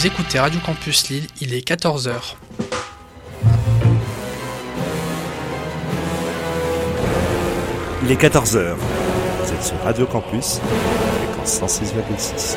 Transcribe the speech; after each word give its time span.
Vous 0.00 0.06
écoutez 0.06 0.38
Radio 0.38 0.58
Campus 0.64 1.10
Lille, 1.10 1.26
il 1.42 1.52
est 1.52 1.60
14h. 1.68 2.10
Il 8.02 8.10
est 8.10 8.16
14h. 8.18 8.76
Vous 8.76 9.52
êtes 9.52 9.62
sur 9.62 9.78
Radio 9.82 10.06
Campus, 10.06 10.58
fréquence 11.34 11.60
106,6. 11.60 12.56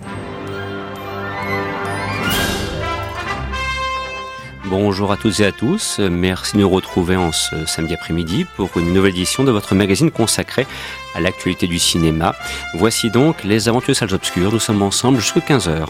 Bonjour 4.71 5.11
à 5.11 5.17
toutes 5.17 5.41
et 5.41 5.45
à 5.45 5.51
tous, 5.51 5.99
merci 5.99 6.55
de 6.55 6.61
nous 6.61 6.69
retrouver 6.69 7.17
en 7.17 7.33
ce 7.33 7.65
samedi 7.65 7.93
après-midi 7.93 8.45
pour 8.55 8.69
une 8.77 8.93
nouvelle 8.93 9.11
édition 9.11 9.43
de 9.43 9.51
votre 9.51 9.75
magazine 9.75 10.11
consacré 10.11 10.65
à 11.13 11.19
l'actualité 11.19 11.67
du 11.67 11.77
cinéma. 11.77 12.35
Voici 12.75 13.11
donc 13.11 13.43
les 13.43 13.67
aventures 13.67 13.97
salles 13.97 14.13
obscures, 14.13 14.53
nous 14.53 14.59
sommes 14.59 14.81
ensemble 14.81 15.19
jusqu'à 15.19 15.41
15h. 15.41 15.87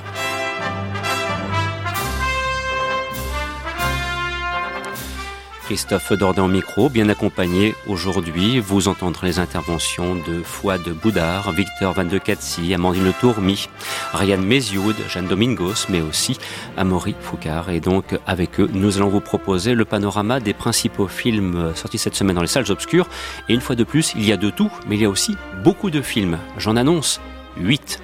Christophe 5.71 6.11
Dordain 6.11 6.43
en 6.43 6.47
micro, 6.49 6.89
bien 6.89 7.07
accompagné 7.07 7.75
aujourd'hui. 7.87 8.59
Vous 8.59 8.89
entendrez 8.89 9.27
les 9.27 9.39
interventions 9.39 10.15
de 10.15 10.43
Fouad 10.43 10.81
Boudard, 11.01 11.53
Victor 11.53 11.93
Van 11.93 12.03
de 12.03 12.17
Katsi, 12.17 12.73
Amandine 12.73 13.13
Tourmi, 13.21 13.69
Ryan 14.11 14.39
Mézioud, 14.39 14.97
Jeanne 15.07 15.27
Domingos, 15.27 15.85
mais 15.87 16.01
aussi 16.01 16.37
Amaury 16.75 17.15
Foucard. 17.21 17.69
Et 17.69 17.79
donc, 17.79 18.19
avec 18.27 18.59
eux, 18.59 18.69
nous 18.73 18.97
allons 18.97 19.07
vous 19.07 19.21
proposer 19.21 19.73
le 19.73 19.85
panorama 19.85 20.41
des 20.41 20.53
principaux 20.53 21.07
films 21.07 21.71
sortis 21.73 21.99
cette 21.99 22.15
semaine 22.15 22.35
dans 22.35 22.41
les 22.41 22.47
salles 22.47 22.69
obscures. 22.69 23.07
Et 23.47 23.53
une 23.53 23.61
fois 23.61 23.77
de 23.77 23.85
plus, 23.85 24.11
il 24.17 24.25
y 24.25 24.33
a 24.33 24.37
de 24.37 24.49
tout, 24.49 24.69
mais 24.89 24.97
il 24.97 25.01
y 25.03 25.05
a 25.05 25.09
aussi 25.09 25.37
beaucoup 25.63 25.89
de 25.89 26.01
films. 26.01 26.37
J'en 26.57 26.75
annonce 26.75 27.21
8. 27.55 28.01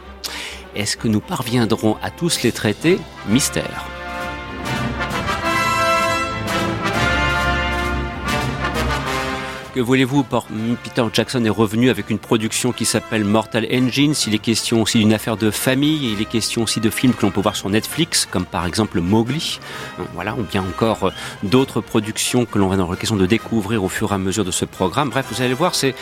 Est-ce 0.74 0.96
que 0.96 1.10
nous 1.10 1.20
parviendrons 1.20 1.98
à 2.02 2.12
tous 2.12 2.44
les 2.44 2.54
traiter? 2.54 2.98
Mystère. 3.28 3.97
Que 9.78 9.82
voulez-vous 9.84 10.26
Peter 10.84 11.04
Jackson 11.14 11.46
est 11.46 11.50
revenu 11.50 11.92
avec 11.92 12.10
une 12.10 12.18
production 12.18 12.72
qui 12.72 12.84
s'appelle 12.84 13.24
Mortal 13.24 13.68
Engines. 13.72 14.16
Il 14.26 14.34
est 14.34 14.40
question 14.40 14.82
aussi 14.82 14.98
d'une 14.98 15.14
affaire 15.14 15.38
de 15.38 15.52
famille. 15.52 16.14
Il 16.14 16.20
est 16.20 16.26
question 16.26 16.64
aussi 16.64 16.80
de 16.80 16.90
films 16.90 17.14
que 17.14 17.24
l'on 17.24 17.32
peut 17.32 17.42
voir 17.42 17.56
sur 17.56 17.70
Netflix, 17.70 18.26
comme 18.26 18.46
par 18.46 18.66
exemple 18.66 19.00
Mowgli. 19.02 19.60
Voilà, 20.16 20.34
ou 20.34 20.42
bien 20.42 20.64
encore 20.64 21.04
euh, 21.04 21.12
d'autres 21.44 21.80
productions 21.80 22.46
que 22.46 22.58
l'on 22.58 22.70
va 22.70 22.76
dans 22.76 22.90
la 22.90 22.98
question 22.98 23.18
de 23.18 23.28
découvrir 23.28 23.84
au 23.84 23.88
fur 23.88 24.14
et 24.14 24.16
à 24.16 24.18
mesure 24.18 24.44
de 24.44 24.50
ce 24.50 24.66
programme. 24.66 25.12
Bref, 25.12 25.28
vous 25.32 25.44
allez 25.44 25.54
voir, 25.54 25.76
c'est 25.76 25.94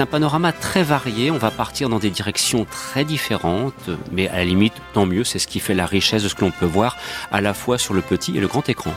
un 0.00 0.06
panorama 0.06 0.50
très 0.50 0.82
varié. 0.82 1.30
On 1.30 1.38
va 1.38 1.52
partir 1.52 1.88
dans 1.88 2.00
des 2.00 2.10
directions 2.10 2.64
très 2.64 3.04
différentes, 3.04 3.90
mais 4.10 4.26
à 4.26 4.38
la 4.38 4.44
limite, 4.44 4.74
tant 4.92 5.06
mieux. 5.06 5.22
C'est 5.22 5.38
ce 5.38 5.46
qui 5.46 5.60
fait 5.60 5.74
la 5.74 5.86
richesse 5.86 6.24
de 6.24 6.28
ce 6.28 6.34
que 6.34 6.40
l'on 6.40 6.50
peut 6.50 6.66
voir 6.66 6.96
à 7.30 7.40
la 7.40 7.54
fois 7.54 7.78
sur 7.78 7.94
le 7.94 8.00
petit 8.00 8.36
et 8.36 8.40
le 8.40 8.48
grand 8.48 8.68
écran. 8.68 8.92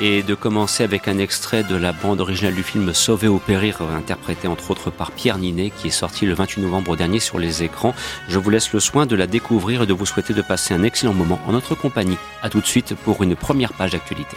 Et 0.00 0.22
de 0.22 0.34
commencer 0.34 0.84
avec 0.84 1.08
un 1.08 1.18
extrait 1.18 1.64
de 1.64 1.76
la 1.76 1.92
bande 1.92 2.20
originale 2.20 2.54
du 2.54 2.62
film 2.62 2.92
Sauver 2.94 3.28
ou 3.28 3.38
périr, 3.38 3.82
interprété 3.82 4.46
entre 4.46 4.70
autres 4.70 4.90
par 4.90 5.10
Pierre 5.12 5.38
Ninet, 5.38 5.70
qui 5.70 5.88
est 5.88 5.90
sorti 5.90 6.26
le 6.26 6.34
28 6.34 6.62
novembre 6.62 6.96
dernier 6.96 7.20
sur 7.20 7.38
les 7.38 7.62
écrans. 7.62 7.94
Je 8.28 8.38
vous 8.38 8.50
laisse 8.50 8.72
le 8.72 8.80
soin 8.80 9.06
de 9.06 9.16
la 9.16 9.26
découvrir 9.26 9.82
et 9.82 9.86
de 9.86 9.92
vous 9.92 10.06
souhaiter 10.06 10.34
de 10.34 10.42
passer 10.42 10.74
un 10.74 10.82
excellent 10.82 11.14
moment 11.14 11.40
en 11.46 11.52
notre 11.52 11.74
compagnie. 11.74 12.18
A 12.42 12.50
tout 12.50 12.60
de 12.60 12.66
suite 12.66 12.94
pour 12.94 13.22
une 13.22 13.34
première 13.34 13.72
page 13.72 13.92
d'actualité. 13.92 14.36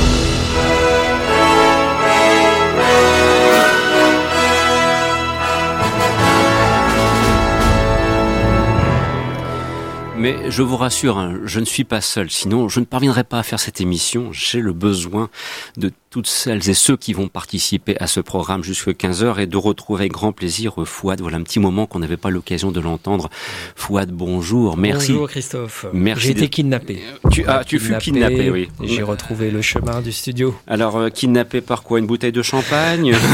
Mais 10.21 10.51
je 10.51 10.61
vous 10.61 10.77
rassure, 10.77 11.17
hein, 11.17 11.39
je 11.45 11.59
ne 11.59 11.65
suis 11.65 11.83
pas 11.83 11.99
seul, 11.99 12.29
sinon 12.29 12.69
je 12.69 12.79
ne 12.79 12.85
parviendrai 12.85 13.23
pas 13.23 13.39
à 13.39 13.43
faire 13.43 13.59
cette 13.59 13.81
émission. 13.81 14.29
J'ai 14.31 14.61
le 14.61 14.71
besoin 14.71 15.31
de 15.77 15.91
toutes 16.11 16.27
celles 16.27 16.69
et 16.69 16.75
ceux 16.75 16.95
qui 16.95 17.13
vont 17.13 17.27
participer 17.27 17.97
à 17.99 18.05
ce 18.05 18.19
programme 18.19 18.63
jusqu'à 18.63 18.91
15h 18.91 19.39
et 19.39 19.47
de 19.47 19.57
retrouver 19.57 20.09
grand 20.09 20.31
plaisir 20.31 20.75
Fouad. 20.85 21.21
Voilà 21.21 21.37
un 21.37 21.41
petit 21.41 21.57
moment 21.57 21.87
qu'on 21.87 21.97
n'avait 21.97 22.17
pas 22.17 22.29
l'occasion 22.29 22.71
de 22.71 22.79
l'entendre. 22.79 23.31
Fouad, 23.75 24.11
bonjour, 24.11 24.77
merci. 24.77 25.13
Bonjour 25.13 25.27
Christophe. 25.27 25.87
Merci. 25.91 26.27
J'ai 26.27 26.31
été 26.33 26.49
kidnappé. 26.49 27.01
Tu, 27.31 27.43
ah, 27.47 27.63
tu 27.65 27.79
fus 27.79 27.97
kidnappé, 27.97 28.51
oui. 28.51 28.69
J'ai 28.83 29.01
retrouvé 29.01 29.49
le 29.49 29.63
chemin 29.63 30.01
du 30.01 30.11
studio. 30.11 30.53
Alors, 30.67 30.97
euh, 30.97 31.09
kidnappé 31.09 31.61
par 31.61 31.81
quoi? 31.81 31.97
Une 31.97 32.05
bouteille 32.05 32.31
de 32.31 32.43
champagne? 32.43 33.15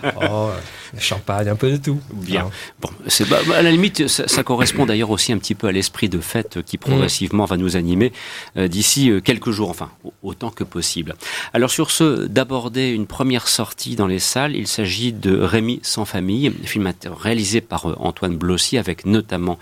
Oh, 0.22 0.50
champagne, 0.98 1.48
un 1.48 1.56
peu 1.56 1.70
de 1.70 1.76
tout. 1.76 2.00
Bien. 2.12 2.46
Hein. 2.46 2.50
Bon, 2.80 2.90
c'est 3.06 3.28
bah, 3.28 3.38
à 3.54 3.62
la 3.62 3.70
limite, 3.70 4.08
ça, 4.08 4.26
ça 4.28 4.42
correspond 4.42 4.86
d'ailleurs 4.86 5.10
aussi 5.10 5.32
un 5.32 5.38
petit 5.38 5.54
peu 5.54 5.66
à 5.66 5.72
l'esprit 5.72 6.08
de 6.08 6.20
fête 6.20 6.62
qui 6.62 6.78
progressivement 6.78 7.44
va 7.44 7.56
nous 7.56 7.76
animer 7.76 8.12
euh, 8.56 8.68
d'ici 8.68 9.10
euh, 9.10 9.20
quelques 9.20 9.50
jours, 9.50 9.70
enfin 9.70 9.90
autant 10.22 10.50
que 10.50 10.64
possible. 10.64 11.14
Alors 11.52 11.70
sur 11.70 11.90
ce, 11.90 12.26
d'aborder 12.26 12.90
une 12.90 13.06
première 13.06 13.48
sortie 13.48 13.96
dans 13.96 14.06
les 14.06 14.18
salles, 14.18 14.56
il 14.56 14.66
s'agit 14.66 15.12
de 15.12 15.38
Rémi 15.38 15.80
sans 15.82 16.04
famille, 16.04 16.52
film 16.64 16.90
réalisé 17.04 17.60
par 17.60 17.90
euh, 17.90 17.96
Antoine 17.98 18.36
Blossy 18.36 18.78
avec 18.78 19.06
notamment 19.06 19.58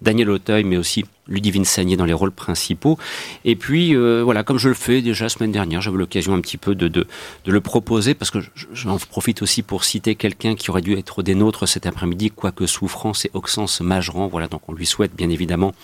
Daniel 0.00 0.30
Auteuil, 0.30 0.64
mais 0.64 0.76
aussi 0.76 1.04
Ludivine 1.28 1.64
Sagné 1.64 1.96
dans 1.96 2.04
les 2.04 2.12
rôles 2.12 2.32
principaux. 2.32 2.98
Et 3.44 3.56
puis, 3.56 3.94
euh, 3.94 4.22
voilà, 4.24 4.42
comme 4.42 4.58
je 4.58 4.68
le 4.68 4.74
fais 4.74 5.02
déjà 5.02 5.26
la 5.26 5.28
semaine 5.28 5.52
dernière, 5.52 5.80
j'avais 5.80 5.96
l'occasion 5.96 6.34
un 6.34 6.40
petit 6.40 6.56
peu 6.56 6.74
de, 6.74 6.88
de, 6.88 7.06
de, 7.44 7.52
le 7.52 7.60
proposer, 7.60 8.14
parce 8.14 8.30
que 8.30 8.38
j'en 8.72 8.98
profite 8.98 9.42
aussi 9.42 9.62
pour 9.62 9.84
citer 9.84 10.14
quelqu'un 10.14 10.54
qui 10.54 10.70
aurait 10.70 10.82
dû 10.82 10.96
être 10.96 11.22
des 11.22 11.34
nôtres 11.34 11.68
cet 11.68 11.86
après-midi, 11.86 12.30
quoique 12.30 12.66
souffrant, 12.66 13.14
c'est 13.14 13.30
Oxens 13.34 13.80
Mageran. 13.80 14.28
Voilà, 14.28 14.48
donc 14.48 14.68
on 14.68 14.72
lui 14.72 14.86
souhaite 14.86 15.14
bien 15.14 15.30
évidemment 15.30 15.74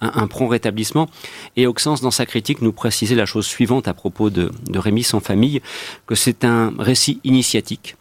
un, 0.00 0.12
un 0.14 0.26
prompt 0.26 0.48
rétablissement. 0.48 1.08
Et 1.56 1.66
Oxens, 1.66 2.00
dans 2.00 2.10
sa 2.10 2.26
critique, 2.26 2.62
nous 2.62 2.72
précisait 2.72 3.14
la 3.14 3.26
chose 3.26 3.46
suivante 3.46 3.88
à 3.88 3.94
propos 3.94 4.30
de, 4.30 4.50
de 4.68 4.78
Rémi 4.78 5.02
sans 5.02 5.20
famille, 5.20 5.60
que 6.06 6.14
c'est 6.14 6.44
un 6.44 6.72
récit 6.78 7.20
initiatique 7.24 7.96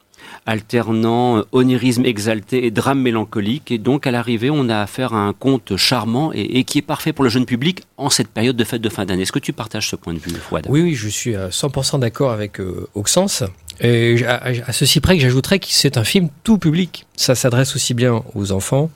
alternant 0.46 1.38
euh, 1.38 1.42
onirisme 1.52 2.06
exalté 2.06 2.66
et 2.66 2.72
drame 2.72 3.02
mélancolique. 3.02 3.72
Et 3.72 3.78
donc, 3.78 4.08
à 4.08 4.12
l'arrivée, 4.12 4.50
on 4.50 4.70
a 4.70 4.80
affaire 4.80 5.14
à 5.14 5.20
un 5.20 5.34
conte 5.34 5.76
charmant 5.78 6.32
et, 6.34 6.64
qui 6.64 6.80
est 6.80 6.84
parfait 6.84 7.14
pour 7.14 7.24
le 7.24 7.30
jeune 7.30 7.46
public 7.46 7.84
en 7.98 8.10
cette 8.10 8.30
période 8.30 8.56
de 8.56 8.64
fête 8.64 8.82
de 8.82 8.90
fin 8.90 9.06
d'année. 9.06 9.24
Est-ce 9.24 9.32
que 9.32 9.40
tu 9.40 9.54
partages 9.54 9.90
ce 9.90 9.96
point 9.96 10.14
de 10.14 10.20
vue, 10.20 10.32
Fouad? 10.32 10.66
Oui, 10.70 10.82
oui, 10.82 10.94
je 10.94 11.08
suis 11.08 11.36
à 11.36 11.50
100% 11.50 12.00
d'accord 12.00 12.32
avec 12.32 12.60
euh, 12.60 12.88
Auxence. 12.94 13.44
Et 13.82 14.26
à, 14.26 14.72
ceci 14.72 15.00
près 15.00 15.18
que 15.18 15.22
j'ajouterais 15.22 15.60
que 15.60 15.68
c'est 15.70 15.98
un 15.98 16.04
film 16.04 16.30
tout 16.44 16.58
public. 16.58 17.06
Ça 17.18 17.36
s'adresse 17.36 17.76
aussi 17.76 17.94
bien 17.94 18.24
aux 18.34 18.52
enfants 18.52 18.90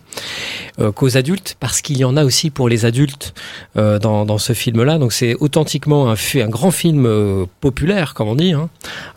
euh, 0.80 0.92
qu'aux 0.92 1.18
adultes, 1.18 1.56
parce 1.60 1.82
qu'il 1.82 1.98
y 1.98 2.04
en 2.04 2.18
a 2.18 2.26
aussi 2.26 2.50
pour 2.50 2.68
les 2.68 2.86
adultes 2.86 3.34
euh, 3.78 4.00
dans, 4.00 4.38
ce 4.38 4.54
film-là. 4.54 4.98
Donc 4.98 5.14
c'est 5.14 5.36
authentiquement 5.36 6.12
un, 6.12 6.48
grand 6.48 6.72
film 6.72 7.06
euh, 7.06 7.46
populaire, 7.62 8.14
comme 8.14 8.30
on 8.30 8.36
dit, 8.36 8.54
hein, 8.54 8.70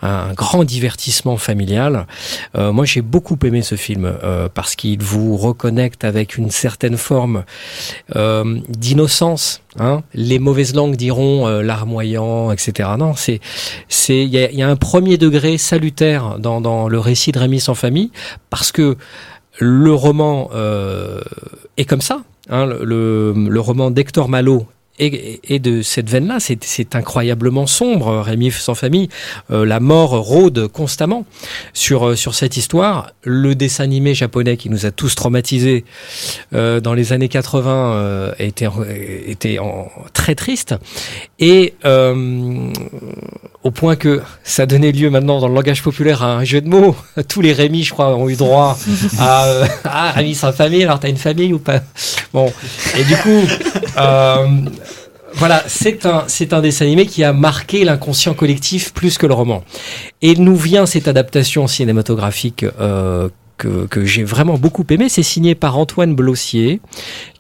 un 0.03 0.33
grand 0.35 0.65
divertissement 0.65 1.37
familial. 1.37 2.07
Moi, 2.55 2.85
j'ai 2.85 3.03
beaucoup 3.03 3.39
aimé 3.45 3.63
ce 3.63 3.77
film 3.77 4.13
parce 4.55 4.75
qu'il 4.77 5.03
vous 5.03 5.37
reconnecte 5.37 6.05
avec 6.05 6.37
une 6.37 6.51
certaine 6.51 6.97
forme 6.97 7.45
d'innocence 8.15 9.62
Hein 9.79 10.03
les 10.13 10.39
mauvaises 10.39 10.75
langues 10.75 10.97
diront 10.97 11.47
euh, 11.47 11.63
larmoyant, 11.63 12.53
etc. 12.53 12.91
Non, 12.99 13.15
c'est 13.15 13.41
c'est 13.89 14.23
il 14.23 14.29
y 14.29 14.39
a, 14.39 14.51
y 14.51 14.63
a, 14.63 14.69
un 14.69 14.77
premier 14.77 15.17
degré 15.17 15.57
salutaire 15.57 16.39
dans, 16.39 16.61
dans 16.61 16.89
le 16.89 16.99
récit 16.99 17.33
de 17.33 17.39
Rémi 17.39 17.59
sans 17.59 17.75
famille 17.75 18.11
parce 18.51 18.71
que 18.71 18.97
le 19.59 19.93
roman 19.95 20.51
euh, 20.55 21.21
est 21.77 21.85
comme 21.85 22.01
ça. 22.01 22.23
Hein, 22.51 22.67
le, 22.67 23.33
le, 23.35 23.61
roman 23.61 23.93
d'Hector 23.93 24.29
Malo 24.29 24.67
et, 24.99 25.59
de 25.59 25.83
cette 25.83 26.11
veine-là, 26.11 26.39
c'est 26.39 26.95
incroyablement 26.95 27.67
sombre, 27.67 28.21
Rémi 28.21 28.51
sans 28.51 28.75
famille. 28.75 29.09
Euh, 29.51 29.65
la 29.65 29.81
mort 29.81 30.11
rôde 30.11 30.69
constamment 30.69 31.25
sur, 31.73 32.09
euh, 32.09 32.17
sur 32.17 32.35
cette 32.35 32.57
histoire. 32.57 33.13
Le 33.25 33.55
dessin 33.55 33.85
animé 33.85 34.15
japonais 34.15 34.57
qui 34.57 34.69
nous 34.71 34.87
a 34.87 34.91
tous 34.91 35.15
traumatisés 35.15 35.85
euh, 36.55 36.81
dans 36.81 36.95
les 36.95 37.13
années 37.13 37.29
80 37.29 38.33
était, 38.39 38.69
était 39.27 39.59
en, 39.59 39.91
très 40.13 40.35
triste. 40.35 40.75
Et 41.39 41.75
au 43.63 43.71
point 43.71 43.97
que 43.97 44.23
ça 44.43 44.67
donnait 44.67 44.93
lieu 44.93 45.09
maintenant 45.11 45.41
dans 45.41 45.49
le 45.49 45.55
langage 45.55 45.83
populaire 45.83 46.23
à 46.23 46.35
un 46.35 46.45
jeu 46.45 46.61
de 46.61 46.69
mots. 46.69 46.97
Tous 47.29 47.41
les 47.41 47.53
Rémi, 47.53 47.83
je 47.85 47.93
crois, 47.93 48.17
ont 48.17 48.29
eu 48.29 48.37
droit 48.37 48.77
à, 49.19 49.47
à 49.85 50.11
Rémi 50.13 50.35
sans 50.35 50.53
famille. 50.53 50.85
Alors, 50.85 51.01
t'as 51.01 51.09
une 51.09 51.17
famille 51.17 51.53
ou 51.53 51.59
pas? 51.59 51.81
Bon. 52.33 52.53
Et 52.99 53.05
du 53.05 53.17
coup... 53.17 53.43
Euh, 53.99 54.47
voilà, 55.35 55.63
c'est 55.67 56.07
un, 56.07 56.25
c'est 56.27 56.53
un 56.53 56.61
dessin 56.61 56.85
animé 56.85 57.07
qui 57.07 57.25
a 57.25 57.33
marqué 57.33 57.85
l'inconscient 57.85 58.35
collectif 58.35 58.93
plus 58.93 59.17
que 59.19 59.27
le 59.27 59.35
roman. 59.35 59.65
Et 60.21 60.35
nous 60.37 60.57
vient 60.57 60.87
cette 60.87 61.09
adaptation 61.09 61.67
cinématographique 61.67 62.65
euh, 62.81 63.29
que, 63.63 63.87
que 63.87 64.05
j'ai 64.05 64.25
vraiment 64.25 64.59
beaucoup 64.59 64.85
aimé. 64.91 65.09
C'est 65.09 65.23
signé 65.23 65.55
par 65.55 65.79
Antoine 65.79 66.15
Blossier, 66.15 66.81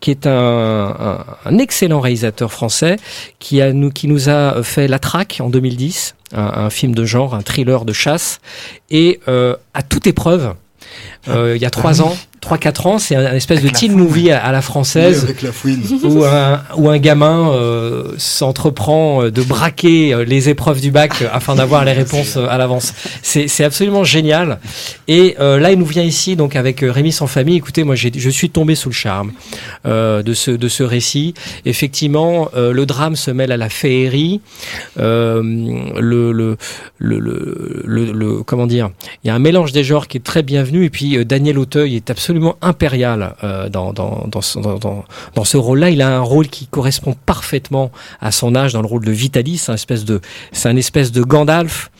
qui 0.00 0.10
est 0.10 0.26
un, 0.26 0.30
un, 0.32 1.24
un, 1.44 1.58
excellent 1.58 2.00
réalisateur 2.00 2.52
français, 2.52 2.96
qui, 3.40 3.60
a, 3.60 3.72
nous, 3.72 3.90
qui 3.90 4.06
nous 4.06 4.28
a 4.28 4.62
fait 4.62 4.86
La 4.86 5.00
Traque 5.00 5.38
en 5.40 5.50
2010, 5.50 6.14
un, 6.32 6.40
un 6.42 6.70
film 6.70 6.94
de 6.94 7.04
genre, 7.04 7.34
un 7.34 7.42
thriller 7.42 7.84
de 7.84 7.92
chasse, 7.92 8.40
et 8.90 9.20
euh, 9.26 9.56
à 9.74 9.82
toute 9.82 10.06
épreuve, 10.06 10.54
euh, 11.28 11.56
il 11.56 11.62
y 11.62 11.66
a 11.66 11.70
trois 11.70 12.02
ans, 12.02 12.16
3-4 12.42 12.88
ans, 12.88 12.98
c'est 12.98 13.14
un 13.14 13.34
espèce 13.34 13.62
de 13.62 13.68
teen 13.68 13.92
movie 13.92 14.30
à, 14.32 14.50
la 14.50 14.62
française 14.62 15.22
avec 15.24 15.42
la 15.42 15.50
où, 16.04 16.24
un, 16.24 16.60
où 16.76 16.88
un 16.90 16.98
gamin 16.98 17.52
euh, 17.52 18.12
s'entreprend 18.18 19.22
euh, 19.22 19.30
de 19.30 19.42
braquer 19.42 20.12
euh, 20.12 20.24
les 20.24 20.48
épreuves 20.48 20.80
du 20.80 20.90
bac 20.90 21.22
afin 21.32 21.54
d'avoir 21.54 21.84
les 21.84 21.92
réponses 22.02 22.36
à 22.36 22.58
l'avance. 22.58 22.94
C'est 23.22 23.64
absolument 23.64 24.02
génial. 24.02 24.58
Et 25.06 25.36
euh, 25.38 25.58
là, 25.60 25.70
il 25.70 25.78
nous 25.78 25.86
vient 25.86 26.02
ici 26.02 26.34
donc 26.34 26.56
avec 26.56 26.80
Rémi 26.80 27.12
sans 27.12 27.28
famille. 27.28 27.56
Écoutez, 27.56 27.84
moi, 27.84 27.94
je 27.94 28.30
suis 28.30 28.50
tombé 28.50 28.74
sous 28.74 28.88
le 28.88 28.94
charme 28.94 29.32
euh, 29.86 30.22
de 30.22 30.34
ce 30.34 30.50
de 30.50 30.68
ce 30.68 30.82
récit. 30.82 31.34
Effectivement, 31.64 32.48
euh, 32.56 32.72
le 32.72 32.86
drame 32.86 33.14
se 33.14 33.30
mêle 33.30 33.52
à 33.52 33.56
la 33.56 33.68
féerie. 33.68 34.40
le, 34.96 35.42
le, 36.00 36.56
le, 36.98 37.18
le, 37.18 38.12
le, 38.12 38.42
comment 38.42 38.66
dire? 38.66 38.90
Il 39.22 39.28
y 39.28 39.30
a 39.30 39.34
un 39.34 39.38
mélange 39.38 39.72
des 39.72 39.84
genres 39.84 40.08
qui 40.08 40.16
est 40.16 40.24
très 40.24 40.42
bienvenu. 40.42 40.84
Et 40.84 40.90
puis 40.90 41.24
Daniel 41.24 41.58
Auteuil 41.58 41.96
est 41.96 42.10
absolument 42.10 42.31
absolument 42.32 42.56
impérial 42.62 43.34
euh, 43.44 43.68
dans, 43.68 43.92
dans, 43.92 44.26
dans, 44.26 44.40
ce, 44.40 45.56
rôle-là. 45.58 45.90
Il 45.90 46.00
a 46.00 46.16
un 46.16 46.20
rôle 46.20 46.48
qui 46.48 46.66
correspond 46.66 47.14
parfaitement 47.26 47.92
à 48.22 48.32
son 48.32 48.54
âge 48.54 48.72
dans 48.72 48.80
le 48.80 48.86
rôle 48.86 49.04
de 49.04 49.10
Vitalis. 49.10 49.58
C'est 49.58 49.72
un 49.72 49.74
espèce 49.74 50.06
de, 50.06 50.22
c'est 50.50 50.70
un 50.70 50.76
espèce 50.76 51.12
de 51.12 51.20
Gandalf. 51.20 51.90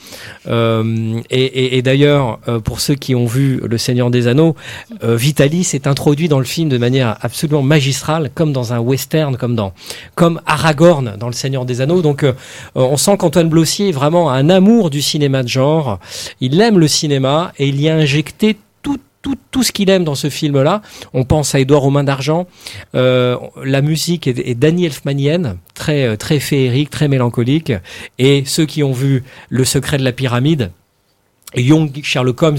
Euh, 0.49 1.21
et, 1.29 1.83
d'ailleurs, 1.83 2.39
euh, 2.49 2.61
pour 2.61 2.81
ceux 2.81 2.95
qui 2.95 3.15
ont 3.15 3.27
vu 3.27 3.61
Le 3.63 3.77
Seigneur 3.77 4.11
des 4.11 4.27
Anneaux, 4.27 4.57
Vitalis 5.03 5.69
est 5.75 5.87
introduit 5.87 6.29
dans 6.29 6.39
le 6.39 6.47
film 6.47 6.71
de 6.71 6.79
manière 6.79 7.19
absolument 7.21 7.63
magistrale, 7.63 8.31
comme 8.35 8.55
dans 8.55 8.73
un 8.73 8.79
western, 8.79 9.37
comme 9.37 9.55
dans, 9.55 9.75
comme 10.15 10.41
Aragorn 10.47 11.17
dans 11.19 11.27
Le 11.27 11.35
Seigneur 11.35 11.67
des 11.67 11.83
Anneaux. 11.83 12.01
Donc, 12.01 12.25
on 12.75 12.97
sent 12.97 13.19
qu'Antoine 13.19 13.51
Blossier 13.51 13.91
est 13.91 13.93
vraiment 13.93 14.31
un 14.31 14.49
amour 14.49 14.89
du 14.89 15.03
cinéma 15.03 15.43
de 15.43 15.49
genre. 15.49 15.99
Il 16.41 16.59
aime 16.61 16.79
le 16.79 16.89
cinéma 16.89 17.53
et 17.59 17.69
il 17.69 17.79
y 17.81 17.91
a 17.91 17.95
injecté 17.97 18.57
tout, 19.23 19.37
tout 19.51 19.63
ce 19.63 19.73
qu'il 19.73 19.89
aime 19.89 20.05
dans 20.05 20.15
ce 20.15 20.29
film-là. 20.29 20.83
On 21.15 21.25
pense 21.25 21.55
à 21.55 21.61
Édouard 21.61 21.83
Romain 21.83 22.05
d'Argent. 22.05 22.47
Euh, 22.95 23.37
la 23.65 23.81
musique 23.81 24.27
est, 24.27 24.39
est 24.39 24.63
Elfmanienne, 24.65 25.59
très, 25.75 26.05
euh, 26.05 26.17
très 26.17 26.41
féerique, 26.41 26.91
très 26.91 27.09
mélancolique. 27.09 27.73
Et 28.19 28.43
ceux 28.45 28.67
qui 28.67 28.83
ont 28.83 28.93
vu 28.93 29.25
Le 29.49 29.65
secret 29.65 29.99
de 29.99 30.05
la 30.05 30.13
pyramide, 30.13 30.71
Young 31.55 31.91
Sherlock 32.03 32.43
Holmes 32.43 32.59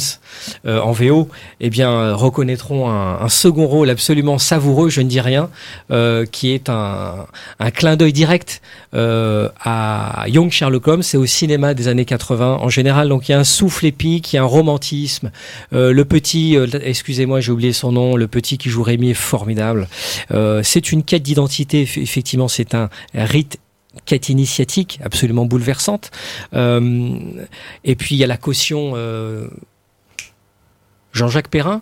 euh, 0.66 0.80
en 0.80 0.92
VO, 0.92 1.30
eh 1.60 1.70
bien 1.70 2.14
reconnaîtront 2.14 2.90
un, 2.90 3.30
second 3.30 3.66
rôle 3.66 3.90
absolument 3.90 4.38
savoureux, 4.38 4.90
je 4.90 5.02
ne 5.02 5.08
dis 5.08 5.22
rien, 5.22 5.50
euh, 5.92 6.26
qui 6.26 6.52
est 6.52 6.70
un, 6.70 7.26
clin 7.74 7.96
d'œil 7.96 8.14
direct 8.14 8.62
euh, 8.94 9.50
à 9.60 10.26
Young 10.28 10.52
Sherlock 10.52 10.88
Holmes 10.88 11.04
et 11.14 11.18
au 11.18 11.26
cinéma 11.26 11.74
des 11.74 11.88
années 11.88 12.06
80 12.06 12.60
en 12.62 12.70
général. 12.70 13.10
Donc 13.10 13.30
il 13.30 13.32
y 13.32 13.36
a 13.36 13.40
un 13.40 13.44
souffle 13.44 13.86
épique, 13.86 14.34
il 14.34 14.36
y 14.36 14.40
a 14.40 14.44
un 14.44 14.46
romantisme. 14.46 15.32
Le 15.72 16.04
petit, 16.04 16.56
excusez-moi, 16.56 17.40
j'ai 17.40 17.52
oublié 17.52 17.74
son 17.74 17.92
nom, 17.92 18.16
le 18.16 18.28
petit 18.28 18.58
qui 18.58 18.70
joue 18.70 18.84
Rémi 18.84 19.12
est 19.12 19.16
formidable. 19.16 19.88
c'est 20.64 20.92
une 20.92 21.04
quête 21.04 21.24
d'identité, 21.24 21.82
effectivement, 21.82 22.48
c'est 22.48 22.76
un 22.76 22.90
rite 23.14 23.60
quête 24.06 24.30
initiatique 24.30 25.00
absolument 25.04 25.46
bouleversante. 25.46 26.12
Euh, 26.54 27.18
et 27.84 27.96
puis 27.96 28.16
il 28.16 28.18
y 28.18 28.24
a 28.24 28.28
la 28.28 28.38
caution 28.38 28.94
euh, 28.96 29.48
Jean-Jacques 31.14 31.50
Perrin. 31.50 31.82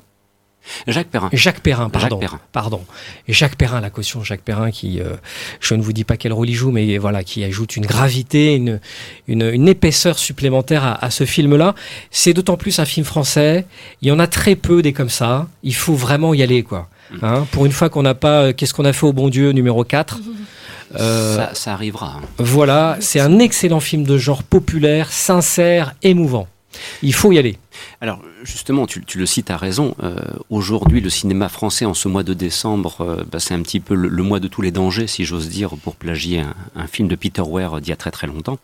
Jacques 0.85 1.07
Perrin. 1.07 1.29
Jacques 1.33 1.61
Perrin, 1.61 1.89
pardon. 1.89 2.07
Jacques 2.07 2.19
Perrin. 2.19 2.39
Pardon. 2.51 2.85
Et 3.27 3.33
Jacques 3.33 3.55
Perrin, 3.55 3.81
la 3.81 3.89
caution 3.89 4.23
Jacques 4.23 4.43
Perrin, 4.43 4.69
qui, 4.69 4.99
euh, 4.99 5.15
je 5.59 5.73
ne 5.73 5.81
vous 5.81 5.91
dis 5.91 6.03
pas 6.03 6.17
quel 6.17 6.33
rôle 6.33 6.47
il 6.49 6.53
joue, 6.53 6.69
mais 6.69 6.99
voilà, 6.99 7.23
qui 7.23 7.43
ajoute 7.43 7.77
une 7.77 7.87
gravité, 7.87 8.53
une, 8.53 8.79
une, 9.27 9.41
une 9.41 9.67
épaisseur 9.67 10.19
supplémentaire 10.19 10.83
à, 10.83 11.03
à 11.03 11.09
ce 11.09 11.25
film-là. 11.25 11.73
C'est 12.11 12.33
d'autant 12.33 12.57
plus 12.57 12.77
un 12.77 12.85
film 12.85 13.03
français. 13.07 13.65
Il 14.03 14.09
y 14.09 14.11
en 14.11 14.19
a 14.19 14.27
très 14.27 14.55
peu 14.55 14.83
des 14.83 14.93
comme 14.93 15.09
ça. 15.09 15.47
Il 15.63 15.73
faut 15.73 15.95
vraiment 15.95 16.35
y 16.35 16.43
aller, 16.43 16.61
quoi. 16.61 16.89
Hein, 17.21 17.45
pour 17.51 17.65
une 17.65 17.71
fois 17.71 17.89
qu'on 17.89 18.03
n'a 18.03 18.15
pas, 18.15 18.53
qu'est-ce 18.53 18.73
qu'on 18.73 18.85
a 18.85 18.93
fait 18.93 19.05
au 19.05 19.13
bon 19.13 19.29
Dieu 19.29 19.51
numéro 19.51 19.83
4 19.83 20.19
Euh, 20.99 21.47
ça, 21.53 21.73
arrivera. 21.73 22.17
Hein. 22.17 22.27
Voilà, 22.37 22.97
c'est 22.99 23.19
un 23.19 23.39
excellent 23.39 23.79
film 23.79 24.03
de 24.03 24.17
genre 24.17 24.43
populaire, 24.43 25.11
sincère, 25.11 25.95
émouvant. 26.03 26.47
Il 27.01 27.13
faut 27.13 27.31
y 27.31 27.37
aller. 27.37 27.57
Alors 28.01 28.19
justement, 28.43 28.87
tu, 28.87 29.01
le 29.15 29.25
cites 29.25 29.51
à 29.51 29.57
raison. 29.57 29.95
Euh, 30.03 30.15
aujourd'hui, 30.49 31.01
le 31.01 31.09
cinéma 31.09 31.49
français 31.49 31.85
en 31.85 31.93
ce 31.93 32.07
mois 32.07 32.23
de 32.23 32.33
décembre, 32.33 33.01
euh, 33.01 33.23
bah, 33.31 33.39
c'est 33.39 33.53
un 33.53 33.61
petit 33.61 33.79
peu 33.79 33.95
le, 33.95 34.23
mois 34.23 34.39
de 34.39 34.47
tous 34.47 34.61
les 34.61 34.71
dangers, 34.71 35.07
si 35.07 35.25
j'ose 35.25 35.49
dire, 35.49 35.71
pour 35.83 35.95
plagier 35.95 36.43
un, 36.75 36.87
film 36.87 37.07
de 37.07 37.15
Peter 37.15 37.43
Weir 37.45 37.79
d'il 37.79 37.89
y 37.89 37.93
a 37.93 37.95
très 37.95 38.11
très 38.11 38.27
longtemps. 38.27 38.59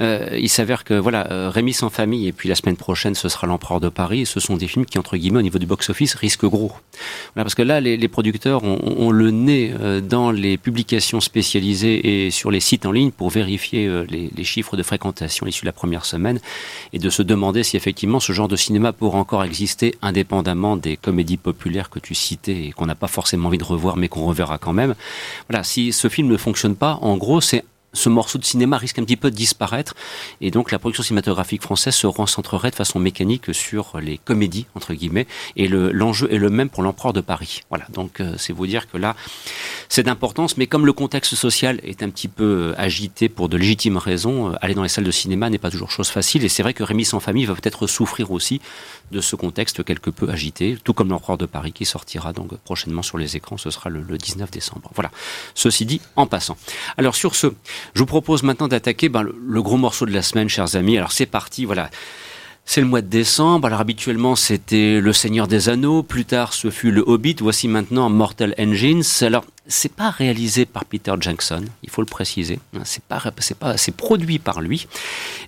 Euh, 0.00 0.36
il 0.38 0.48
s'avère 0.48 0.84
que 0.84 0.94
voilà, 0.94 1.50
Rémi 1.50 1.72
sans 1.72 1.90
famille 1.90 2.26
et 2.26 2.32
puis 2.32 2.48
la 2.48 2.54
semaine 2.54 2.76
prochaine, 2.76 3.14
ce 3.14 3.28
sera 3.28 3.46
l'Empereur 3.46 3.80
de 3.80 3.88
Paris. 3.88 4.26
Ce 4.26 4.40
sont 4.40 4.56
des 4.56 4.68
films 4.68 4.84
qui, 4.84 4.98
entre 4.98 5.16
guillemets, 5.16 5.38
au 5.38 5.42
niveau 5.42 5.58
du 5.58 5.66
box-office, 5.66 6.14
risquent 6.14 6.46
gros. 6.46 6.72
Voilà, 7.34 7.44
parce 7.44 7.54
que 7.54 7.62
là, 7.62 7.80
les, 7.80 8.08
producteurs 8.08 8.62
ont, 8.64 9.10
le 9.10 9.30
nez 9.30 9.74
dans 10.02 10.30
les 10.30 10.58
publications 10.58 11.20
spécialisées 11.20 12.26
et 12.26 12.30
sur 12.30 12.50
les 12.50 12.60
sites 12.60 12.84
en 12.84 12.92
ligne 12.92 13.10
pour 13.10 13.30
vérifier 13.30 13.88
les, 14.08 14.30
les 14.34 14.44
chiffres 14.44 14.76
de 14.76 14.82
fréquentation 14.82 15.46
issus 15.46 15.62
de 15.62 15.66
la 15.66 15.72
première 15.72 16.04
semaine 16.04 16.40
et 16.92 16.98
de 16.98 17.10
se 17.10 17.22
demander 17.22 17.62
si 17.62 17.76
effectivement 17.76 18.20
ce 18.20 18.32
genre 18.32 18.48
de 18.48 18.51
cinéma 18.56 18.92
pourra 18.92 19.18
encore 19.18 19.44
exister 19.44 19.94
indépendamment 20.02 20.76
des 20.76 20.96
comédies 20.96 21.36
populaires 21.36 21.90
que 21.90 21.98
tu 21.98 22.14
citais 22.14 22.66
et 22.66 22.72
qu'on 22.72 22.86
n'a 22.86 22.94
pas 22.94 23.08
forcément 23.08 23.48
envie 23.48 23.58
de 23.58 23.64
revoir 23.64 23.96
mais 23.96 24.08
qu'on 24.08 24.24
reverra 24.24 24.58
quand 24.58 24.72
même. 24.72 24.94
Voilà, 25.48 25.64
si 25.64 25.92
ce 25.92 26.08
film 26.08 26.28
ne 26.28 26.36
fonctionne 26.36 26.76
pas, 26.76 26.98
en 27.02 27.16
gros, 27.16 27.40
c'est 27.40 27.64
ce 27.92 28.08
morceau 28.08 28.38
de 28.38 28.44
cinéma 28.44 28.78
risque 28.78 28.98
un 28.98 29.04
petit 29.04 29.16
peu 29.16 29.30
de 29.30 29.36
disparaître 29.36 29.94
et 30.40 30.50
donc 30.50 30.72
la 30.72 30.78
production 30.78 31.02
cinématographique 31.02 31.62
française 31.62 31.94
se 31.94 32.06
recentrerait 32.06 32.70
de 32.70 32.74
façon 32.74 32.98
mécanique 32.98 33.54
sur 33.54 34.00
les 34.00 34.18
comédies 34.18 34.66
entre 34.74 34.94
guillemets 34.94 35.26
et 35.56 35.68
l'enjeu 35.68 36.32
est 36.32 36.38
le 36.38 36.50
même 36.50 36.70
pour 36.70 36.82
l'empereur 36.82 37.12
de 37.12 37.20
Paris. 37.20 37.60
Voilà, 37.68 37.86
donc 37.92 38.20
euh, 38.20 38.34
c'est 38.38 38.52
vous 38.52 38.66
dire 38.66 38.90
que 38.90 38.96
là 38.96 39.14
c'est 39.88 40.02
d'importance, 40.02 40.56
mais 40.56 40.66
comme 40.66 40.86
le 40.86 40.92
contexte 40.92 41.34
social 41.34 41.80
est 41.82 42.02
un 42.02 42.10
petit 42.10 42.28
peu 42.28 42.44
euh, 42.44 42.74
agité 42.80 43.28
pour 43.28 43.48
de 43.48 43.56
légitimes 43.56 43.98
raisons, 43.98 44.52
euh, 44.52 44.56
aller 44.62 44.74
dans 44.74 44.82
les 44.82 44.88
salles 44.88 45.04
de 45.04 45.10
cinéma 45.10 45.50
n'est 45.50 45.58
pas 45.58 45.70
toujours 45.70 45.90
chose 45.90 46.08
facile 46.08 46.44
et 46.44 46.48
c'est 46.48 46.62
vrai 46.62 46.74
que 46.74 46.82
Rémi 46.82 47.04
sans 47.04 47.20
famille 47.20 47.44
va 47.44 47.54
peut-être 47.54 47.86
souffrir 47.86 48.30
aussi 48.30 48.60
de 49.10 49.20
ce 49.20 49.36
contexte 49.36 49.84
quelque 49.84 50.10
peu 50.10 50.30
agité, 50.30 50.78
tout 50.82 50.94
comme 50.94 51.10
l'empereur 51.10 51.36
de 51.36 51.46
Paris 51.46 51.72
qui 51.72 51.84
sortira 51.84 52.32
donc 52.32 52.56
prochainement 52.58 53.02
sur 53.02 53.18
les 53.18 53.36
écrans, 53.36 53.58
ce 53.58 53.70
sera 53.70 53.90
le, 53.90 54.00
le 54.00 54.16
19 54.16 54.50
décembre. 54.50 54.90
Voilà, 54.94 55.10
ceci 55.54 55.84
dit 55.84 56.00
en 56.16 56.26
passant. 56.26 56.56
Alors 56.96 57.14
sur 57.14 57.34
ce 57.34 57.48
je 57.94 58.00
vous 58.00 58.06
propose 58.06 58.42
maintenant 58.42 58.68
d'attaquer 58.68 59.08
ben, 59.08 59.22
le, 59.22 59.62
gros 59.62 59.76
morceau 59.76 60.06
de 60.06 60.12
la 60.12 60.22
semaine, 60.22 60.48
chers 60.48 60.76
amis. 60.76 60.96
Alors 60.96 61.12
c'est 61.12 61.26
parti, 61.26 61.64
voilà. 61.64 61.90
C'est 62.64 62.80
le 62.80 62.86
mois 62.86 63.02
de 63.02 63.08
décembre. 63.08 63.66
Alors 63.66 63.80
habituellement 63.80 64.36
c'était 64.36 65.00
Le 65.00 65.12
Seigneur 65.12 65.48
des 65.48 65.68
Anneaux. 65.68 66.02
Plus 66.02 66.24
tard 66.24 66.52
ce 66.52 66.70
fut 66.70 66.92
Le 66.92 67.02
Hobbit. 67.06 67.36
Voici 67.40 67.66
maintenant 67.66 68.08
Mortal 68.08 68.54
Engines. 68.58 69.02
Alors 69.22 69.44
c'est 69.66 69.92
pas 69.92 70.10
réalisé 70.10 70.66
par 70.66 70.84
Peter 70.84 71.12
Jackson, 71.20 71.64
il 71.82 71.90
faut 71.90 72.02
le 72.02 72.06
préciser. 72.06 72.58
C'est 72.84 73.02
pas, 73.02 73.22
c'est 73.76 73.94
produit 73.94 74.38
par 74.38 74.60
lui. 74.60 74.88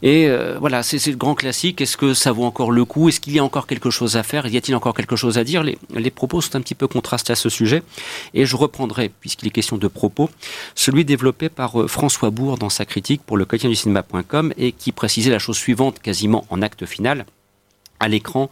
Et 0.03 0.29
euh, 0.29 0.57
voilà, 0.61 0.83
c'est 0.83 1.05
le 1.07 1.17
grand 1.17 1.35
classique. 1.35 1.81
Est-ce 1.81 1.97
que 1.97 2.15
ça 2.15 2.31
vaut 2.31 2.45
encore 2.45 2.71
le 2.71 2.85
coup? 2.85 3.09
Est-ce 3.09 3.19
qu'il 3.21 3.35
y 3.35 3.41
a 3.41 3.45
encore 3.45 3.67
quelque 3.67 3.91
chose 3.91 4.17
à 4.17 4.23
faire? 4.23 4.47
Y 4.47 4.57
a-t-il 4.57 4.77
encore 4.77 4.95
quelque 4.95 5.17
chose 5.17 5.37
à 5.37 5.45
dire? 5.45 5.65
Les, 5.65 5.79
les, 5.95 6.11
propos 6.11 6.41
sont 6.41 6.55
un 6.57 6.61
petit 6.61 6.77
peu 6.77 6.87
contrastés 6.87 7.33
à 7.33 7.37
ce 7.37 7.49
sujet. 7.49 7.83
Et 8.35 8.47
je 8.47 8.57
reprendrai, 8.57 9.09
puisqu'il 9.09 9.49
est 9.49 9.51
question 9.51 9.79
de 9.79 9.89
propos, 9.89 10.31
celui 10.77 11.05
développé 11.05 11.49
par 11.49 11.81
euh, 11.81 11.89
François 11.89 12.31
Bourg 12.31 12.57
dans 12.57 12.71
sa 12.71 12.85
critique 12.85 13.23
pour 13.27 13.37
le 13.37 13.45
quotidien 13.45 13.71
du 13.71 13.77
cinéma.com 13.77 14.55
et 14.57 14.73
qui 14.73 14.93
précisait 14.93 15.31
la 15.31 15.41
chose 15.41 15.57
suivante 15.57 15.99
quasiment 16.01 16.45
en 16.51 16.63
acte 16.63 16.87
final. 16.87 17.27
À 18.01 18.09
l'écran, 18.09 18.51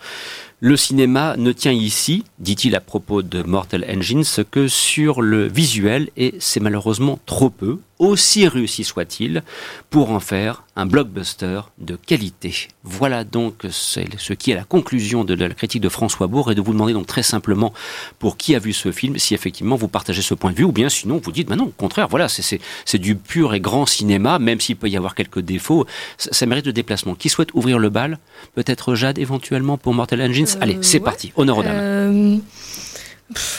le 0.64 0.76
cinéma 0.76 1.34
ne 1.38 1.50
tient 1.50 1.72
ici, 1.72 2.22
dit-il 2.38 2.76
à 2.76 2.80
propos 2.80 3.22
de 3.22 3.42
Mortal 3.42 3.84
Engines, 3.90 4.22
que 4.48 4.68
sur 4.68 5.20
le 5.20 5.48
visuel, 5.48 6.10
et 6.16 6.36
c'est 6.38 6.60
malheureusement 6.60 7.18
trop 7.26 7.50
peu, 7.50 7.80
aussi 7.98 8.48
réussi 8.48 8.84
soit-il, 8.84 9.42
pour 9.90 10.10
en 10.10 10.20
faire 10.20 10.64
un 10.74 10.86
blockbuster 10.86 11.60
de 11.78 11.96
qualité. 11.96 12.68
Voilà 12.82 13.24
donc 13.24 13.66
ce 13.70 14.32
qui 14.32 14.50
est 14.50 14.54
la 14.54 14.64
conclusion 14.64 15.24
de 15.24 15.34
la 15.34 15.50
critique 15.50 15.82
de 15.82 15.88
François 15.88 16.26
Bourg 16.26 16.50
et 16.50 16.54
de 16.54 16.60
vous 16.60 16.72
demander 16.72 16.94
donc 16.94 17.06
très 17.06 17.22
simplement 17.22 17.72
pour 18.18 18.36
qui 18.36 18.54
a 18.54 18.58
vu 18.58 18.72
ce 18.72 18.90
film, 18.90 19.18
si 19.18 19.34
effectivement 19.34 19.76
vous 19.76 19.88
partagez 19.88 20.22
ce 20.22 20.34
point 20.34 20.50
de 20.50 20.56
vue 20.56 20.64
ou 20.64 20.72
bien 20.72 20.88
sinon 20.88 21.20
vous 21.22 21.32
dites, 21.32 21.48
bah 21.48 21.56
non, 21.56 21.66
au 21.66 21.74
contraire, 21.76 22.08
voilà, 22.08 22.28
c'est 22.28 22.98
du 22.98 23.16
pur 23.16 23.54
et 23.54 23.60
grand 23.60 23.86
cinéma, 23.86 24.38
même 24.38 24.60
s'il 24.60 24.76
peut 24.76 24.88
y 24.88 24.96
avoir 24.96 25.14
quelques 25.14 25.40
défauts, 25.40 25.86
ça, 26.16 26.46
mérite 26.46 26.64
de 26.64 26.70
déplacement. 26.70 27.14
Qui 27.14 27.28
souhaite 27.28 27.54
ouvrir 27.54 27.78
le 27.78 27.90
bal? 27.90 28.18
Peut-être 28.54 28.94
Jade 28.94 29.18
éventuellement 29.18 29.78
pour 29.78 29.94
Mortal 29.94 30.22
Engines? 30.22 30.46
Allez, 30.60 30.78
c'est 30.80 31.00
euh, 31.00 31.04
parti, 31.04 31.32
honneur 31.36 31.58
aux 31.58 31.62
dames. 31.62 31.76
Euh, 31.76 32.36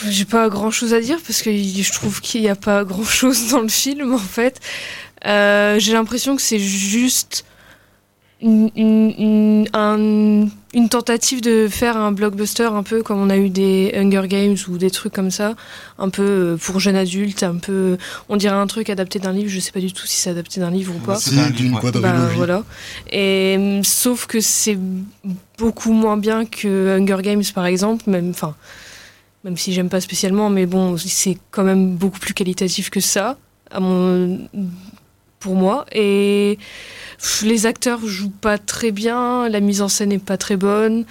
j'ai 0.07 0.25
pas 0.25 0.49
grand 0.49 0.71
chose 0.71 0.93
à 0.93 1.01
dire 1.01 1.19
parce 1.25 1.41
que 1.41 1.51
je 1.51 1.91
trouve 1.93 2.21
qu'il 2.21 2.41
n'y 2.41 2.49
a 2.49 2.55
pas 2.55 2.83
grand 2.83 3.03
chose 3.03 3.49
dans 3.49 3.61
le 3.61 3.69
film 3.69 4.13
en 4.13 4.17
fait. 4.17 4.59
Euh, 5.25 5.79
j'ai 5.79 5.93
l'impression 5.93 6.35
que 6.35 6.41
c'est 6.41 6.59
juste 6.59 7.45
une, 8.43 8.69
une, 8.75 9.65
une, 10.73 10.89
tentative 10.89 11.39
de 11.39 11.69
faire 11.69 11.95
un 11.95 12.11
blockbuster 12.11 12.65
un 12.65 12.83
peu 12.83 13.01
comme 13.01 13.19
on 13.19 13.29
a 13.29 13.37
eu 13.37 13.49
des 13.49 13.93
Hunger 13.95 14.27
Games 14.27 14.57
ou 14.67 14.77
des 14.77 14.91
trucs 14.91 15.13
comme 15.13 15.31
ça, 15.31 15.55
un 15.97 16.09
peu 16.09 16.23
euh, 16.23 16.57
pour 16.57 16.81
jeunes 16.81 16.97
adultes, 16.97 17.43
un 17.43 17.55
peu, 17.55 17.97
on 18.27 18.35
dirait 18.35 18.55
un 18.55 18.67
truc 18.67 18.89
adapté 18.89 19.19
d'un 19.19 19.31
livre. 19.31 19.49
Je 19.49 19.61
sais 19.61 19.71
pas 19.71 19.79
du 19.79 19.93
tout 19.93 20.05
si 20.05 20.19
c'est 20.19 20.29
adapté 20.29 20.59
d'un 20.59 20.71
livre 20.71 20.93
ou 20.93 20.99
pas. 20.99 21.15
C'est 21.15 21.53
d'une 21.53 21.71
bah, 21.71 22.29
voilà. 22.35 22.63
Et 23.09 23.79
sauf 23.83 24.25
que 24.25 24.41
c'est 24.41 24.77
beaucoup 25.57 25.93
moins 25.93 26.17
bien 26.17 26.45
que 26.45 26.99
Hunger 26.99 27.21
Games 27.21 27.43
par 27.55 27.65
exemple, 27.65 28.09
même, 28.09 28.31
enfin 28.31 28.55
même 29.43 29.57
si 29.57 29.73
j'aime 29.73 29.89
pas 29.89 30.01
spécialement, 30.01 30.49
mais 30.49 30.65
bon, 30.65 30.97
c'est 30.97 31.37
quand 31.51 31.63
même 31.63 31.95
beaucoup 31.95 32.19
plus 32.19 32.33
qualitatif 32.33 32.89
que 32.89 32.99
ça, 32.99 33.37
à 33.71 33.79
mon, 33.79 34.47
pour 35.39 35.55
moi. 35.55 35.85
Et 35.91 36.57
les 37.43 37.65
acteurs 37.65 38.05
jouent 38.05 38.29
pas 38.29 38.57
très 38.57 38.91
bien, 38.91 39.49
la 39.49 39.59
mise 39.59 39.81
en 39.81 39.89
scène 39.89 40.11
est 40.11 40.19
pas 40.23 40.37
très 40.37 40.55
bonne, 40.55 41.05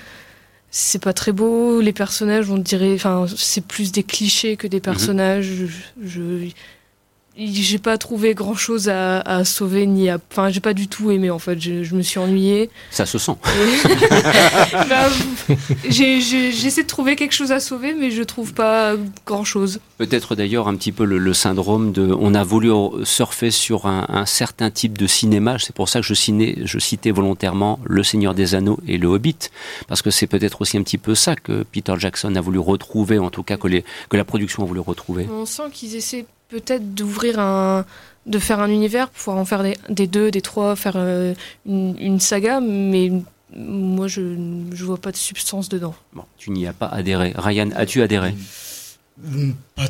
c'est 0.70 1.02
pas 1.02 1.12
très 1.12 1.32
beau, 1.32 1.80
les 1.80 1.92
personnages, 1.92 2.50
on 2.50 2.56
dirait, 2.56 2.94
enfin, 2.94 3.26
c'est 3.36 3.64
plus 3.64 3.92
des 3.92 4.02
clichés 4.02 4.56
que 4.56 4.66
des 4.66 4.78
mhm. 4.78 4.82
personnages. 4.82 5.50
je, 6.02 6.48
j'ai 7.36 7.78
pas 7.78 7.98
trouvé 7.98 8.34
grand 8.34 8.54
chose 8.54 8.88
à, 8.88 9.20
à, 9.20 9.44
sauver 9.44 9.86
ni 9.86 10.10
à 10.10 10.18
enfin 10.30 10.50
j'ai 10.50 10.60
pas 10.60 10.74
du 10.74 10.88
tout 10.88 11.10
aimé 11.10 11.30
en 11.30 11.38
fait. 11.38 11.60
Je, 11.60 11.82
je 11.82 11.94
me 11.94 12.02
suis 12.02 12.18
ennuyée. 12.18 12.70
Ça 12.90 13.06
se 13.06 13.18
sent. 13.18 13.36
Bah, 14.88 15.08
j'essaie 15.88 16.82
de 16.82 16.86
trouver 16.86 17.16
quelque 17.16 17.32
chose 17.32 17.52
à 17.52 17.60
sauver 17.60 17.94
mais 17.94 18.10
je 18.10 18.22
trouve 18.22 18.52
pas 18.52 18.94
grand 19.26 19.44
chose 19.44 19.80
peut-être 19.98 20.34
d'ailleurs 20.34 20.66
un 20.66 20.74
petit 20.74 20.92
peu 20.92 21.04
le, 21.04 21.18
le, 21.18 21.32
syndrome 21.32 21.92
de 21.92 22.12
on 22.18 22.34
a 22.34 22.42
voulu 22.42 22.70
surfer 23.04 23.50
sur 23.50 23.86
un, 23.86 24.06
un 24.08 24.26
certain 24.26 24.70
type 24.70 24.98
de 24.98 25.06
cinéma. 25.06 25.58
C'est 25.58 25.74
pour 25.74 25.88
ça 25.88 26.00
que 26.00 26.06
je, 26.06 26.14
ciné, 26.14 26.58
je 26.64 26.78
citais 26.78 27.12
volontairement 27.12 27.78
le 27.84 28.02
Seigneur 28.02 28.34
des 28.34 28.54
Anneaux 28.54 28.80
et 28.88 28.98
le 28.98 29.06
Hobbit 29.06 29.50
parce 29.86 30.02
que 30.02 30.10
c'est 30.10 30.26
peut-être 30.26 30.60
aussi 30.60 30.76
un 30.76 30.82
petit 30.82 30.98
peu 30.98 31.14
ça 31.14 31.36
que 31.36 31.62
Peter 31.62 31.94
Jackson 31.98 32.34
a 32.34 32.40
voulu 32.40 32.58
retrouver 32.58 33.18
en 33.18 33.30
tout 33.30 33.42
cas 33.42 33.56
que, 33.56 33.68
les, 33.68 33.84
que 34.08 34.16
la 34.16 34.24
production 34.24 34.64
a 34.64 34.66
voulu 34.66 34.80
retrouver. 34.80 35.28
On 35.30 35.46
sent 35.46 35.70
qu'ils 35.72 35.94
essaient 35.94 36.26
peut-être 36.52 36.94
d'ouvrir 36.94 37.40
un 37.40 37.84
de 38.26 38.38
faire 38.38 38.60
un 38.60 38.68
univers, 38.68 39.08
pouvoir 39.08 39.38
en 39.38 39.44
faire 39.44 39.64
des, 39.88 40.06
deux, 40.06 40.30
des 40.30 40.42
trois, 40.42 40.76
faire 40.76 40.94
euh, 40.94 41.34
une, 41.66 42.20
saga, 42.20 42.60
mais 42.60 43.10
moi 43.56 44.06
je 44.06 44.20
ne 44.20 44.74
vois 44.76 44.98
pas 44.98 45.10
de 45.10 45.16
substance 45.16 45.68
dedans. 45.68 45.94
Bon, 46.12 46.22
tu 46.38 46.50
n'y 46.50 46.66
as 46.68 46.72
pas 46.72 46.86
adhéré. 46.86 47.32
Ryan, 47.36 47.70
as-tu 47.74 48.00
adhéré? 48.00 48.34
Pas, 49.74 49.88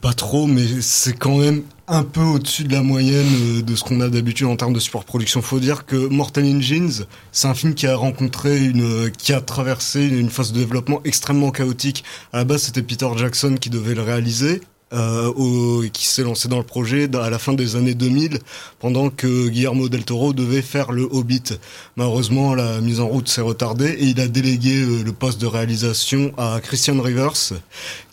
pas 0.00 0.12
trop, 0.12 0.46
mais 0.46 0.66
c'est 0.80 1.12
quand 1.12 1.38
même 1.38 1.62
un 1.86 2.02
peu 2.02 2.20
au-dessus 2.20 2.64
de 2.64 2.72
la 2.72 2.82
moyenne 2.82 3.26
euh, 3.58 3.62
de 3.62 3.74
ce 3.74 3.82
qu'on 3.82 4.00
a 4.00 4.08
d'habitude 4.08 4.46
en 4.46 4.56
termes 4.56 4.72
de 4.72 4.78
support 4.78 5.04
production. 5.04 5.42
Faut 5.42 5.58
dire 5.60 5.86
que 5.86 5.96
Mortal 5.96 6.44
Engines, 6.44 7.04
c'est 7.32 7.48
un 7.48 7.54
film 7.54 7.74
qui 7.74 7.86
a 7.86 7.96
rencontré 7.96 8.64
une, 8.64 9.10
qui 9.10 9.32
a 9.32 9.40
traversé 9.40 10.04
une 10.04 10.30
phase 10.30 10.52
de 10.52 10.58
développement 10.58 11.00
extrêmement 11.04 11.50
chaotique. 11.50 12.04
À 12.32 12.38
la 12.38 12.44
base, 12.44 12.62
c'était 12.62 12.82
Peter 12.82 13.08
Jackson 13.16 13.56
qui 13.60 13.70
devait 13.70 13.94
le 13.94 14.02
réaliser 14.02 14.60
euh, 14.60 14.64
au, 14.92 15.82
qui 15.92 16.06
s'est 16.06 16.22
lancé 16.22 16.48
dans 16.48 16.58
le 16.58 16.64
projet 16.64 17.08
à 17.16 17.30
la 17.30 17.38
fin 17.38 17.52
des 17.52 17.76
années 17.76 17.94
2000, 17.94 18.38
pendant 18.78 19.10
que 19.10 19.48
Guillermo 19.48 19.88
del 19.88 20.04
Toro 20.04 20.32
devait 20.32 20.62
faire 20.62 20.92
le 20.92 21.02
Hobbit. 21.10 21.58
Malheureusement, 21.96 22.54
la 22.54 22.80
mise 22.80 23.00
en 23.00 23.06
route 23.06 23.28
s'est 23.28 23.40
retardée 23.40 23.90
et 23.90 24.04
il 24.04 24.20
a 24.20 24.28
délégué 24.28 24.82
euh, 24.82 25.02
le 25.02 25.12
poste 25.12 25.40
de 25.40 25.46
réalisation 25.46 26.32
à 26.36 26.60
Christian 26.62 27.00
Rivers, 27.00 27.52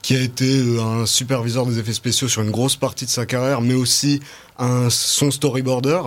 qui 0.02 0.16
a 0.16 0.22
été 0.22 0.60
euh, 0.60 0.82
un 0.82 1.06
superviseur 1.06 1.66
des 1.66 1.80
effets 1.80 1.94
spéciaux 1.94 2.28
sur 2.28 2.42
une 2.42 2.52
grosse 2.52 2.76
partie 2.76 3.06
de 3.06 3.10
sa 3.10 3.26
carrière, 3.26 3.62
mais 3.62 3.74
aussi 3.74 4.20
un 4.60 4.90
son 4.90 5.32
storyboarder. 5.32 6.02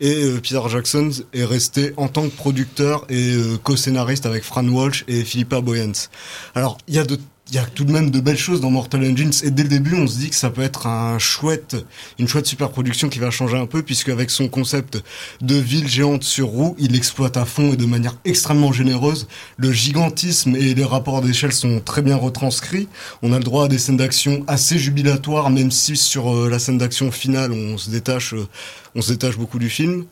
Et 0.00 0.24
euh, 0.24 0.40
Peter 0.40 0.60
Jackson 0.68 1.10
est 1.32 1.44
resté 1.44 1.92
en 1.96 2.08
tant 2.08 2.28
que 2.28 2.34
producteur 2.34 3.04
et 3.08 3.36
co-scénariste 3.62 4.26
avec 4.26 4.42
Fran 4.42 4.66
Walsh 4.66 5.04
et 5.08 5.22
Philippa 5.24 5.60
Boyens. 5.60 6.08
Alors, 6.54 6.78
il 6.88 6.94
y 6.94 6.98
a 6.98 7.04
de 7.04 7.18
il 7.52 7.56
y 7.56 7.58
a 7.58 7.66
tout 7.66 7.84
de 7.84 7.92
même 7.92 8.10
de 8.10 8.18
belles 8.18 8.38
choses 8.38 8.62
dans 8.62 8.70
Mortal 8.70 9.04
Engines. 9.04 9.32
Et 9.44 9.50
dès 9.50 9.62
le 9.62 9.68
début 9.68 9.94
on 9.94 10.06
se 10.06 10.18
dit 10.18 10.30
que 10.30 10.34
ça 10.34 10.48
peut 10.48 10.62
être 10.62 10.86
un 10.86 11.18
chouette 11.18 11.76
une 12.18 12.26
chouette 12.26 12.46
super 12.46 12.70
production 12.70 13.10
qui 13.10 13.18
va 13.18 13.30
changer 13.30 13.58
un 13.58 13.66
peu 13.66 13.82
puisque 13.82 14.08
avec 14.08 14.30
son 14.30 14.48
concept 14.48 15.02
de 15.42 15.54
ville 15.56 15.86
géante 15.86 16.24
sur 16.24 16.46
roue 16.46 16.74
il 16.78 16.96
exploite 16.96 17.36
à 17.36 17.44
fond 17.44 17.74
et 17.74 17.76
de 17.76 17.84
manière 17.84 18.16
extrêmement 18.24 18.72
généreuse. 18.72 19.28
Le 19.58 19.70
gigantisme 19.70 20.56
et 20.56 20.72
les 20.72 20.84
rapports 20.84 21.20
d'échelle 21.20 21.52
sont 21.52 21.80
très 21.80 22.00
bien 22.00 22.16
retranscrits. 22.16 22.88
On 23.20 23.34
a 23.34 23.38
le 23.38 23.44
droit 23.44 23.66
à 23.66 23.68
des 23.68 23.78
scènes 23.78 23.98
d'action 23.98 24.44
assez 24.46 24.78
jubilatoires 24.78 25.50
même 25.50 25.70
si 25.70 25.94
sur 25.96 26.34
euh, 26.34 26.48
la 26.48 26.58
scène 26.58 26.78
d'action 26.78 27.12
finale 27.12 27.52
on 27.52 27.76
se 27.76 27.90
détache 27.90 28.32
euh, 28.32 28.48
on 28.94 29.02
se 29.02 29.12
détache 29.12 29.36
beaucoup 29.36 29.58
du 29.58 29.68
film 29.68 30.06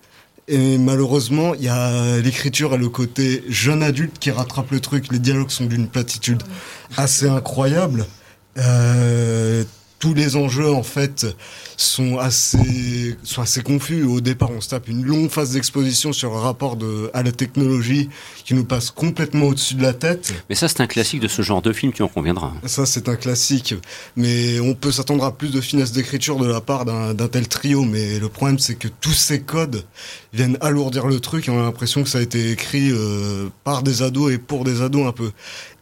et 0.50 0.78
malheureusement, 0.78 1.54
il 1.54 1.62
y 1.62 1.68
a 1.68 2.18
l'écriture 2.18 2.74
et 2.74 2.76
le 2.76 2.88
côté 2.88 3.44
jeune 3.48 3.84
adulte 3.84 4.18
qui 4.18 4.32
rattrape 4.32 4.72
le 4.72 4.80
truc. 4.80 5.12
Les 5.12 5.20
dialogues 5.20 5.50
sont 5.50 5.66
d'une 5.66 5.86
platitude 5.86 6.42
assez 6.96 7.28
incroyable. 7.28 8.04
Euh, 8.58 9.62
tous 10.00 10.14
les 10.14 10.34
enjeux 10.34 10.72
en 10.72 10.82
fait 10.82 11.26
sont 11.76 12.18
assez 12.18 13.16
sont 13.22 13.42
assez 13.42 13.62
confus. 13.62 14.02
Au 14.02 14.20
départ, 14.20 14.50
on 14.50 14.60
se 14.60 14.70
tape 14.70 14.88
une 14.88 15.04
longue 15.04 15.30
phase 15.30 15.52
d'exposition 15.52 16.12
sur 16.12 16.36
un 16.36 16.40
rapport 16.40 16.76
de 16.76 17.10
à 17.14 17.22
la 17.22 17.30
technologie 17.30 18.08
qui 18.44 18.54
nous 18.54 18.64
passe 18.64 18.90
complètement 18.90 19.46
au-dessus 19.46 19.74
de 19.74 19.82
la 19.82 19.92
tête. 19.92 20.34
Mais 20.48 20.54
ça, 20.54 20.68
c'est 20.68 20.80
un 20.80 20.86
classique 20.86 21.20
de 21.20 21.28
ce 21.28 21.42
genre 21.42 21.62
de 21.62 21.72
film, 21.72 21.92
tu 21.92 22.02
en 22.02 22.08
conviendras. 22.08 22.52
Ça, 22.64 22.86
c'est 22.86 23.08
un 23.08 23.16
classique. 23.16 23.74
Mais 24.16 24.58
on 24.60 24.74
peut 24.74 24.90
s'attendre 24.90 25.24
à 25.24 25.36
plus 25.36 25.52
de 25.52 25.60
finesse 25.60 25.92
d'écriture 25.92 26.38
de 26.38 26.46
la 26.46 26.60
part 26.60 26.84
d'un 26.84 27.28
tel 27.28 27.46
trio. 27.46 27.82
Mais 27.82 28.18
le 28.18 28.28
problème, 28.28 28.58
c'est 28.58 28.74
que 28.74 28.88
tous 28.88 29.12
ces 29.12 29.42
codes 29.42 29.84
viennent 30.32 30.58
alourdir 30.60 31.06
le 31.06 31.20
truc 31.20 31.48
et 31.48 31.50
on 31.50 31.58
a 31.58 31.62
l'impression 31.62 32.02
que 32.02 32.08
ça 32.08 32.18
a 32.18 32.20
été 32.22 32.50
écrit 32.50 32.90
euh, 32.90 33.48
par 33.64 33.82
des 33.82 34.02
ados 34.02 34.32
et 34.32 34.38
pour 34.38 34.64
des 34.64 34.80
ados 34.80 35.06
un 35.06 35.12
peu. 35.12 35.30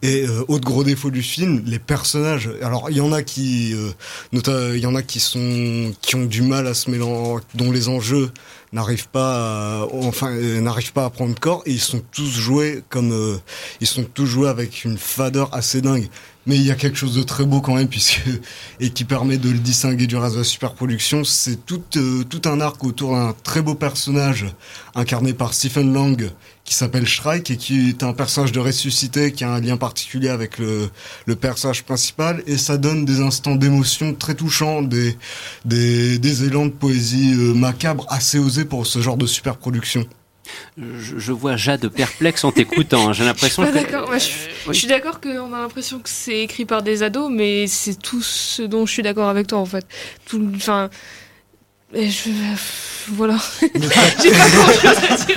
Et 0.01 0.25
euh, 0.25 0.43
autre 0.47 0.65
gros 0.65 0.83
défaut 0.83 1.11
du 1.11 1.21
film, 1.21 1.61
les 1.65 1.79
personnages. 1.79 2.49
Alors 2.61 2.89
il 2.89 2.97
y 2.97 3.01
en 3.01 3.11
a 3.11 3.21
qui, 3.21 3.73
euh, 3.73 3.91
il 4.31 4.79
y 4.79 4.85
en 4.85 4.95
a 4.95 5.01
qui 5.01 5.19
sont, 5.19 5.93
qui 6.01 6.15
ont 6.15 6.25
du 6.25 6.41
mal 6.41 6.67
à 6.67 6.73
se 6.73 6.89
mélanger, 6.89 7.43
dont 7.55 7.71
les 7.71 7.87
enjeux 7.89 8.31
n'arrivent 8.71 9.07
pas, 9.09 9.81
à, 9.81 9.87
enfin 9.93 10.31
euh, 10.31 10.65
à 10.95 11.09
prendre 11.09 11.39
corps. 11.39 11.63
Et 11.65 11.71
ils 11.71 11.79
sont 11.79 12.01
tous 12.11 12.29
joués 12.29 12.83
comme, 12.89 13.11
euh, 13.11 13.37
ils 13.81 13.87
sont 13.87 14.03
tous 14.03 14.25
joués 14.25 14.49
avec 14.49 14.85
une 14.85 14.97
fadeur 14.97 15.53
assez 15.53 15.81
dingue 15.81 16.09
mais 16.49 16.55
il 16.55 16.63
y 16.63 16.71
a 16.71 16.75
quelque 16.75 16.97
chose 16.97 17.15
de 17.15 17.21
très 17.21 17.45
beau 17.45 17.61
quand 17.61 17.75
même 17.75 17.87
puisque 17.87 18.21
et 18.79 18.89
qui 18.89 19.05
permet 19.05 19.37
de 19.37 19.49
le 19.49 19.59
distinguer 19.59 20.07
du 20.07 20.17
reste 20.17 20.33
de 20.33 20.39
la 20.39 20.45
superproduction. 20.45 21.23
C'est 21.23 21.63
tout 21.65 21.83
euh, 21.95 22.23
tout 22.23 22.41
un 22.45 22.59
arc 22.59 22.83
autour 22.83 23.11
d'un 23.11 23.35
très 23.43 23.61
beau 23.61 23.75
personnage 23.75 24.47
incarné 24.95 25.33
par 25.33 25.53
Stephen 25.53 25.93
Lang 25.93 26.31
qui 26.69 26.75
s'appelle 26.75 27.07
Shrike 27.07 27.49
et 27.49 27.57
qui 27.57 27.89
est 27.89 28.03
un 28.03 28.13
personnage 28.13 28.51
de 28.51 28.59
ressuscité 28.59 29.31
qui 29.31 29.43
a 29.43 29.49
un 29.49 29.59
lien 29.59 29.75
particulier 29.75 30.29
avec 30.29 30.59
le, 30.59 30.91
le 31.25 31.35
personnage 31.35 31.83
principal 31.83 32.43
et 32.45 32.57
ça 32.57 32.77
donne 32.77 33.05
des 33.05 33.21
instants 33.21 33.55
d'émotion 33.55 34.13
très 34.13 34.35
touchants, 34.35 34.83
des, 34.83 35.17
des, 35.65 36.19
des 36.19 36.43
élans 36.43 36.67
de 36.67 36.71
poésie 36.71 37.33
euh, 37.33 37.55
macabre 37.55 38.05
assez 38.09 38.37
osés 38.37 38.65
pour 38.65 38.85
ce 38.85 38.99
genre 38.99 39.17
de 39.17 39.25
superproduction 39.25 40.05
je, 40.77 41.31
vois 41.31 41.57
Jade 41.57 41.87
perplexe 41.89 42.43
en 42.43 42.51
t'écoutant. 42.51 43.13
J'ai 43.13 43.23
l'impression 43.23 43.63
que. 43.63 43.71
D'accord. 43.71 44.11
je, 44.13 44.73
suis 44.73 44.87
d'accord 44.87 45.21
qu'on 45.21 45.53
a 45.53 45.61
l'impression 45.61 45.99
que 45.99 46.09
c'est 46.09 46.39
écrit 46.39 46.65
par 46.65 46.81
des 46.81 47.03
ados, 47.03 47.29
mais 47.31 47.67
c'est 47.67 47.99
tout 47.99 48.23
ce 48.23 48.63
dont 48.63 48.87
je 48.87 48.93
suis 48.93 49.03
d'accord 49.03 49.29
avec 49.29 49.45
toi 49.45 49.59
en 49.59 49.65
fait. 49.65 49.85
Tout, 50.25 50.43
enfin, 50.55 50.89
je, 51.93 52.29
voilà. 53.13 53.37
j'ai 53.61 54.31
pas 54.31 54.49
grand 54.49 54.67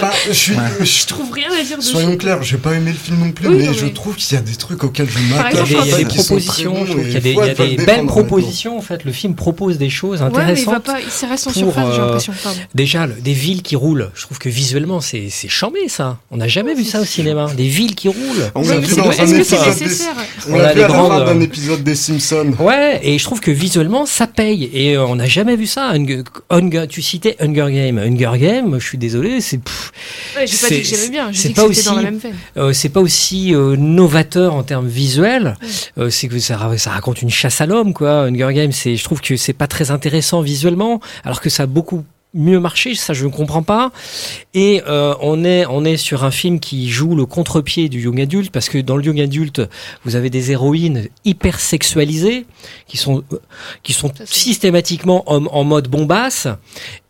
je, 0.29 0.33
suis, 0.33 0.55
je, 0.81 1.07
trouve 1.07 1.33
rien 1.33 1.49
à 1.51 1.63
dire 1.63 1.79
dessus. 1.79 1.93
Soyons 1.93 2.17
clairs, 2.17 2.43
j'ai 2.43 2.59
pas 2.59 2.75
aimé 2.75 2.93
le 2.93 2.97
film 2.97 3.19
non 3.21 3.33
plus, 3.33 3.49
mais, 3.49 3.73
je 3.73 3.87
trouve 3.87 4.17
qu'il 4.17 4.35
y 4.35 4.39
a 4.39 4.43
des 4.43 4.57
trucs 4.57 4.85
auxquels 4.85 5.09
je 5.09 5.19
m'attends. 5.19 5.65
Il 5.65 5.89
y 5.89 5.93
a 5.93 5.97
des 5.99 6.05
propositions, 6.05 6.85
il 6.87 7.13
y 7.13 7.17
a 7.17 7.21
des, 7.21 7.33
y 7.33 7.41
a 7.41 7.55
des 7.55 7.77
belles 7.77 8.07
propositions. 8.07 8.77
En 8.77 8.83
fait, 8.83 9.05
le 9.05 9.13
film 9.13 9.35
propose 9.35 9.79
des 9.79 9.91
choses 9.91 10.23
intéressantes. 10.23 10.49
Ouais, 10.49 10.55
mais 10.55 10.61
il 10.61 10.67
va 10.67 10.81
pas, 10.81 11.01
il 11.01 11.29
reste 11.29 11.47
en 11.49 11.53
surface, 11.53 11.95
j'ai 11.95 12.01
euh, 12.01 12.05
l'impression. 12.05 12.33
Déjà, 12.75 13.07
des 13.07 13.33
villes 13.33 13.63
qui 13.63 13.77
roulent. 13.77 14.11
Je 14.15 14.23
trouve 14.23 14.39
que 14.39 14.49
visuellement, 14.49 15.01
c'est 15.01 15.31
chambé 15.49 15.89
ça. 15.89 16.19
On 16.31 16.37
n'a 16.37 16.49
jamais 16.49 16.75
vu 16.75 16.85
ça 16.85 17.01
au 17.01 17.05
cinéma. 17.05 17.47
Des 17.57 17.69
villes 17.69 17.95
qui 17.95 18.09
roulent. 18.09 18.51
Est-ce 18.55 18.75
que 18.75 19.43
c'est 19.45 19.67
nécessaire 19.67 20.15
On 20.49 20.61
a 20.61 20.75
des 20.75 20.85
grandes 20.85 21.25
d'un 21.25 21.41
épisode 21.41 21.83
des 21.83 21.95
Simpsons. 21.95 22.55
Ouais, 22.59 23.01
et 23.03 23.19
je 23.19 23.25
trouve 23.25 23.41
que 23.41 23.51
visuellement, 23.51 24.07
ça 24.07 24.27
paye. 24.27 24.71
Et 24.73 24.97
euh, 24.97 25.07
on 25.07 25.17
n'a 25.17 25.27
jamais 25.27 25.57
vu 25.57 25.67
ça 25.67 25.93
tu 26.89 27.03
citais 27.03 27.37
Hunger 27.41 27.69
Game. 27.71 27.99
Hunger 27.99 28.39
Game, 28.39 28.79
je 28.79 28.87
suis 28.87 28.99
désolé, 28.99 29.41
c'est. 29.41 29.57
Ouais, 30.37 30.47
j'ai 30.47 30.57
pas 30.57 30.69
dit 30.69 30.83
que 30.83 30.89
j'aimais 30.89 31.11
bien. 31.11 31.33
J'ai 31.33 31.49
dit 31.49 31.55
que 31.55 31.73
c'était 31.73 31.89
dans 31.89 31.97
la 31.97 32.03
même 32.03 32.19
veine. 32.19 32.37
Euh, 32.57 32.73
c'est 32.73 32.89
pas 32.89 33.01
aussi 33.01 33.55
euh, 33.55 33.77
novateur 33.77 34.55
en 34.55 34.63
termes 34.63 34.89
visuels. 34.89 35.57
Euh, 35.99 36.11
c'est 36.11 36.29
que 36.29 36.39
ça, 36.39 36.59
ça, 36.77 36.91
raconte 36.91 37.23
une 37.23 37.31
chasse 37.31 37.61
à 37.61 37.67
l'homme, 37.67 37.95
quoi. 37.95 38.25
Hunger 38.25 38.51
Game, 38.53 38.73
c'est, 38.73 38.97
je 38.97 39.05
trouve 39.05 39.21
que 39.21 39.37
c'est 39.37 39.53
pas 39.53 39.67
très 39.67 39.91
intéressant 39.91 40.41
visuellement, 40.41 41.01
alors 41.25 41.41
que 41.41 41.51
ça 41.51 41.65
a 41.65 41.67
beaucoup 41.67 42.05
mieux 42.35 42.61
marché, 42.61 42.95
ça 42.95 43.13
je 43.13 43.27
ne 43.27 43.31
comprends 43.31 43.63
pas. 43.63 43.93
Et 44.55 44.83
euh, 44.87 45.15
on 45.21 45.45
est 45.45 45.67
on 45.67 45.85
est 45.85 45.97
sur 45.97 46.25
un 46.25 46.31
film 46.31 46.61
qui 46.61 46.89
joue 46.89 47.15
le 47.15 47.27
contre-pied 47.27 47.89
du 47.89 48.03
young 48.03 48.21
adulte 48.21 48.51
parce 48.51 48.69
que 48.69 48.79
dans 48.79 48.97
le 48.97 49.05
young 49.05 49.21
adulte, 49.21 49.63
vous 50.05 50.17
avez 50.17 50.31
des 50.31 50.51
héroïnes 50.51 51.09
hyper 51.25 51.61
sexualisées 51.61 52.47
qui 52.87 52.97
sont 52.97 53.23
qui 53.83 53.93
sont 53.93 54.13
systématiquement 54.25 55.23
en, 55.31 55.47
en, 55.47 55.65
mode 55.65 55.89
bombasse 55.89 56.49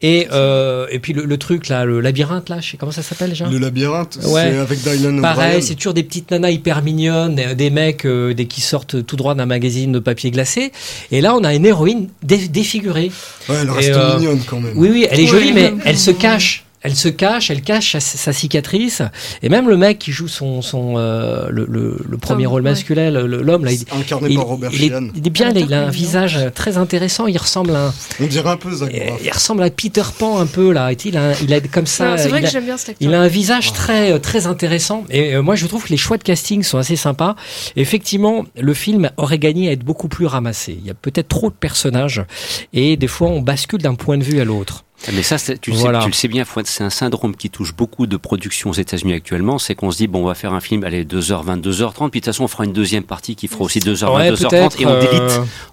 et 0.02 0.28
euh, 0.32 0.86
et 0.90 0.98
puis 0.98 1.12
le, 1.12 1.36
truc 1.38 1.68
là, 1.68 1.84
le 1.84 2.00
labyrinthe 2.00 2.48
là, 2.48 2.58
je 2.60 2.72
sais 2.72 2.76
comment 2.76 2.92
ça 2.92 3.02
s'appelle 3.02 3.30
déjà. 3.30 3.48
Le 3.48 3.58
labyrinthe, 3.58 4.18
ouais. 4.24 4.50
c'est 4.50 4.58
avec 4.58 4.82
Dylan 4.82 5.20
Pareil, 5.20 5.62
c'est 5.62 5.76
toujours 5.76 5.94
des 5.94 6.02
petites 6.02 6.30
nanas 6.30 6.50
hyper 6.50 6.82
mignonnes, 6.82 7.36
des, 7.36 7.70
mecs 7.70 8.04
euh, 8.04 8.34
des 8.34 8.46
qui 8.46 8.60
sortent 8.60 9.06
tout 9.06 9.16
droit 9.16 9.34
d'un 9.34 9.46
magazine 9.46 9.92
de 9.92 9.98
papier 10.00 10.30
glacé. 10.30 10.72
Et 11.10 11.20
là, 11.20 11.34
on 11.36 11.44
a 11.44 11.54
une 11.54 11.66
héroïne 11.66 12.08
défigurée. 12.22 13.12
Ouais, 13.48 13.56
elle 13.62 13.70
reste 13.70 13.90
euh, 13.90 14.18
mignonne 14.18 14.40
quand 14.46 14.60
même. 14.60 14.72
Oui, 14.76 14.88
oui, 14.90 15.06
elle 15.08 15.20
est 15.20 15.26
jolie, 15.26 15.52
mais 15.52 15.72
elle 15.84 15.98
se 15.98 16.10
cache. 16.10 16.61
Elle 16.82 16.96
se 16.96 17.08
cache, 17.08 17.50
elle 17.50 17.62
cache 17.62 17.96
sa, 17.98 18.32
cicatrice. 18.32 19.02
Et 19.42 19.48
même 19.48 19.68
le 19.68 19.76
mec 19.76 19.98
qui 19.98 20.12
joue 20.12 20.28
son, 20.28 20.62
son 20.62 20.94
euh, 20.96 21.48
le, 21.50 21.66
le, 21.68 21.98
le, 22.08 22.18
premier 22.18 22.46
rôle 22.46 22.62
masculin, 22.62 23.10
l'homme 23.10 23.64
là, 23.64 23.72
il, 23.72 23.84
incarné 23.92 24.34
par 24.34 24.46
Robert 24.46 24.70
il, 24.72 24.84
est, 24.84 24.92
il 25.14 25.26
est 25.26 25.30
bien, 25.30 25.50
il, 25.50 25.72
a 25.74 25.86
un 25.86 25.90
visage 25.90 26.38
très 26.54 26.78
intéressant. 26.78 27.26
Il 27.26 27.38
ressemble 27.38 27.76
à, 27.76 27.88
un, 27.88 27.94
on 28.20 28.26
dirait 28.26 28.50
un 28.50 28.56
peu 28.56 28.72
Zach 28.74 28.92
Il 29.22 29.30
ressemble 29.30 29.62
à 29.62 29.70
Peter 29.70 30.02
Pan 30.18 30.38
un 30.38 30.46
peu 30.46 30.72
là. 30.72 30.90
Il 31.04 31.16
a, 31.16 31.40
il 31.40 31.52
a 31.54 31.60
comme 31.60 31.86
ça. 31.86 32.18
C'est 32.18 32.28
vrai 32.28 32.42
que 32.42 32.48
j'aime 32.48 32.64
bien 32.64 32.76
cet. 32.76 32.96
Il 33.00 33.14
a 33.14 33.20
un 33.20 33.28
visage 33.28 33.72
très 33.72 34.18
très 34.18 34.46
intéressant. 34.46 35.04
Et 35.10 35.34
euh, 35.34 35.42
moi, 35.42 35.54
je 35.54 35.66
trouve 35.66 35.84
que 35.84 35.90
les 35.90 35.96
choix 35.96 36.16
de 36.16 36.22
casting 36.22 36.62
sont 36.62 36.78
assez 36.78 36.96
sympas. 36.96 37.36
Effectivement, 37.76 38.44
le 38.58 38.74
film 38.74 39.10
aurait 39.16 39.38
gagné 39.38 39.68
à 39.68 39.72
être 39.72 39.84
beaucoup 39.84 40.08
plus 40.08 40.26
ramassé. 40.26 40.76
Il 40.78 40.86
y 40.86 40.90
a 40.90 40.94
peut-être 40.94 41.28
trop 41.28 41.50
de 41.50 41.54
personnages 41.54 42.24
et 42.72 42.96
des 42.96 43.08
fois, 43.08 43.28
on 43.28 43.40
bascule 43.40 43.80
d'un 43.80 43.94
point 43.94 44.18
de 44.18 44.24
vue 44.24 44.40
à 44.40 44.44
l'autre. 44.44 44.84
Mais 45.12 45.22
ça, 45.22 45.36
tu, 45.38 45.70
le 45.70 45.76
sais, 45.76 45.88
tu 46.00 46.06
le 46.06 46.12
sais 46.12 46.28
bien, 46.28 46.44
c'est 46.64 46.84
un 46.84 46.90
syndrome 46.90 47.34
qui 47.34 47.50
touche 47.50 47.74
beaucoup 47.74 48.06
de 48.06 48.16
productions 48.16 48.70
aux 48.70 48.74
États-Unis 48.74 49.14
actuellement. 49.14 49.58
C'est 49.58 49.74
qu'on 49.74 49.90
se 49.90 49.96
dit, 49.96 50.06
bon, 50.06 50.22
on 50.22 50.26
va 50.26 50.34
faire 50.34 50.52
un 50.52 50.60
film, 50.60 50.84
allez, 50.84 51.04
2h20, 51.04 51.60
2h30, 51.60 52.10
puis 52.10 52.20
de 52.20 52.24
toute 52.24 52.26
façon, 52.26 52.44
on 52.44 52.48
fera 52.48 52.64
une 52.64 52.72
deuxième 52.72 53.02
partie 53.02 53.34
qui 53.34 53.48
fera 53.48 53.64
aussi 53.64 53.80
2h20, 53.80 54.34
2h30, 54.34 54.80
et 54.80 54.86
on 54.86 55.00
délite. 55.00 55.12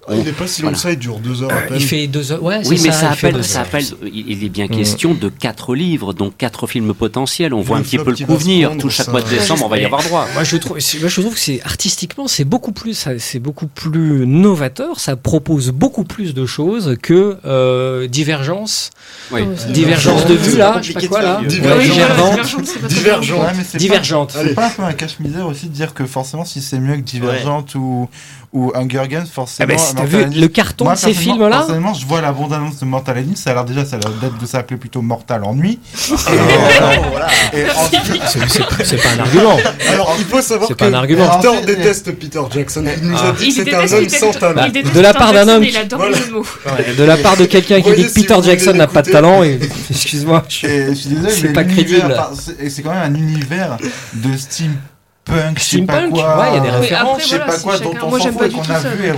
Euh, 0.10 0.16
il 0.16 0.24
n'est 0.24 0.32
pas 0.32 0.48
si 0.48 0.62
long 0.62 0.72
que 0.72 0.78
ça, 0.78 0.92
il 0.92 0.98
dure 0.98 1.20
2 1.20 1.44
heures 1.44 1.52
à 1.52 1.62
peine. 1.62 1.78
Il 1.78 1.84
fait 1.84 2.08
2 2.08 2.32
heures, 2.32 2.44
ouais, 2.44 2.62
Oui, 2.66 2.80
mais 2.82 2.92
ça, 2.92 2.94
ça, 2.94 3.12
appelle, 3.12 3.44
ça 3.44 3.62
appelle, 3.62 3.86
il 4.12 4.44
est 4.44 4.50
bien 4.50 4.66
mm. 4.66 4.70
question 4.70 5.14
de 5.14 5.30
4 5.30 5.76
livres, 5.76 6.14
donc 6.14 6.36
4 6.38 6.68
films 6.68 6.94
potentiels. 6.94 7.54
On 7.54 7.62
voit 7.62 7.78
un 7.78 7.82
petit 7.82 7.98
peu 7.98 8.12
le 8.12 8.26
coup 8.26 8.36
venir. 8.36 8.76
Tout 8.78 8.90
chaque 8.90 9.10
mois 9.10 9.22
de 9.22 9.30
décembre, 9.30 9.66
on 9.66 9.70
va 9.70 9.78
y 9.78 9.86
avoir 9.86 10.02
droit. 10.04 10.28
Moi, 10.34 10.44
je 10.44 10.58
trouve, 10.58 10.80
je 10.80 11.22
trouve 11.22 11.34
que 11.34 11.40
c'est 11.40 11.62
artistiquement, 11.64 12.28
c'est 12.28 12.46
beaucoup 12.46 12.72
plus, 12.72 13.08
c'est 13.20 13.40
beaucoup 13.40 13.68
plus 13.68 14.26
novateur. 14.26 15.00
Ça 15.00 15.16
propose 15.16 15.70
beaucoup 15.70 16.04
plus 16.04 16.34
de 16.34 16.46
choses 16.46 16.98
que 17.02 17.38
euh, 17.46 18.08
Divergence 18.08 18.92
Oui. 19.32 19.42
C'est- 19.58 19.72
Divergence 19.72 20.26
de 20.26 20.34
vue 20.34 20.58
là, 20.58 20.80
je 20.82 20.88
sais 20.88 20.94
pas 20.94 21.08
quoi 21.08 21.22
là. 21.22 21.42
Divergente. 21.46 22.40
Divergente, 22.40 22.66
c'est 22.66 22.80
pas 22.80 22.88
très 22.88 22.98
Divergente. 22.98 23.40
Ouais, 23.40 24.42
mais 24.44 24.50
c'est 24.50 24.54
pas- 24.56 24.66
un 24.66 24.70
peu 24.70 24.84
un 24.84 24.94
cache-misère 24.94 25.46
aussi 25.48 25.68
de 25.68 25.74
dire 25.74 25.94
que 25.94 26.06
forcément, 26.06 26.46
si 26.46 26.62
c'est 26.62 26.80
mieux 26.80 26.96
que 26.96 27.02
Divergente 27.02 27.76
ou, 27.76 28.10
ou 28.54 28.72
Hunger 28.76 29.04
Games, 29.08 29.26
Ah 29.28 29.32
forcément. 29.32 29.68
ben, 29.68 29.78
si 29.78 29.94
t'as 29.94 30.06
vu 30.06 30.26
le 30.26 30.48
carton 30.48 30.86
Moi, 30.86 30.96
de 30.96 31.00
ces 31.00 31.14
films 31.14 31.40
là 31.48 31.58
Personnellement, 31.58 31.94
je 31.94 32.06
vois 32.08 32.22
la 32.22 32.32
bande-annonce 32.32 32.80
de 32.80 32.86
Mortal 32.86 33.20
Engine, 33.20 33.36
ça 33.36 33.52
a 33.52 33.54
l'air 33.54 33.66
déjà, 33.66 33.86
ça 33.86 33.98
a 33.98 34.00
l'air 34.00 34.10
d'être 34.20 34.38
de 34.40 34.46
s'appeler 34.48 34.78
plutôt 34.78 35.02
Mortal 35.04 35.44
Ennui. 35.44 35.78
Ensuite- 37.76 38.22
C'est 38.84 39.02
pas 39.02 39.10
un 39.16 39.20
argument. 39.20 39.58
Alors, 39.90 40.16
il 40.18 40.26
faut 40.26 40.42
savoir 40.42 40.68
C'est 40.68 40.74
que 40.74 40.80
pas 40.80 40.86
un 40.88 40.94
argument. 40.94 41.30
Peter 41.40 41.66
déteste 41.66 42.12
Peter 42.14 42.40
Jackson. 42.52 42.84
Il 43.02 43.10
nous 43.10 43.18
a 43.18 43.22
Ah. 43.30 43.32
dit 43.38 43.48
que 43.50 43.54
c'était 43.54 43.72
déteste 43.72 43.94
un 43.94 43.98
homme 43.98 44.10
sans 44.10 44.32
talent. 44.40 44.56
Bah, 44.56 44.64
il 44.68 44.72
déteste 44.72 44.96
de 44.96 45.00
la 45.02 45.14
part 45.14 45.34
d'un 45.34 45.48
homme 45.48 45.64
de 45.64 46.32
mots. 46.32 46.46
De 46.98 47.04
la 47.04 47.18
part 47.18 47.38
de 47.38 47.46
quelqu'un 47.46 47.82
qui 47.82 47.92
dit 47.94 48.06
que 48.08 48.14
Peter 48.14 48.36
Jackson 48.44 48.74
n'a 48.74 48.88
pas 48.88 49.02
de 49.02 49.09
talent, 49.12 49.44
et 49.44 49.60
excuse-moi. 49.90 50.44
je 50.48 50.56
suis- 50.94 51.10
désolé, 51.10 51.30
C'est 51.32 51.48
mais 51.48 51.54
pas 51.54 51.64
crédible. 51.64 52.16
Et 52.60 52.70
c'est 52.70 52.82
quand 52.82 52.94
même 52.94 53.14
un 53.14 53.18
univers 53.18 53.78
de 54.14 54.38
steampunk, 54.38 54.78
je 55.58 55.62
sais 55.64 55.82
pas 55.82 55.94
Steampunk, 55.94 56.10
quoi. 56.14 56.38
ouais, 56.40 56.46
il 56.52 56.56
y 56.56 56.58
a 56.58 56.60
des 56.62 56.68
euh, 56.70 56.80
références. 56.80 57.10
après, 57.10 57.24
je 57.24 57.28
sais 57.28 57.36
voilà, 57.38 57.46
pas 57.46 57.58
c'est 57.58 57.66
dont 57.66 57.92
chacun- 57.94 58.00
on 58.06 58.10
Moi, 58.10 58.18
s'en 58.20 58.24
j'aime 58.24 58.34
fout 58.34 58.40
pas 58.42 58.46
et 58.46 58.50
du 58.50 58.56
qu'on 58.56 58.62
tout 58.64 58.72
a 58.72 58.80
ça. 58.80 58.90
vu 58.90 59.06
et. 59.08 59.12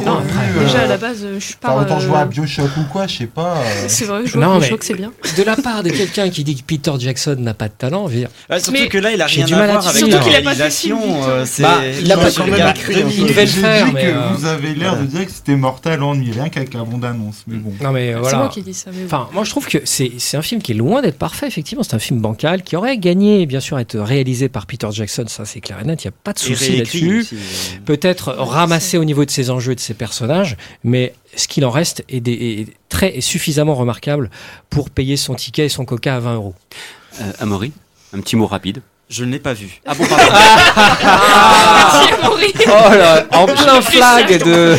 Déjà, 0.63 0.77
euh, 0.79 0.83
à 0.83 0.87
la 0.87 0.97
base, 0.97 1.25
je 1.35 1.39
suis 1.39 1.55
pas. 1.55 1.71
Enfin, 1.71 1.81
autant 1.83 1.97
euh, 1.97 1.99
jouer 1.99 2.17
à 2.17 2.25
Bioshock 2.25 2.77
ou 2.77 2.83
quoi, 2.91 3.07
je 3.07 3.17
sais 3.17 3.25
pas. 3.27 3.55
euh. 3.57 3.85
C'est 3.87 4.05
vrai, 4.05 4.21
je 4.25 4.37
vois 4.37 4.59
que 4.77 4.85
c'est 4.85 4.93
bien. 4.93 5.11
De 5.37 5.43
la 5.43 5.55
part 5.55 5.83
de 5.83 5.89
quelqu'un 5.89 6.29
qui 6.29 6.43
dit 6.43 6.55
que 6.55 6.63
Peter 6.63 6.91
Jackson 6.99 7.35
n'a 7.39 7.53
pas 7.53 7.67
de 7.67 7.73
talent, 7.77 8.07
je 8.07 8.13
veux 8.13 8.19
dire, 8.19 8.29
surtout 8.57 8.71
Mais- 8.71 8.87
que 8.87 8.97
là, 8.97 9.11
il 9.11 9.21
a 9.21 9.27
J'ai 9.27 9.37
rien 9.43 9.45
du 9.47 9.53
à 9.53 9.57
mal 9.57 9.69
à 9.69 9.71
voir 9.73 9.87
avec 9.87 10.01
la 10.01 10.07
Surtout 10.09 10.25
qu'il 10.25 10.35
a 10.35 10.41
pas 10.41 10.53
fait 10.55 10.63
de 10.65 10.69
film, 10.69 10.97
réalisation. 10.97 11.29
Euh, 11.29 11.45
c'est- 11.45 11.63
Bah, 11.63 11.77
il 12.01 12.11
a 12.11 12.17
pas 12.17 12.31
quand 12.31 12.47
même 12.47 12.67
écrit, 12.69 12.93
peu. 12.93 13.23
devait 13.27 13.41
le 13.45 13.47
faire, 13.47 13.87
euh, 13.95 14.27
vous 14.35 14.45
avez 14.45 14.73
l'air 14.75 14.97
de 14.97 15.05
dire 15.05 15.25
que 15.25 15.31
c'était 15.31 15.55
Mortal 15.55 16.01
Ennui, 16.03 16.31
rien 16.31 16.49
qu'avec 16.49 16.73
la 16.73 16.83
bande-annonce. 16.83 17.43
Mais 17.47 17.57
bon. 17.57 17.73
non 17.81 17.91
mais 17.91 18.13
C'est 18.13 18.19
voilà. 18.19 18.37
moi 18.37 18.49
qui 18.49 18.61
dis 18.61 18.73
ça. 18.73 18.91
Enfin, 19.05 19.27
moi 19.33 19.43
je 19.43 19.49
trouve 19.49 19.67
que 19.67 19.77
c'est 19.85 20.11
c'est 20.17 20.37
un 20.37 20.41
film 20.41 20.61
qui 20.61 20.71
est 20.73 20.75
loin 20.75 21.01
d'être 21.01 21.17
parfait, 21.17 21.47
effectivement. 21.47 21.83
C'est 21.83 21.95
un 21.95 21.99
film 21.99 22.19
bancal 22.19 22.63
qui 22.63 22.75
aurait 22.75 22.97
gagné, 22.97 23.45
bien 23.45 23.59
sûr, 23.59 23.77
à 23.77 23.81
être 23.81 23.97
réalisé 23.99 24.49
par 24.49 24.65
Peter 24.65 24.87
Jackson, 24.91 25.25
ça 25.27 25.45
c'est 25.45 25.59
clair 25.61 25.77
et 25.81 25.85
net, 25.85 26.00
il 26.03 26.07
n'y 26.07 26.13
a 26.13 26.17
pas 26.23 26.33
de 26.33 26.39
souci 26.39 26.71
là-dessus. 26.77 27.25
euh. 27.33 27.79
Peut-être 27.85 28.31
ramassé 28.33 28.97
au 28.97 29.03
niveau 29.05 29.25
de 29.25 29.29
ses 29.31 29.49
enjeux 29.49 29.73
et 29.73 29.75
de 29.75 29.79
ses 29.79 29.93
personnages, 29.93 30.57
mais 30.83 31.13
ce 31.35 31.47
qu'il 31.47 31.65
en 31.65 31.69
reste 31.71 32.03
est, 32.09 32.19
des- 32.19 32.31
est 32.33 32.67
très 32.89 33.17
est 33.17 33.21
suffisamment 33.21 33.75
remarquable 33.75 34.29
pour 34.69 34.89
payer 34.89 35.17
son 35.17 35.35
ticket 35.35 35.65
et 35.65 35.69
son 35.69 35.85
coca 35.85 36.15
à 36.15 36.19
20 36.19 36.35
euros. 36.35 36.55
Euh, 37.21 37.31
Amaury, 37.39 37.71
un 38.13 38.19
petit 38.21 38.35
mot 38.35 38.47
rapide. 38.47 38.81
Je 39.11 39.25
ne 39.25 39.31
l'ai 39.33 39.39
pas 39.39 39.53
vu. 39.53 39.81
Ah 39.85 39.93
bon, 39.93 40.05
pardon. 40.05 40.23
Merci, 40.31 42.13
Amaury. 42.23 42.45
Oh 42.67 42.93
là, 42.95 43.25
en 43.33 43.45
plein 43.47 43.81
flag 43.81 44.43
de, 44.43 44.75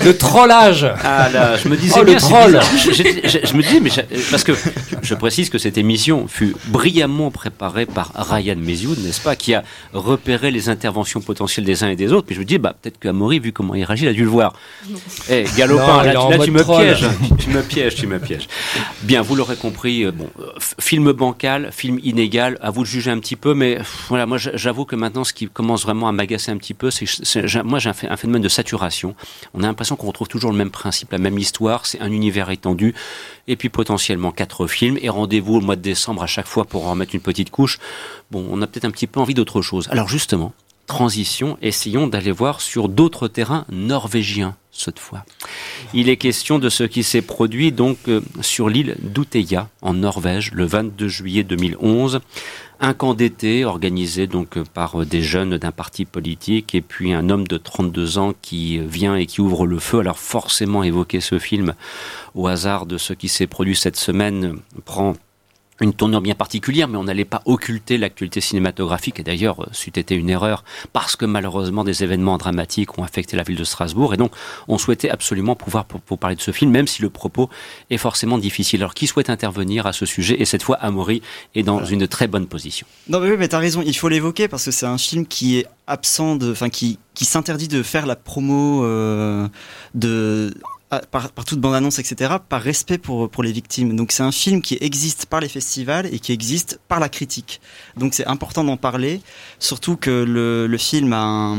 de 0.04 0.12
trollage. 0.12 0.86
Ah 1.04 1.28
là, 1.32 1.56
je 1.56 1.68
me 1.68 1.76
disais 1.76 1.94
Oh, 1.98 2.00
le 2.02 2.12
bien, 2.12 2.18
troll. 2.18 2.60
Je, 2.76 2.90
je- 2.92 3.28
je- 3.28 3.46
je 3.46 3.54
me 3.54 3.62
disais, 3.62 3.78
mais 3.80 3.90
je- 3.90 4.30
parce 4.30 4.42
que 4.42 4.52
je 5.02 5.14
précise 5.14 5.50
que 5.50 5.58
cette 5.58 5.76
émission 5.78 6.26
fut 6.28 6.56
brillamment 6.66 7.30
préparée 7.30 7.86
par 7.86 8.10
Ryan 8.16 8.56
Mesioud, 8.56 8.98
n'est-ce 9.04 9.20
pas, 9.20 9.36
qui 9.36 9.54
a 9.54 9.62
repéré 9.92 10.50
les 10.50 10.68
interventions 10.68 11.20
potentielles 11.20 11.64
des 11.66 11.84
uns 11.84 11.88
et 11.90 11.96
des 11.96 12.12
autres. 12.12 12.26
Mais 12.30 12.34
je 12.34 12.40
me 12.40 12.44
dis, 12.44 12.58
bah 12.58 12.74
peut-être 12.80 12.98
qu'Amaury, 12.98 13.38
vu 13.38 13.52
comment 13.52 13.74
il 13.74 13.84
réagit, 13.84 14.04
il 14.06 14.08
a 14.08 14.12
dû 14.12 14.22
le 14.24 14.30
voir. 14.30 14.54
Eh, 15.30 15.44
galopin, 15.56 15.86
Non, 15.86 16.02
là, 16.02 16.12
là, 16.36 16.38
tu 16.44 16.50
me 16.50 16.60
troll. 16.62 16.82
pièges, 16.84 17.06
tu 17.38 17.50
me 17.50 17.62
pièges, 17.62 17.94
tu 17.94 18.06
me 18.06 18.18
pièges. 18.18 18.48
Bien, 19.02 19.22
vous 19.22 19.36
l'aurez 19.36 19.56
compris. 19.56 20.04
euh, 20.04 20.10
Bon, 20.12 20.28
euh, 20.40 20.46
film 20.80 21.12
bancal, 21.12 21.68
film 21.72 21.98
inégal. 22.02 22.58
À 22.62 22.70
vous 22.70 22.82
de 22.82 22.86
juger 22.88 23.10
un 23.10 23.18
petit 23.18 23.36
peu, 23.36 23.43
mais 23.52 23.78
voilà, 24.08 24.24
moi, 24.24 24.38
j'avoue 24.38 24.86
que 24.86 24.96
maintenant, 24.96 25.24
ce 25.24 25.34
qui 25.34 25.48
commence 25.48 25.82
vraiment 25.82 26.08
à 26.08 26.12
m'agacer 26.12 26.50
un 26.50 26.56
petit 26.56 26.72
peu, 26.72 26.90
c'est 26.90 27.04
moi, 27.64 27.78
j'ai 27.78 27.90
un, 27.90 27.92
phé- 27.92 28.08
un 28.08 28.16
phénomène 28.16 28.42
de 28.42 28.48
saturation. 28.48 29.14
On 29.52 29.62
a 29.62 29.66
l'impression 29.66 29.96
qu'on 29.96 30.06
retrouve 30.06 30.28
toujours 30.28 30.52
le 30.52 30.56
même 30.56 30.70
principe, 30.70 31.12
la 31.12 31.18
même 31.18 31.36
histoire. 31.36 31.84
C'est 31.84 32.00
un 32.00 32.10
univers 32.12 32.48
étendu, 32.50 32.94
et 33.48 33.56
puis 33.56 33.68
potentiellement 33.68 34.30
quatre 34.30 34.66
films. 34.66 34.98
Et 35.02 35.08
rendez-vous 35.08 35.56
au 35.56 35.60
mois 35.60 35.76
de 35.76 35.82
décembre 35.82 36.22
à 36.22 36.26
chaque 36.26 36.46
fois 36.46 36.64
pour 36.64 36.86
en 36.86 36.92
remettre 36.92 37.14
une 37.14 37.20
petite 37.20 37.50
couche. 37.50 37.78
Bon, 38.30 38.46
on 38.50 38.62
a 38.62 38.66
peut-être 38.66 38.84
un 38.86 38.90
petit 38.90 39.06
peu 39.06 39.20
envie 39.20 39.34
d'autre 39.34 39.60
chose. 39.60 39.88
Alors 39.90 40.08
justement, 40.08 40.54
transition, 40.86 41.58
essayons 41.62 42.06
d'aller 42.06 42.32
voir 42.32 42.60
sur 42.60 42.88
d'autres 42.88 43.28
terrains 43.28 43.64
norvégiens 43.70 44.56
cette 44.74 44.98
fois. 44.98 45.24
Il 45.94 46.08
est 46.08 46.16
question 46.16 46.58
de 46.58 46.68
ce 46.68 46.84
qui 46.84 47.02
s'est 47.02 47.22
produit 47.22 47.72
donc 47.72 47.96
euh, 48.08 48.20
sur 48.40 48.68
l'île 48.68 48.96
d'Uteya 49.00 49.68
en 49.82 49.94
Norvège 49.94 50.52
le 50.52 50.64
22 50.64 51.08
juillet 51.08 51.44
2011. 51.44 52.20
Un 52.80 52.92
camp 52.92 53.14
d'été 53.14 53.64
organisé 53.64 54.26
donc 54.26 54.56
euh, 54.56 54.64
par 54.74 55.00
euh, 55.00 55.06
des 55.06 55.22
jeunes 55.22 55.58
d'un 55.58 55.70
parti 55.70 56.04
politique 56.04 56.74
et 56.74 56.80
puis 56.80 57.12
un 57.12 57.30
homme 57.30 57.46
de 57.46 57.56
32 57.56 58.18
ans 58.18 58.34
qui 58.42 58.78
vient 58.78 59.14
et 59.14 59.26
qui 59.26 59.40
ouvre 59.40 59.66
le 59.66 59.78
feu. 59.78 60.00
Alors 60.00 60.18
forcément 60.18 60.82
évoquer 60.82 61.20
ce 61.20 61.38
film 61.38 61.74
au 62.34 62.48
hasard 62.48 62.86
de 62.86 62.98
ce 62.98 63.12
qui 63.12 63.28
s'est 63.28 63.46
produit 63.46 63.76
cette 63.76 63.96
semaine 63.96 64.58
prend 64.84 65.14
une 65.80 65.92
tournure 65.92 66.20
bien 66.20 66.34
particulière, 66.34 66.88
mais 66.88 66.96
on 66.96 67.04
n'allait 67.04 67.24
pas 67.24 67.42
occulter 67.46 67.98
l'actualité 67.98 68.40
cinématographique, 68.40 69.20
et 69.20 69.22
d'ailleurs, 69.22 69.62
euh, 69.62 69.66
c'eût 69.72 69.90
été 69.96 70.14
une 70.14 70.30
erreur, 70.30 70.64
parce 70.92 71.16
que 71.16 71.24
malheureusement, 71.24 71.84
des 71.84 72.04
événements 72.04 72.38
dramatiques 72.38 72.96
ont 72.98 73.02
affecté 73.02 73.36
la 73.36 73.42
ville 73.42 73.56
de 73.56 73.64
Strasbourg, 73.64 74.14
et 74.14 74.16
donc, 74.16 74.32
on 74.68 74.78
souhaitait 74.78 75.10
absolument 75.10 75.56
pouvoir 75.56 75.84
pour, 75.84 76.18
parler 76.18 76.36
de 76.36 76.40
ce 76.40 76.52
film, 76.52 76.70
même 76.70 76.86
si 76.86 77.02
le 77.02 77.10
propos 77.10 77.50
est 77.90 77.98
forcément 77.98 78.38
difficile. 78.38 78.82
Alors, 78.82 78.94
qui 78.94 79.06
souhaite 79.06 79.30
intervenir 79.30 79.86
à 79.86 79.92
ce 79.92 80.06
sujet? 80.06 80.40
Et 80.40 80.44
cette 80.44 80.62
fois, 80.62 80.76
Amaury 80.76 81.22
est 81.54 81.64
dans 81.64 81.84
une 81.84 82.06
très 82.06 82.28
bonne 82.28 82.46
position. 82.46 82.86
Non 83.08 83.20
mais 83.20 83.30
oui, 83.30 83.36
mais 83.38 83.48
t'as 83.48 83.58
raison, 83.58 83.82
il 83.84 83.96
faut 83.96 84.08
l'évoquer 84.08 84.48
parce 84.48 84.64
que 84.64 84.70
c'est 84.70 84.86
un 84.86 84.98
film 84.98 85.26
qui 85.26 85.58
est 85.58 85.66
absent 85.86 86.36
de, 86.36 86.50
enfin 86.50 86.70
qui 86.70 86.98
qui 87.14 87.24
s'interdit 87.24 87.68
de 87.68 87.82
faire 87.82 88.06
la 88.06 88.16
promo 88.16 88.84
euh, 88.84 89.48
de 89.94 90.52
par, 91.10 91.30
toute 91.44 91.60
bande 91.60 91.74
annonce 91.74 91.98
etc. 91.98 92.34
par 92.48 92.62
respect 92.62 92.98
pour 92.98 93.30
pour 93.30 93.42
les 93.42 93.52
victimes. 93.52 93.96
Donc 93.96 94.12
c'est 94.12 94.22
un 94.22 94.32
film 94.32 94.62
qui 94.62 94.78
existe 94.80 95.26
par 95.26 95.40
les 95.40 95.48
festivals 95.48 96.06
et 96.12 96.18
qui 96.18 96.32
existe 96.32 96.80
par 96.88 97.00
la 97.00 97.08
critique. 97.08 97.60
Donc 97.96 98.14
c'est 98.14 98.26
important 98.26 98.64
d'en 98.64 98.76
parler, 98.76 99.20
surtout 99.58 99.96
que 99.96 100.10
le 100.10 100.66
le 100.66 100.78
film 100.78 101.12
a 101.12 101.54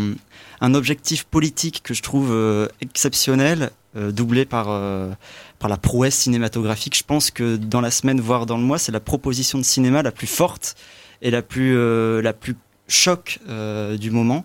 un 0.62 0.74
objectif 0.74 1.26
politique 1.26 1.82
que 1.84 1.94
je 1.94 2.02
trouve 2.02 2.32
euh, 2.32 2.68
exceptionnel, 2.82 3.72
euh, 3.96 4.12
doublé 4.12 4.46
par 4.46 4.68
euh, 4.70 5.12
par 5.60 5.70
la 5.70 5.78
prouesse 5.78 6.16
cinématographique. 6.16 6.98
Je 6.98 7.04
pense 7.04 7.32
que 7.32 7.56
dans 7.56 7.82
la 7.82 7.92
semaine, 7.92 8.20
voire 8.20 8.46
dans 8.46 8.58
le 8.58 8.64
mois, 8.64 8.78
c'est 8.78 8.92
la 8.92 9.00
proposition 9.00 9.58
de 9.58 9.64
cinéma 9.64 10.02
la 10.04 10.12
plus 10.12 10.28
forte 10.28 10.76
et 11.22 11.32
la 11.32 11.42
plus 11.42 11.76
la 12.22 12.34
plus 12.34 12.56
choc 12.88 13.40
du 13.98 14.12
moment. 14.12 14.44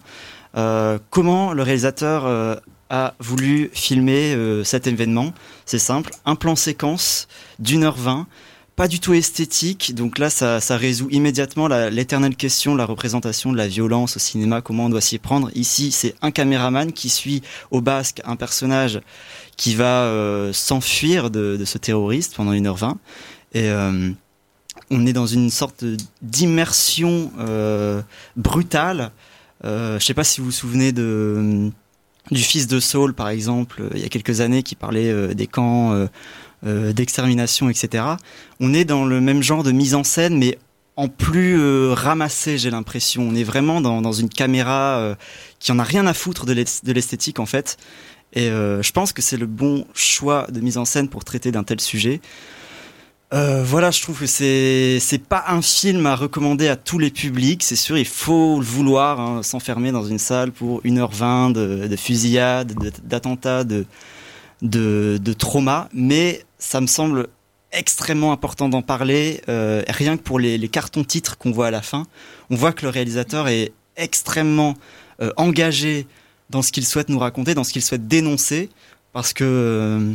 Comment 0.54 1.52
le 1.52 1.62
réalisateur 1.62 2.60
a 2.90 3.14
voulu 3.20 3.70
filmer 3.72 4.34
euh, 4.34 4.64
cet 4.64 4.86
événement 4.86 5.32
C'est 5.64 5.78
simple, 5.78 6.10
un 6.26 6.34
plan 6.34 6.56
séquence 6.56 7.28
d'une 7.58 7.84
heure 7.84 7.96
vingt, 7.96 8.26
pas 8.76 8.88
du 8.88 9.00
tout 9.00 9.12
esthétique. 9.12 9.94
Donc 9.94 10.18
là, 10.18 10.30
ça, 10.30 10.58
résout 10.76 11.08
immédiatement 11.10 11.68
l'éternelle 11.68 12.36
question, 12.36 12.74
la 12.74 12.86
représentation 12.86 13.52
de 13.52 13.56
la 13.56 13.68
violence 13.68 14.16
au 14.16 14.18
cinéma, 14.18 14.60
comment 14.60 14.86
on 14.86 14.88
doit 14.88 15.00
s'y 15.00 15.18
prendre? 15.18 15.50
Ici, 15.54 15.92
c'est 15.92 16.14
un 16.22 16.30
caméraman 16.30 16.92
qui 16.92 17.10
suit 17.10 17.42
au 17.70 17.80
basque 17.80 18.20
un 18.24 18.36
personnage 18.36 19.00
qui 19.56 19.74
va 19.74 20.04
euh, 20.04 20.52
s'enfuir 20.52 21.30
de, 21.30 21.62
ce 21.64 21.78
terroriste 21.78 22.34
pendant 22.34 22.52
une 22.52 22.66
heure 22.66 22.76
vingt. 22.76 22.98
Et 23.52 23.68
euh, 23.68 24.10
on 24.90 25.06
est 25.06 25.12
dans 25.12 25.26
une 25.26 25.50
sorte 25.50 25.84
d'immersion 26.22 27.30
brutale. 28.36 29.12
Euh, 29.64 29.98
je 29.98 30.04
sais 30.04 30.14
pas 30.14 30.24
si 30.24 30.40
vous 30.40 30.46
vous 30.46 30.52
souvenez 30.52 30.92
de 30.92 31.70
du 32.30 32.42
fils 32.42 32.66
de 32.66 32.80
Saul, 32.80 33.14
par 33.14 33.28
exemple, 33.28 33.82
euh, 33.82 33.90
il 33.94 34.00
y 34.00 34.04
a 34.04 34.08
quelques 34.08 34.40
années, 34.40 34.62
qui 34.62 34.74
parlait 34.74 35.10
euh, 35.10 35.34
des 35.34 35.46
camps 35.46 36.08
euh, 36.66 36.92
d'extermination, 36.92 37.68
etc. 37.70 38.04
On 38.60 38.74
est 38.74 38.84
dans 38.84 39.04
le 39.04 39.20
même 39.20 39.42
genre 39.42 39.62
de 39.62 39.72
mise 39.72 39.94
en 39.94 40.04
scène, 40.04 40.38
mais 40.38 40.58
en 41.00 41.08
plus 41.08 41.58
euh, 41.58 41.94
ramassé, 41.94 42.58
j'ai 42.58 42.70
l'impression. 42.70 43.22
On 43.22 43.34
est 43.34 43.42
vraiment 43.42 43.80
dans, 43.80 44.02
dans 44.02 44.12
une 44.12 44.28
caméra 44.28 44.98
euh, 44.98 45.14
qui 45.58 45.72
en 45.72 45.78
a 45.78 45.82
rien 45.82 46.06
à 46.06 46.12
foutre 46.12 46.44
de 46.44 46.52
l'esthétique, 46.52 47.38
en 47.38 47.46
fait. 47.46 47.78
Et 48.34 48.48
euh, 48.50 48.82
je 48.82 48.92
pense 48.92 49.12
que 49.12 49.22
c'est 49.22 49.36
le 49.36 49.46
bon 49.46 49.86
choix 49.94 50.46
de 50.50 50.60
mise 50.60 50.76
en 50.76 50.84
scène 50.84 51.08
pour 51.08 51.24
traiter 51.24 51.52
d'un 51.52 51.64
tel 51.64 51.80
sujet. 51.80 52.20
Euh, 53.32 53.62
voilà, 53.62 53.92
je 53.92 54.02
trouve 54.02 54.18
que 54.18 54.26
c'est 54.26 54.98
c'est 55.00 55.22
pas 55.22 55.44
un 55.48 55.62
film 55.62 56.04
à 56.06 56.16
recommander 56.16 56.66
à 56.66 56.74
tous 56.76 56.98
les 56.98 57.10
publics. 57.10 57.62
C'est 57.62 57.76
sûr, 57.76 57.96
il 57.96 58.04
faut 58.06 58.58
le 58.58 58.64
vouloir, 58.66 59.20
hein, 59.20 59.42
s'enfermer 59.44 59.92
dans 59.92 60.04
une 60.04 60.18
salle 60.18 60.50
pour 60.50 60.82
1h20 60.82 61.52
de, 61.52 61.86
de 61.86 61.96
fusillade, 61.96 62.74
de- 62.74 62.92
d'attentats, 63.04 63.62
de, 63.62 63.86
de, 64.62 65.18
de 65.22 65.32
trauma. 65.32 65.88
Mais 65.94 66.44
ça 66.58 66.80
me 66.80 66.88
semble 66.88 67.28
extrêmement 67.72 68.32
important 68.32 68.68
d'en 68.68 68.82
parler, 68.82 69.42
euh, 69.48 69.84
rien 69.86 70.16
que 70.16 70.22
pour 70.22 70.40
les, 70.40 70.58
les 70.58 70.68
cartons 70.68 71.04
titres 71.04 71.38
qu'on 71.38 71.52
voit 71.52 71.68
à 71.68 71.70
la 71.70 71.82
fin. 71.82 72.06
On 72.50 72.56
voit 72.56 72.72
que 72.72 72.82
le 72.82 72.88
réalisateur 72.88 73.46
est 73.46 73.72
extrêmement 73.96 74.74
euh, 75.22 75.30
engagé 75.36 76.08
dans 76.50 76.62
ce 76.62 76.72
qu'il 76.72 76.84
souhaite 76.84 77.08
nous 77.08 77.20
raconter, 77.20 77.54
dans 77.54 77.62
ce 77.62 77.72
qu'il 77.72 77.82
souhaite 77.82 78.08
dénoncer, 78.08 78.70
parce 79.12 79.32
que 79.32 79.44
euh, 79.44 80.14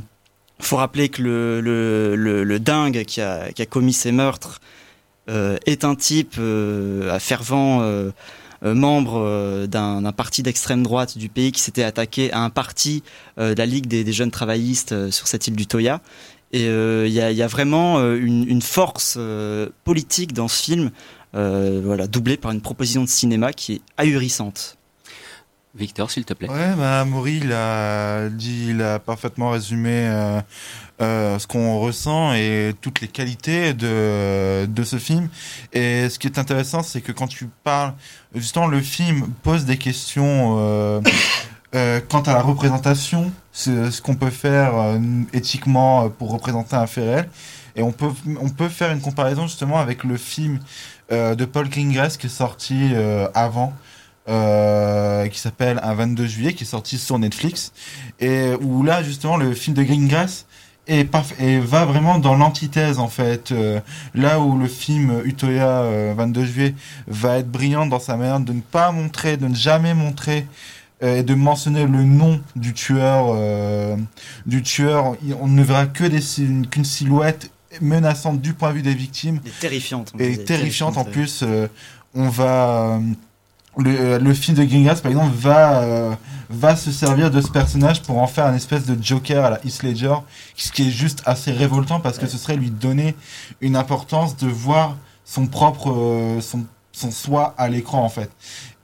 faut 0.59 0.77
rappeler 0.77 1.09
que 1.09 1.21
le, 1.21 2.59
dingue 2.59 3.03
qui 3.03 3.21
a, 3.21 3.49
commis 3.69 3.93
ces 3.93 4.11
meurtres 4.11 4.61
euh, 5.29 5.57
est 5.65 5.83
un 5.83 5.95
type 5.95 6.35
euh, 6.37 7.17
fervent 7.19 7.81
euh, 7.81 8.11
euh, 8.63 8.73
membre 8.73 9.65
d'un 9.67 10.11
parti 10.11 10.43
d'extrême 10.43 10.83
droite 10.83 11.17
du 11.17 11.29
pays 11.29 11.51
qui 11.51 11.61
s'était 11.61 11.83
attaqué 11.83 12.31
à 12.31 12.41
un 12.41 12.49
parti 12.49 13.03
de 13.37 13.53
la 13.53 13.65
Ligue 13.65 13.87
des, 13.87 14.11
jeunes 14.13 14.31
travaillistes 14.31 15.11
sur 15.11 15.27
cette 15.27 15.47
île 15.47 15.55
du 15.55 15.67
Toya. 15.67 16.01
Et 16.51 16.65
il 16.67 17.11
y, 17.11 17.19
a, 17.19 17.47
vraiment 17.47 17.99
une, 18.15 18.61
force 18.61 19.19
politique 19.83 20.33
dans 20.33 20.47
ce 20.47 20.63
film, 20.63 20.91
doublée 21.33 22.37
par 22.37 22.51
une 22.51 22.61
proposition 22.61 23.03
de 23.03 23.09
cinéma 23.09 23.51
qui 23.51 23.73
est 23.73 23.81
ahurissante. 23.97 24.77
Victor, 25.75 26.09
s'il 26.09 26.23
te 26.23 26.33
plaît. 26.33 26.49
Ouais, 26.49 26.73
bah, 26.77 27.03
Maury, 27.03 27.41
il 27.43 27.51
a 27.51 28.29
dit, 28.29 28.67
il 28.69 28.81
a 28.81 28.97
parfaitement 28.97 29.49
résumé 29.49 29.91
euh, 29.91 30.41
euh, 31.01 31.37
ce 31.37 31.47
qu'on 31.47 31.79
ressent 31.79 32.33
et 32.33 32.73
toutes 32.79 33.01
les 33.01 33.09
qualités 33.09 33.73
de, 33.73 34.65
de 34.67 34.83
ce 34.83 34.97
film. 34.97 35.27
Et 35.73 36.07
ce 36.07 36.17
qui 36.17 36.27
est 36.27 36.39
intéressant, 36.39 36.81
c'est 36.81 37.01
que 37.01 37.11
quand 37.11 37.27
tu 37.27 37.49
parles, 37.65 37.93
justement, 38.33 38.67
le 38.67 38.79
film 38.79 39.27
pose 39.43 39.65
des 39.65 39.75
questions 39.75 40.55
euh, 41.75 41.99
quant 42.07 42.21
à 42.21 42.33
la 42.33 42.41
représentation, 42.41 43.33
ce, 43.51 44.01
qu'on 44.01 44.15
peut 44.15 44.29
faire 44.29 44.97
éthiquement 45.33 46.09
pour 46.09 46.31
représenter 46.31 46.77
un 46.77 46.87
fait 46.87 47.01
réel. 47.01 47.29
Et 47.75 47.83
on 47.83 47.91
peut, 47.91 48.11
on 48.39 48.47
peut 48.47 48.69
faire 48.69 48.93
une 48.93 49.01
comparaison 49.01 49.45
justement 49.47 49.79
avec 49.79 50.05
le 50.05 50.15
film 50.15 50.59
de 51.11 51.43
Paul 51.43 51.67
Greengrass 51.67 52.15
qui 52.15 52.27
est 52.27 52.29
sorti 52.29 52.93
avant. 53.33 53.73
Euh, 54.27 55.27
qui 55.27 55.39
s'appelle 55.39 55.79
Un 55.83 55.93
22 55.93 56.25
juillet, 56.25 56.53
qui 56.53 56.63
est 56.63 56.67
sorti 56.67 56.97
sur 56.97 57.19
Netflix, 57.19 57.71
et 58.19 58.53
où 58.59 58.81
là 58.81 59.03
justement 59.03 59.37
le 59.37 59.53
film 59.53 59.75
de 59.75 59.83
Greengrass 59.83 60.47
et, 60.87 61.07
et 61.39 61.59
va 61.59 61.85
vraiment 61.85 62.17
dans 62.17 62.35
l'antithèse 62.35 62.97
en 62.97 63.07
fait. 63.07 63.51
Euh, 63.51 63.79
là 64.15 64.39
où 64.39 64.57
le 64.57 64.67
film 64.67 65.21
Utoya 65.25 65.83
22 66.15 66.41
euh, 66.41 66.45
juillet 66.45 66.73
va 67.05 67.37
être 67.37 67.51
brillant 67.51 67.85
dans 67.85 67.99
sa 67.99 68.17
manière 68.17 68.39
de 68.39 68.51
ne 68.51 68.61
pas 68.61 68.91
montrer, 68.91 69.37
de 69.37 69.47
ne 69.47 69.53
jamais 69.53 69.93
montrer 69.93 70.47
et 71.01 71.21
de 71.21 71.35
mentionner 71.35 71.85
le 71.85 72.03
nom 72.03 72.41
du 72.55 72.73
tueur, 72.73 73.35
du 74.47 74.63
tueur, 74.63 75.17
on 75.39 75.47
ne 75.47 75.61
verra 75.61 75.85
que 75.85 76.05
qu'une 76.65 76.85
silhouette 76.85 77.51
menaçante 77.79 78.41
du 78.41 78.53
point 78.53 78.71
de 78.71 78.77
vue 78.77 78.81
des 78.81 78.95
victimes. 78.95 79.39
Et 79.45 79.49
terrifiante. 79.51 80.13
Et 80.17 80.43
terrifiante 80.43 80.97
en 80.97 81.03
plus. 81.03 81.43
on 82.15 82.29
va 82.29 82.99
le, 83.77 84.17
le, 84.17 84.33
film 84.33 84.57
de 84.57 84.63
Gringas, 84.63 84.99
par 85.01 85.11
exemple, 85.11 85.35
va, 85.35 85.81
euh, 85.81 86.15
va 86.49 86.75
se 86.75 86.91
servir 86.91 87.31
de 87.31 87.41
ce 87.41 87.49
personnage 87.49 88.01
pour 88.01 88.17
en 88.17 88.27
faire 88.27 88.47
une 88.47 88.55
espèce 88.55 88.85
de 88.85 89.01
Joker 89.01 89.43
à 89.43 89.49
la 89.49 89.65
Heath 89.65 89.83
Ledger, 89.83 90.15
ce 90.55 90.71
qui 90.71 90.87
est 90.87 90.91
juste 90.91 91.21
assez 91.25 91.51
révoltant 91.51 91.99
parce 91.99 92.17
que 92.17 92.27
ce 92.27 92.37
serait 92.37 92.55
lui 92.55 92.71
donner 92.71 93.15
une 93.61 93.75
importance 93.75 94.37
de 94.37 94.47
voir 94.47 94.95
son 95.25 95.47
propre, 95.47 95.91
euh, 95.91 96.41
son, 96.41 96.65
son 96.95 97.11
soi 97.11 97.53
à 97.57 97.67
l'écran 97.67 98.03
en 98.03 98.09
fait. 98.09 98.29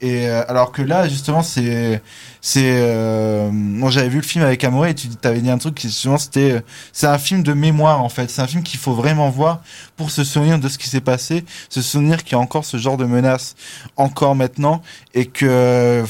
Et 0.01 0.27
euh, 0.27 0.43
alors 0.47 0.71
que 0.71 0.81
là, 0.81 1.07
justement, 1.07 1.43
c'est, 1.43 2.01
c'est, 2.41 2.81
euh, 2.81 3.89
j'avais 3.89 4.09
vu 4.09 4.17
le 4.17 4.23
film 4.23 4.43
avec 4.43 4.63
Amoré 4.63 4.89
et 4.89 4.95
tu 4.95 5.07
t'avais 5.09 5.41
dit 5.41 5.49
un 5.49 5.59
truc 5.59 5.75
qui 5.75 5.87
justement 5.87 6.17
c'était, 6.17 6.53
euh, 6.53 6.61
c'est 6.91 7.07
un 7.07 7.19
film 7.19 7.43
de 7.43 7.53
mémoire 7.53 8.03
en 8.03 8.09
fait. 8.09 8.29
C'est 8.29 8.41
un 8.41 8.47
film 8.47 8.63
qu'il 8.63 8.79
faut 8.79 8.93
vraiment 8.93 9.29
voir 9.29 9.61
pour 9.95 10.09
se 10.09 10.23
souvenir 10.23 10.59
de 10.59 10.67
ce 10.67 10.77
qui 10.77 10.89
s'est 10.89 11.01
passé, 11.01 11.45
se 11.69 11.81
souvenir 11.81 12.23
qu'il 12.23 12.33
y 12.33 12.35
a 12.35 12.39
encore 12.39 12.65
ce 12.65 12.77
genre 12.77 12.97
de 12.97 13.05
menace 13.05 13.55
encore 13.95 14.35
maintenant 14.35 14.81
et 15.13 15.27
que 15.27 16.03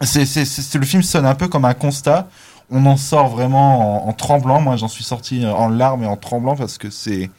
c'est, 0.00 0.24
c'est 0.24 0.78
le 0.78 0.86
film 0.86 1.02
sonne 1.02 1.26
un 1.26 1.34
peu 1.34 1.48
comme 1.48 1.64
un 1.64 1.74
constat. 1.74 2.28
On 2.70 2.86
en 2.86 2.96
sort 2.96 3.28
vraiment 3.28 4.04
en, 4.04 4.08
en 4.08 4.12
tremblant. 4.12 4.60
Moi, 4.60 4.76
j'en 4.76 4.88
suis 4.88 5.04
sorti 5.04 5.44
en 5.46 5.68
larmes 5.68 6.02
et 6.04 6.06
en 6.06 6.16
tremblant 6.16 6.56
parce 6.56 6.78
que 6.78 6.90
c'est, 6.90 7.30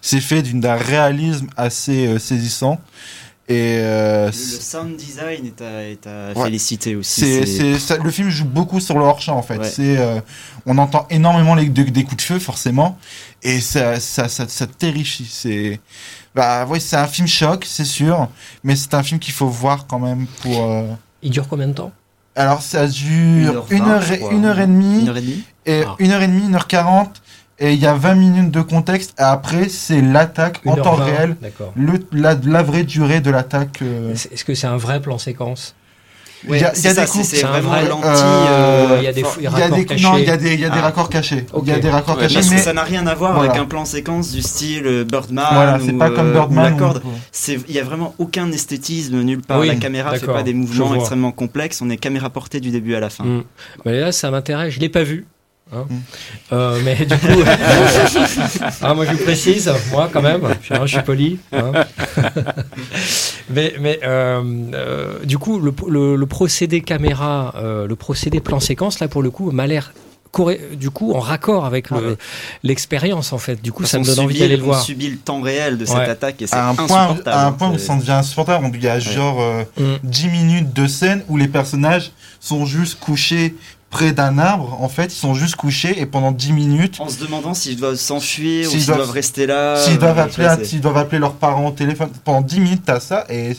c'est 0.00 0.20
fait 0.20 0.42
d'un 0.42 0.74
réalisme 0.74 1.48
assez 1.56 2.18
saisissant. 2.18 2.78
Et 3.48 3.76
euh, 3.78 4.26
le, 4.26 4.32
sound 4.32 4.96
design 4.96 5.44
est 5.46 5.60
à, 5.60 5.82
est 5.82 6.06
à 6.06 6.32
féliciter 6.34 6.94
aussi. 6.94 7.40
Le 7.40 8.10
film 8.10 8.30
joue 8.30 8.44
beaucoup 8.44 8.78
sur 8.78 8.96
le 8.96 9.04
hors-champ 9.04 9.36
en 9.36 9.42
fait. 9.42 9.64
C'est, 9.64 9.98
euh, 9.98 10.20
on 10.64 10.78
entend 10.78 11.06
énormément 11.10 11.56
les, 11.56 11.68
des 11.68 12.04
coups 12.04 12.18
de 12.18 12.22
feu 12.22 12.38
forcément, 12.38 12.96
et 13.42 13.60
ça, 13.60 13.98
ça, 13.98 14.28
ça, 14.28 14.46
ça 14.46 14.66
terrifie. 14.68 15.28
C'est, 15.28 15.80
bah 16.36 16.66
oui, 16.68 16.80
c'est 16.80 16.96
un 16.96 17.08
film 17.08 17.26
choc, 17.26 17.66
c'est 17.68 17.84
sûr, 17.84 18.28
mais 18.62 18.76
c'est 18.76 18.94
un 18.94 19.02
film 19.02 19.18
qu'il 19.18 19.34
faut 19.34 19.48
voir 19.48 19.86
quand 19.88 19.98
même 19.98 20.26
pour. 20.40 20.62
Euh, 20.62 20.86
Il 21.20 21.30
dure 21.30 21.48
combien 21.48 21.66
de 21.66 21.74
temps? 21.74 21.92
Alors 22.34 22.62
ça 22.62 22.86
dure 22.86 23.66
une 23.70 23.82
heure, 23.82 24.04
une 24.30 24.44
heure, 24.46 24.58
et 24.58 24.66
demie, 24.66 25.00
une 25.00 25.08
heure 25.08 25.16
et 25.16 25.20
demie, 25.20 25.44
et 25.66 25.82
ah. 25.86 25.96
une 25.98 26.10
heure 26.12 26.22
et 26.22 26.28
demie, 26.28 26.46
une 26.46 26.54
heure 26.54 26.66
quarante 26.66 27.22
et 27.62 27.74
il 27.74 27.78
y 27.78 27.86
a 27.86 27.94
20 27.94 28.14
minutes 28.16 28.50
de 28.50 28.60
contexte. 28.60 29.14
Et 29.18 29.22
après, 29.22 29.68
c'est 29.68 30.00
l'attaque 30.00 30.60
en 30.66 30.74
temps 30.74 30.96
réel. 30.96 31.36
Le, 31.76 32.04
la, 32.10 32.34
la, 32.34 32.62
vraie 32.62 32.82
durée 32.82 33.20
de 33.20 33.30
l'attaque. 33.30 33.80
Euh. 33.82 34.12
Est-ce 34.12 34.44
que 34.44 34.54
c'est 34.54 34.66
un 34.66 34.76
vrai 34.76 35.00
plan 35.00 35.16
séquence? 35.16 35.76
Il 36.48 36.56
y 36.56 36.64
a, 36.64 36.72
y 36.76 36.86
a 36.86 36.94
des 36.94 37.06
coups, 37.06 37.24
c'est 37.24 37.42
vraiment. 37.42 38.00
Euh, 38.04 38.96
il 38.98 39.04
y 39.04 39.06
a 39.06 39.12
des, 39.12 39.24
il 39.38 39.42
y 39.42 39.46
a 39.46 39.70
des, 39.70 40.02
non, 40.02 40.16
il 40.16 40.24
y 40.24 40.30
a 40.30 40.36
des, 40.36 40.54
il 40.54 40.60
y 40.60 40.64
a 40.64 40.70
des 40.70 40.78
ah. 40.78 40.82
raccords 40.82 41.08
cachés. 41.08 41.46
Il 41.62 41.68
y 41.68 41.72
a 41.72 41.78
des 41.78 41.90
raccords 41.90 42.16
ouais, 42.16 42.22
cachés, 42.22 42.40
mais 42.50 42.58
ça 42.58 42.72
n'a 42.72 42.82
rien 42.82 43.06
à 43.06 43.14
voir 43.14 43.38
avec 43.38 43.56
un 43.56 43.64
plan 43.64 43.84
séquence 43.84 44.32
du 44.32 44.42
style 44.42 44.86
euh, 44.86 45.04
Birdman 45.04 45.46
voilà, 45.52 45.78
c'est 45.84 45.92
pas 45.92 46.10
comme 46.10 46.32
Birdman. 46.32 46.76
C'est, 47.30 47.58
il 47.68 47.74
y 47.74 47.78
a 47.78 47.84
vraiment 47.84 48.14
aucun 48.18 48.50
esthétisme 48.50 49.22
nulle 49.22 49.42
part. 49.42 49.60
Oui, 49.60 49.68
la 49.68 49.76
caméra 49.76 50.14
fait 50.14 50.26
pas 50.26 50.42
des 50.42 50.54
mouvements 50.54 50.94
extrêmement 50.94 51.32
complexes. 51.32 51.80
On 51.82 51.90
est 51.90 51.96
caméra 51.96 52.30
portée 52.30 52.60
du 52.60 52.70
début 52.70 52.94
à 52.94 53.00
la 53.00 53.10
fin. 53.10 53.24
Mm. 53.24 53.44
Mais 53.84 54.00
là, 54.00 54.12
ça 54.12 54.30
m'intéresse. 54.30 54.74
Je 54.74 54.80
l'ai 54.80 54.88
pas 54.88 55.02
vu. 55.02 55.26
Hein 55.72 55.86
mm. 55.88 55.96
euh, 56.52 56.80
mais 56.84 56.94
du 57.06 57.16
coup, 57.16 57.42
ah, 58.82 58.94
moi 58.94 59.06
je 59.06 59.12
vous 59.12 59.24
précise, 59.24 59.72
moi 59.90 60.10
quand 60.12 60.22
même, 60.22 60.42
je, 60.62 60.86
suis 60.86 61.02
poli. 61.02 61.38
Hein. 61.52 61.72
mais 63.50 63.74
mais 63.80 64.00
euh, 64.04 64.42
euh, 64.74 65.24
du 65.24 65.38
coup, 65.38 65.58
le, 65.60 66.16
le, 66.16 66.26
procédé 66.26 66.82
caméra, 66.82 67.54
euh, 67.56 67.86
le 67.86 67.96
procédé 67.96 68.40
plan 68.40 68.60
séquence, 68.60 69.00
là 69.00 69.08
pour 69.08 69.22
le 69.22 69.30
coup, 69.30 69.50
m'a 69.50 69.66
l'air 69.66 69.92
du 70.72 70.88
coup 70.88 71.12
en 71.12 71.20
raccord 71.20 71.66
avec 71.66 71.88
ah, 71.90 71.96
l'expérience 72.62 73.34
en 73.34 73.38
fait. 73.38 73.60
Du 73.60 73.70
coup, 73.70 73.84
ça 73.84 73.98
me 73.98 74.04
donne 74.04 74.20
envie 74.20 74.38
d'aller 74.38 74.56
le 74.56 74.62
voir. 74.62 74.80
On 74.80 74.82
subit 74.82 75.10
le 75.10 75.18
temps 75.18 75.42
réel 75.42 75.76
de 75.76 75.84
cette 75.84 75.96
attaque 75.96 76.40
et 76.40 76.46
c'est 76.46 76.56
un 76.56 76.74
point, 76.74 77.18
à 77.26 77.46
un 77.46 77.52
point 77.52 77.70
où 77.70 77.78
ça 77.78 77.96
devient 77.96 78.12
insupportable. 78.12 78.70
Il 78.74 78.82
y 78.82 78.88
a 78.88 78.98
genre 78.98 79.38
ouais. 79.38 79.98
10 80.02 80.28
minutes 80.28 80.72
de 80.72 80.86
scène 80.86 81.22
où 81.28 81.36
les 81.36 81.48
personnages 81.48 82.12
sont 82.40 82.64
juste 82.64 82.98
couchés 82.98 83.54
près 83.92 84.12
d'un 84.12 84.38
arbre, 84.38 84.78
en 84.80 84.88
fait, 84.88 85.14
ils 85.14 85.18
sont 85.18 85.34
juste 85.34 85.54
couchés 85.54 86.00
et 86.00 86.06
pendant 86.06 86.32
10 86.32 86.52
minutes. 86.52 86.96
En 86.98 87.08
se 87.08 87.20
demandant 87.20 87.52
s'ils 87.52 87.76
doivent 87.76 87.94
s'enfuir 87.94 88.66
ou 88.66 88.70
s'ils 88.70 88.86
doivent, 88.86 89.10
rester 89.10 89.46
là. 89.46 89.76
S'ils 89.76 89.98
doivent, 89.98 90.18
appeler, 90.18 90.64
s'ils 90.64 90.80
doivent 90.80 90.96
appeler 90.96 91.18
leurs 91.18 91.34
parents 91.34 91.66
au 91.66 91.70
téléphone. 91.70 92.08
Pendant 92.24 92.40
10 92.40 92.60
minutes, 92.60 92.82
t'as 92.86 93.00
ça 93.00 93.26
et 93.28 93.54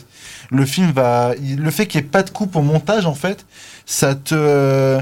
le 0.50 0.66
film 0.66 0.90
va. 0.90 1.34
Le 1.40 1.70
fait 1.70 1.86
qu'il 1.86 2.00
n'y 2.00 2.06
ait 2.06 2.10
pas 2.10 2.24
de 2.24 2.30
coupe 2.30 2.56
au 2.56 2.62
montage, 2.62 3.06
en 3.06 3.14
fait, 3.14 3.46
ça 3.86 4.14
te. 4.14 5.00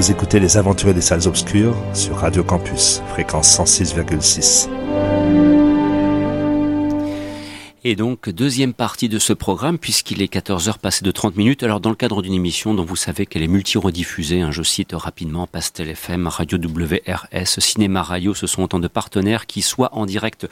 Vous 0.00 0.10
écoutez 0.10 0.40
Les 0.40 0.56
Aventuriers 0.56 0.94
des 0.94 1.02
Salles 1.02 1.28
Obscures 1.28 1.76
sur 1.92 2.16
Radio 2.16 2.42
Campus, 2.42 3.02
fréquence 3.10 3.58
106,6. 3.58 5.59
Et 7.82 7.96
donc, 7.96 8.28
deuxième 8.28 8.74
partie 8.74 9.08
de 9.08 9.18
ce 9.18 9.32
programme, 9.32 9.78
puisqu'il 9.78 10.20
est 10.20 10.30
14h 10.30 10.78
passé 10.78 11.02
de 11.02 11.10
30 11.10 11.36
minutes. 11.36 11.62
Alors, 11.62 11.80
dans 11.80 11.88
le 11.88 11.96
cadre 11.96 12.20
d'une 12.20 12.34
émission 12.34 12.74
dont 12.74 12.84
vous 12.84 12.94
savez 12.94 13.24
qu'elle 13.24 13.42
est 13.42 13.48
multi-rediffusée, 13.48 14.42
hein, 14.42 14.50
je 14.50 14.62
cite 14.62 14.92
rapidement 14.92 15.46
Pastel 15.46 15.88
FM, 15.88 16.26
Radio 16.26 16.58
WRS, 16.58 17.58
Cinéma 17.58 18.02
Radio, 18.02 18.34
ce 18.34 18.46
sont 18.46 18.64
autant 18.64 18.80
de 18.80 18.88
partenaires 18.88 19.46
qui, 19.46 19.62
soit 19.62 19.94
en 19.96 20.04
direct, 20.04 20.46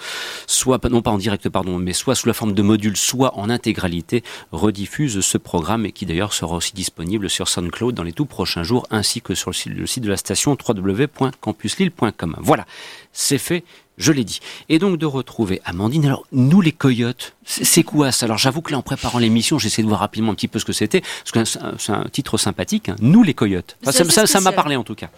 soit, 0.46 0.82
non 0.88 1.02
pas 1.02 1.10
en 1.10 1.18
direct, 1.18 1.50
pardon, 1.50 1.76
mais 1.76 1.92
soit 1.92 2.14
sous 2.14 2.28
la 2.28 2.32
forme 2.32 2.54
de 2.54 2.62
modules, 2.62 2.96
soit 2.96 3.38
en 3.38 3.50
intégralité, 3.50 4.24
rediffusent 4.50 5.20
ce 5.20 5.36
programme 5.36 5.84
et 5.84 5.92
qui 5.92 6.06
d'ailleurs 6.06 6.32
sera 6.32 6.56
aussi 6.56 6.72
disponible 6.72 7.28
sur 7.28 7.46
SoundCloud 7.46 7.94
dans 7.94 8.04
les 8.04 8.14
tout 8.14 8.24
prochains 8.24 8.62
jours, 8.62 8.86
ainsi 8.90 9.20
que 9.20 9.34
sur 9.34 9.50
le 9.66 9.86
site 9.86 10.02
de 10.02 10.08
la 10.08 10.16
station 10.16 10.56
www.campuslille.com. 10.66 12.36
Voilà, 12.38 12.64
c'est 13.12 13.36
fait 13.36 13.64
je 13.98 14.12
l'ai 14.12 14.24
dit. 14.24 14.40
Et 14.68 14.78
donc 14.78 14.96
de 14.96 15.06
retrouver 15.06 15.60
Amandine. 15.64 16.06
Alors, 16.06 16.24
nous 16.32 16.60
les 16.60 16.72
coyotes, 16.72 17.34
c'est 17.44 17.82
quoi 17.82 18.12
ça? 18.12 18.26
Alors 18.26 18.38
j'avoue 18.38 18.62
que 18.62 18.72
là, 18.72 18.78
en 18.78 18.82
préparant 18.82 19.18
l'émission, 19.18 19.58
j'essaie 19.58 19.82
de 19.82 19.88
voir 19.88 20.00
rapidement 20.00 20.32
un 20.32 20.34
petit 20.34 20.48
peu 20.48 20.58
ce 20.58 20.64
que 20.64 20.72
c'était, 20.72 21.00
parce 21.00 21.32
que 21.32 21.44
c'est 21.78 21.92
un, 21.92 22.04
titre 22.10 22.38
sympathique. 22.38 22.88
Hein. 22.88 22.96
Nous 23.00 23.22
les 23.22 23.34
coyotes. 23.34 23.76
ça 23.82 24.40
m'a 24.40 24.52
parlé 24.52 24.76
en 24.76 24.84
tout 24.84 24.94
cas. 24.94 25.10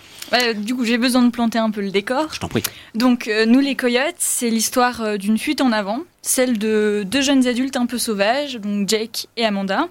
du 0.55 0.75
coup, 0.75 0.85
j'ai 0.85 0.99
besoin 0.99 1.23
de 1.23 1.31
planter 1.31 1.59
un 1.59 1.71
peu 1.71 1.81
le 1.81 1.91
décor. 1.91 2.33
Je 2.33 2.41
t'en 2.41 2.49
prie. 2.49 2.63
Donc, 2.95 3.29
euh, 3.29 3.47
Nous 3.47 3.61
les 3.61 3.77
coyotes, 3.77 4.17
c'est 4.19 4.51
l'histoire 4.51 5.01
euh, 5.03 5.17
d'une 5.17 5.39
fuite 5.39 5.61
en 5.61 5.73
avant, 5.73 6.01
celle 6.23 6.59
de 6.59 7.05
deux 7.07 7.23
jeunes 7.23 7.47
adultes 7.47 7.77
un 7.77 7.87
peu 7.87 7.99
sauvages, 7.99 8.57
donc 8.57 8.89
Jake 8.89 9.29
et 9.37 9.45
Amanda. 9.45 9.89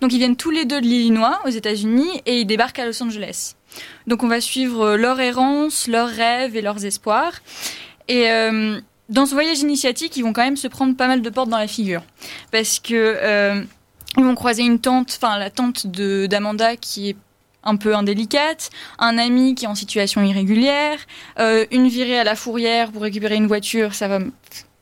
Donc 0.00 0.12
ils 0.12 0.18
viennent 0.18 0.36
tous 0.36 0.50
les 0.50 0.64
deux 0.64 0.80
de 0.80 0.86
l'Illinois, 0.86 1.40
aux 1.44 1.50
États-Unis, 1.50 2.22
et 2.26 2.40
ils 2.40 2.46
débarquent 2.46 2.78
à 2.78 2.86
Los 2.86 3.02
Angeles. 3.02 3.54
Donc 4.06 4.22
on 4.22 4.28
va 4.28 4.40
suivre 4.40 4.82
euh, 4.82 4.96
leur 4.96 5.20
errance, 5.20 5.88
leurs 5.88 6.08
rêves 6.08 6.56
et 6.56 6.62
leurs 6.62 6.84
espoirs. 6.84 7.32
Et 8.08 8.30
euh, 8.30 8.80
dans 9.08 9.26
ce 9.26 9.34
voyage 9.34 9.60
initiatique, 9.60 10.16
ils 10.16 10.22
vont 10.22 10.32
quand 10.32 10.44
même 10.44 10.56
se 10.56 10.68
prendre 10.68 10.96
pas 10.96 11.08
mal 11.08 11.22
de 11.22 11.30
portes 11.30 11.48
dans 11.48 11.58
la 11.58 11.66
figure. 11.66 12.02
Parce 12.52 12.78
que 12.78 12.94
euh, 12.94 13.62
ils 14.16 14.24
vont 14.24 14.34
croiser 14.34 14.62
une 14.62 14.78
tante, 14.78 15.18
enfin 15.20 15.38
la 15.38 15.50
tante 15.50 15.86
d'Amanda 15.86 16.76
qui 16.76 17.10
est 17.10 17.16
un 17.62 17.76
peu 17.76 17.96
indélicate, 17.96 18.70
un 18.98 19.18
ami 19.18 19.56
qui 19.56 19.64
est 19.64 19.68
en 19.68 19.74
situation 19.74 20.22
irrégulière, 20.22 20.98
une 21.36 21.88
virée 21.88 22.16
à 22.16 22.22
la 22.22 22.36
fourrière 22.36 22.92
pour 22.92 23.02
récupérer 23.02 23.34
une 23.34 23.48
voiture, 23.48 23.92
ça 23.92 24.06
va... 24.06 24.20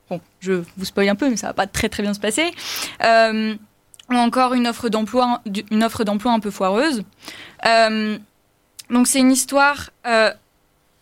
Bon, 0.07 0.21
je 0.39 0.61
vous 0.77 0.85
spoil 0.85 1.09
un 1.09 1.15
peu, 1.15 1.27
mais 1.27 1.35
ça 1.35 1.47
va 1.47 1.53
pas 1.53 1.65
très 1.65 1.89
très 1.89 2.03
bien 2.03 2.13
se 2.13 2.19
passer. 2.19 2.51
Ou 4.11 4.15
encore 4.15 4.53
une 4.53 4.67
offre 4.67 4.89
d'emploi, 4.89 5.41
une 5.71 5.83
offre 5.83 6.03
d'emploi 6.03 6.31
un 6.31 6.39
peu 6.39 6.51
foireuse. 6.51 7.03
Euh, 7.65 8.17
donc 8.89 9.07
c'est 9.07 9.19
une 9.19 9.31
histoire 9.31 9.89
euh, 10.05 10.31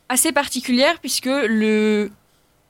assez 0.08 0.32
particulière 0.32 1.00
puisque 1.00 1.26
le, 1.26 2.12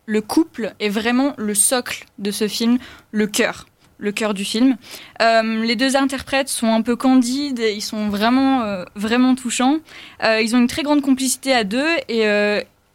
le 0.07 0.21
couple 0.21 0.73
est 0.79 0.89
vraiment 0.89 1.33
le 1.37 1.53
socle 1.53 2.05
de 2.17 2.31
ce 2.31 2.47
film, 2.47 2.79
le 3.11 3.27
cœur 3.27 3.67
le 3.99 4.11
cœur 4.11 4.33
du 4.33 4.43
film. 4.43 4.75
Euh, 5.21 5.63
les 5.63 5.77
deux 5.77 5.95
interprètes 5.95 6.49
sont 6.49 6.67
un 6.67 6.81
peu 6.81 6.97
candides, 6.97 7.59
ils 7.59 7.79
sont 7.79 8.09
vraiment, 8.09 8.83
vraiment 8.95 9.33
touchants. 9.33 9.77
Ils 10.21 10.55
ont 10.55 10.59
une 10.59 10.67
très 10.67 10.83
grande 10.83 11.01
complicité 11.01 11.53
à 11.53 11.63
deux 11.63 11.87
et, 12.09 12.25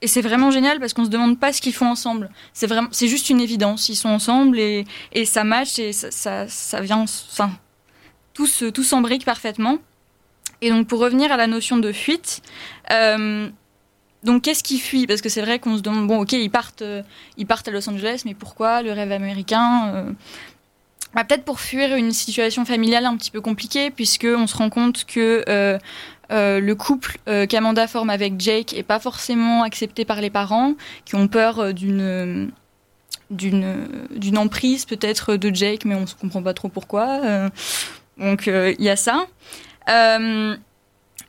et 0.00 0.06
c'est 0.06 0.20
vraiment 0.20 0.50
génial 0.50 0.78
parce 0.80 0.92
qu'on 0.92 1.04
se 1.04 1.10
demande 1.10 1.38
pas 1.38 1.52
ce 1.52 1.60
qu'ils 1.60 1.74
font 1.74 1.86
ensemble. 1.86 2.30
C'est 2.52 2.66
vraiment, 2.66 2.88
c'est 2.92 3.08
juste 3.08 3.30
une 3.30 3.40
évidence. 3.40 3.88
Ils 3.88 3.96
sont 3.96 4.08
ensemble 4.08 4.58
et, 4.58 4.84
et 5.12 5.24
ça 5.24 5.44
match 5.44 5.78
et 5.78 5.92
ça, 5.92 6.10
ça, 6.10 6.48
ça 6.48 6.80
vient, 6.80 7.00
enfin, 7.00 7.50
tout 8.34 8.46
tout 8.72 8.84
s'embrique 8.84 9.24
parfaitement. 9.24 9.78
Et 10.60 10.70
donc 10.70 10.86
pour 10.88 11.00
revenir 11.00 11.30
à 11.32 11.36
la 11.36 11.46
notion 11.46 11.76
de 11.78 11.92
fuite, 11.92 12.42
donc 14.24 14.42
qu'est-ce 14.42 14.64
qui 14.64 14.78
fuit? 14.78 15.06
Parce 15.06 15.20
que 15.20 15.28
c'est 15.28 15.42
vrai 15.42 15.58
qu'on 15.58 15.76
se 15.76 15.82
demande, 15.82 16.06
bon 16.08 16.20
ok, 16.20 16.32
ils 16.32 16.50
partent, 16.50 16.82
euh, 16.82 17.02
ils 17.36 17.46
partent 17.46 17.68
à 17.68 17.70
Los 17.70 17.88
Angeles, 17.88 18.22
mais 18.24 18.34
pourquoi? 18.34 18.82
Le 18.82 18.92
rêve 18.92 19.12
américain 19.12 19.92
euh 19.94 20.12
bah, 21.14 21.24
Peut-être 21.24 21.44
pour 21.44 21.60
fuir 21.60 21.94
une 21.94 22.12
situation 22.12 22.64
familiale 22.64 23.04
un 23.04 23.16
petit 23.16 23.30
peu 23.30 23.40
compliquée, 23.40 23.90
puisqu'on 23.90 24.46
se 24.46 24.56
rend 24.56 24.70
compte 24.70 25.04
que 25.04 25.44
euh, 25.48 25.78
le 26.30 26.74
couple 26.74 27.18
qu'Amanda 27.48 27.86
forme 27.86 28.10
avec 28.10 28.38
Jake 28.38 28.74
est 28.74 28.82
pas 28.82 28.98
forcément 28.98 29.62
accepté 29.62 30.04
par 30.04 30.20
les 30.20 30.30
parents, 30.30 30.74
qui 31.04 31.14
ont 31.14 31.28
peur 31.28 31.72
d'une 31.72 32.50
d'une 33.30 33.88
d'une 34.14 34.38
emprise 34.38 34.84
peut-être 34.84 35.36
de 35.36 35.54
Jake, 35.54 35.84
mais 35.84 35.94
on 35.94 36.02
ne 36.02 36.06
comprend 36.20 36.42
pas 36.42 36.54
trop 36.54 36.68
pourquoi. 36.68 37.20
donc 38.18 38.46
il 38.46 38.84
y 38.84 38.90
a 38.90 38.96
ça. 38.96 39.26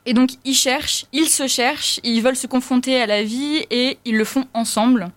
Et 0.06 0.14
donc 0.14 0.30
ils 0.44 0.54
cherchent, 0.54 1.06
ils 1.12 1.28
se 1.28 1.46
cherchent, 1.46 2.00
ils 2.04 2.22
veulent 2.22 2.36
se 2.36 2.46
confronter 2.46 3.00
à 3.00 3.06
la 3.06 3.22
vie 3.22 3.64
et 3.70 3.98
ils 4.04 4.16
le 4.16 4.24
font 4.24 4.46
ensemble. 4.54 5.10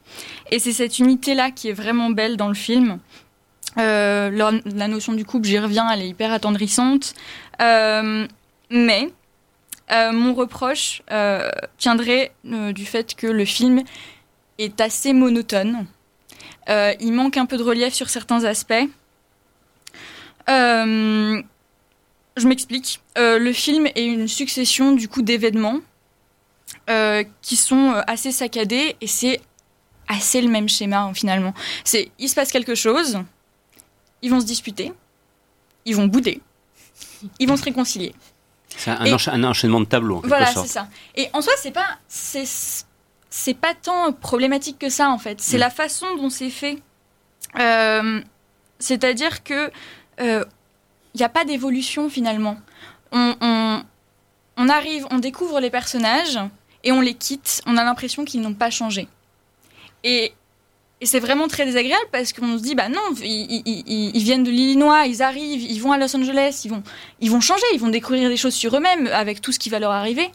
Et 0.51 0.59
c'est 0.59 0.73
cette 0.73 0.99
unité-là 0.99 1.51
qui 1.51 1.69
est 1.69 1.73
vraiment 1.73 2.09
belle 2.09 2.37
dans 2.37 2.49
le 2.49 2.53
film. 2.53 2.99
Euh, 3.77 4.29
la, 4.65 4.87
notion 4.87 5.13
du 5.13 5.25
couple, 5.25 5.47
j'y 5.47 5.59
reviens, 5.59 5.89
elle 5.89 6.01
est 6.01 6.09
hyper 6.09 6.31
attendrissante. 6.31 7.13
Euh, 7.61 8.27
mais 8.69 9.09
euh, 9.91 10.11
mon 10.11 10.33
reproche 10.33 11.01
tiendrait 11.77 12.31
du 12.43 12.85
fait 12.85 13.15
que 13.15 13.27
le 13.27 13.45
film 13.45 13.83
est 14.57 14.81
assez 14.81 15.13
monotone. 15.13 15.85
il 16.67 17.13
manque 17.13 17.37
un 17.37 17.45
peu 17.45 17.57
de 17.57 17.63
relief 17.63 17.93
sur 17.93 18.09
certains 18.09 18.43
aspects. 18.43 18.87
Je 20.47 21.43
m'explique. 22.47 23.01
Le 23.15 23.51
film 23.51 23.87
est 23.95 24.05
une 24.05 24.27
succession 24.27 24.91
du 24.93 25.07
coup 25.07 25.21
d'événements 25.21 25.79
qui 27.41 27.55
sont 27.55 27.93
assez 28.07 28.31
saccadés 28.31 28.95
et 29.01 29.07
c'est 29.07 29.39
assez 30.07 30.41
le 30.41 30.49
même 30.49 30.69
schéma 30.69 31.11
finalement. 31.13 31.53
C'est 31.83 32.11
il 32.19 32.29
se 32.29 32.35
passe 32.35 32.51
quelque 32.51 32.75
chose, 32.75 33.23
ils 34.23 34.31
vont 34.31 34.39
se 34.39 34.45
disputer, 34.45 34.91
ils 35.85 35.95
vont 35.95 36.07
bouder, 36.07 36.41
ils 37.39 37.47
vont 37.47 37.57
se 37.57 37.63
réconcilier. 37.63 38.15
C'est 38.75 38.89
un, 38.89 39.43
enchaînement 39.43 39.81
de 39.81 39.85
tableaux. 39.85 40.17
En 40.17 40.27
voilà, 40.27 40.47
c'est 40.47 40.65
ça. 40.65 40.87
Et 41.15 41.29
en 41.33 41.41
soi, 41.41 41.53
c'est 41.57 41.71
pas 41.71 41.99
c'est 42.07 43.53
pas 43.53 43.75
tant 43.75 44.11
problématique 44.13 44.79
que 44.79 44.89
ça 44.89 45.09
en 45.09 45.19
fait. 45.19 45.39
C'est 45.39 45.57
mm. 45.57 45.59
la 45.59 45.69
façon 45.69 46.15
dont 46.15 46.31
c'est 46.31 46.49
fait. 46.49 46.81
C'est-à-dire 48.79 49.43
que 49.43 49.71
il 51.13 51.19
n'y 51.19 51.23
a 51.23 51.29
pas 51.29 51.45
d'évolution 51.45 52.09
finalement. 52.09 52.57
On, 53.11 54.69
arrive, 54.69 55.07
on 55.11 55.19
découvre 55.19 55.59
les 55.59 55.69
personnages 55.69 56.39
et 56.83 56.91
on 56.91 57.01
les 57.01 57.13
quitte. 57.13 57.61
On 57.65 57.77
a 57.77 57.83
l'impression 57.83 58.25
qu'ils 58.25 58.41
n'ont 58.41 58.53
pas 58.53 58.69
changé. 58.69 59.07
Et, 60.03 60.33
c'est 61.05 61.19
vraiment 61.19 61.47
très 61.47 61.65
désagréable 61.65 62.05
parce 62.11 62.33
qu'on 62.33 62.57
se 62.57 62.63
dit, 62.63 62.75
bah 62.75 62.89
non, 62.89 63.01
ils, 63.21 64.23
viennent 64.23 64.43
de 64.43 64.51
l'Illinois, 64.51 65.05
ils 65.05 65.21
arrivent, 65.21 65.61
ils 65.61 65.79
vont 65.79 65.91
à 65.91 65.97
Los 65.97 66.15
Angeles, 66.15 66.61
ils 66.65 66.71
vont, 66.71 66.83
ils 67.19 67.31
vont 67.31 67.41
changer, 67.41 67.65
ils 67.73 67.79
vont 67.79 67.89
découvrir 67.89 68.29
des 68.29 68.37
choses 68.37 68.53
sur 68.53 68.75
eux-mêmes 68.75 69.07
avec 69.07 69.41
tout 69.41 69.51
ce 69.51 69.59
qui 69.59 69.69
va 69.69 69.79
leur 69.79 69.91
arriver. 69.91 70.29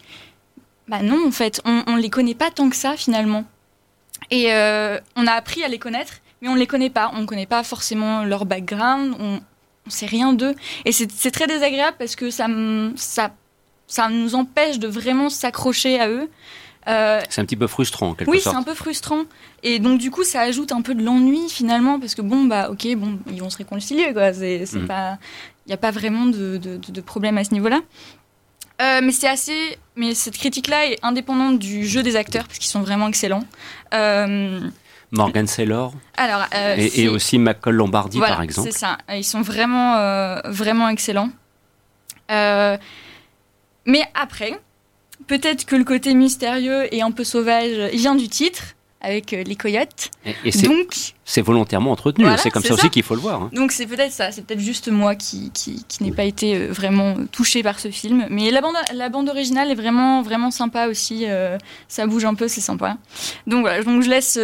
Bah 0.87 1.01
non, 1.01 1.27
en 1.27 1.31
fait, 1.31 1.61
on 1.65 1.95
ne 1.95 2.01
les 2.01 2.09
connaît 2.09 2.35
pas 2.35 2.51
tant 2.51 2.69
que 2.69 2.75
ça 2.75 2.97
finalement. 2.97 3.45
Et 4.31 4.53
euh, 4.53 4.99
on 5.15 5.27
a 5.27 5.31
appris 5.31 5.63
à 5.63 5.67
les 5.67 5.79
connaître, 5.79 6.13
mais 6.41 6.49
on 6.49 6.55
ne 6.55 6.59
les 6.59 6.67
connaît 6.67 6.89
pas. 6.89 7.11
On 7.13 7.21
ne 7.21 7.25
connaît 7.25 7.45
pas 7.45 7.63
forcément 7.63 8.23
leur 8.23 8.45
background, 8.45 9.15
on, 9.19 9.39
on 9.85 9.89
sait 9.89 10.05
rien 10.05 10.33
d'eux. 10.33 10.55
Et 10.85 10.91
c'est 10.91 11.31
très 11.31 11.47
désagréable 11.47 11.97
parce 11.97 12.15
que 12.15 12.29
ça, 12.29 12.47
ça, 12.95 13.31
ça 13.87 14.09
nous 14.09 14.35
empêche 14.35 14.79
de 14.79 14.87
vraiment 14.87 15.29
s'accrocher 15.29 15.99
à 15.99 16.09
eux. 16.09 16.29
Euh, 16.87 17.21
c'est 17.29 17.41
un 17.41 17.45
petit 17.45 17.55
peu 17.55 17.67
frustrant, 17.67 18.09
en 18.09 18.13
quelque 18.13 18.29
oui, 18.29 18.39
sorte. 18.39 18.55
Oui, 18.55 18.61
c'est 18.63 18.69
un 18.69 18.73
peu 18.73 18.77
frustrant. 18.77 19.23
Et 19.63 19.79
donc, 19.79 19.99
du 19.99 20.11
coup, 20.11 20.23
ça 20.23 20.41
ajoute 20.41 20.71
un 20.71 20.81
peu 20.81 20.95
de 20.95 21.03
l'ennui, 21.03 21.49
finalement, 21.49 21.99
parce 21.99 22.15
que, 22.15 22.21
bon, 22.21 22.45
bah, 22.45 22.69
ok, 22.71 22.95
bon, 22.95 23.19
ils 23.31 23.41
vont 23.41 23.49
se 23.49 23.57
réconcilier, 23.57 24.13
quoi. 24.13 24.33
C'est 24.33 24.65
mm. 24.73 24.87
pas... 24.87 25.17
Il 25.65 25.69
n'y 25.69 25.73
a 25.73 25.77
pas 25.77 25.91
vraiment 25.91 26.25
de, 26.25 26.57
de, 26.57 27.01
problème 27.01 27.37
à 27.37 27.43
ce 27.43 27.53
niveau-là. 27.53 27.81
Euh, 28.81 29.01
mais 29.03 29.11
c'est 29.11 29.27
assez... 29.27 29.77
Mais 29.95 30.15
cette 30.15 30.35
critique-là 30.35 30.87
est 30.87 30.97
indépendante 31.03 31.59
du 31.59 31.85
jeu 31.85 32.01
des 32.01 32.15
acteurs, 32.15 32.47
parce 32.47 32.57
qu'ils 32.57 32.71
sont 32.71 32.81
vraiment 32.81 33.07
excellents. 33.07 33.43
Euh, 33.93 34.61
Morgan 35.11 35.45
Saylor 35.45 35.93
Alors, 36.17 36.45
et, 36.77 37.07
aussi 37.07 37.37
McCall 37.37 37.75
Lombardi, 37.75 38.19
par 38.19 38.41
exemple. 38.41 38.71
C'est 38.71 38.77
ça. 38.77 38.97
Ils 39.13 39.23
sont 39.23 39.41
vraiment, 39.41 40.41
vraiment 40.45 40.89
excellents. 40.89 41.29
Mais 42.29 44.03
après, 44.15 44.59
peut-être 45.27 45.65
que 45.65 45.75
le 45.75 45.83
côté 45.83 46.13
mystérieux 46.13 46.93
et 46.93 47.01
un 47.01 47.11
peu 47.11 47.23
sauvage 47.23 47.91
vient 47.93 48.15
du 48.15 48.27
titre 48.27 48.75
avec 49.01 49.31
les 49.31 49.55
coyotes. 49.55 50.11
Et, 50.25 50.51
donc, 50.51 51.13
c'est 51.23 51.41
volontairement 51.41 51.91
entretenu. 51.91 52.25
c'est 52.37 52.49
comme 52.49 52.63
ça, 52.63 52.73
aussi 52.73 52.89
qu'il 52.89 53.03
faut 53.03 53.15
le 53.15 53.21
voir. 53.21 53.43
Hein. 53.43 53.49
Donc 53.53 53.71
c'est 53.71 53.85
peut-être 53.85 54.11
ça. 54.11 54.31
C'est 54.31 54.45
peut-être 54.45 54.59
juste 54.59 54.89
moi 54.89 55.15
qui, 55.15 55.51
qui, 55.51 55.85
qui 55.87 56.03
n'ai 56.03 56.11
pas 56.11 56.25
été 56.25 56.67
vraiment 56.67 57.15
touché 57.31 57.63
par 57.63 57.79
ce 57.79 57.91
film. 57.91 58.25
Mais 58.29 58.51
la 58.51 58.59
bande, 58.59 58.75
la 58.93 59.07
bande 59.07 59.29
originale 59.29 59.71
est 59.71 59.75
vraiment, 59.75 60.21
vraiment 60.21 60.51
sympa 60.51 60.87
aussi. 60.87 61.25
ça 61.87 62.07
bouge 62.07 62.25
un 62.25 62.33
peu, 62.33 62.49
c'est 62.49 62.59
sympa. 62.59 62.97
Donc 63.47 63.61
voilà. 63.61 63.83
Donc 63.83 64.03
je 64.03 64.09
laisse 64.09 64.37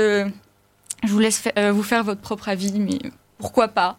je 1.05 1.11
vous 1.11 1.19
laisse 1.19 1.43
euh, 1.57 1.71
vous 1.71 1.83
faire 1.83 2.03
votre 2.03 2.21
propre 2.21 2.49
avis, 2.49 2.79
mais 2.79 2.99
pourquoi 3.37 3.67
pas 3.67 3.97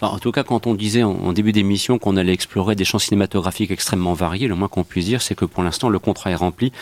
En 0.00 0.18
tout 0.18 0.32
cas, 0.32 0.42
quand 0.42 0.66
on 0.66 0.74
disait 0.74 1.02
en, 1.02 1.32
début 1.32 1.52
d'émission 1.52 1.98
qu'on 1.98 2.16
allait 2.16 2.32
explorer 2.32 2.74
des 2.74 2.84
champs 2.84 2.98
cinématographiques 2.98 3.70
extrêmement 3.70 4.14
variés, 4.14 4.48
le 4.48 4.54
moins 4.54 4.68
qu'on 4.68 4.84
puisse 4.84 5.04
dire, 5.04 5.22
c'est 5.22 5.34
que 5.34 5.44
pour 5.44 5.62
l'instant, 5.62 5.88
le 5.88 5.98
contrat 5.98 6.30
est 6.30 6.36
rempli. 6.36 6.72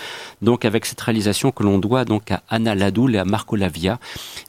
Donc, 0.43 0.65
avec 0.65 0.87
cette 0.87 1.01
réalisation 1.01 1.51
que 1.51 1.63
l'on 1.63 1.79
doit 1.79 2.05
donc 2.05 2.31
à 2.31 2.43
Anna 2.49 2.75
Ladoul 2.75 3.15
et 3.15 3.19
à 3.19 3.25
Marco 3.25 3.57
Lavia, 3.57 3.99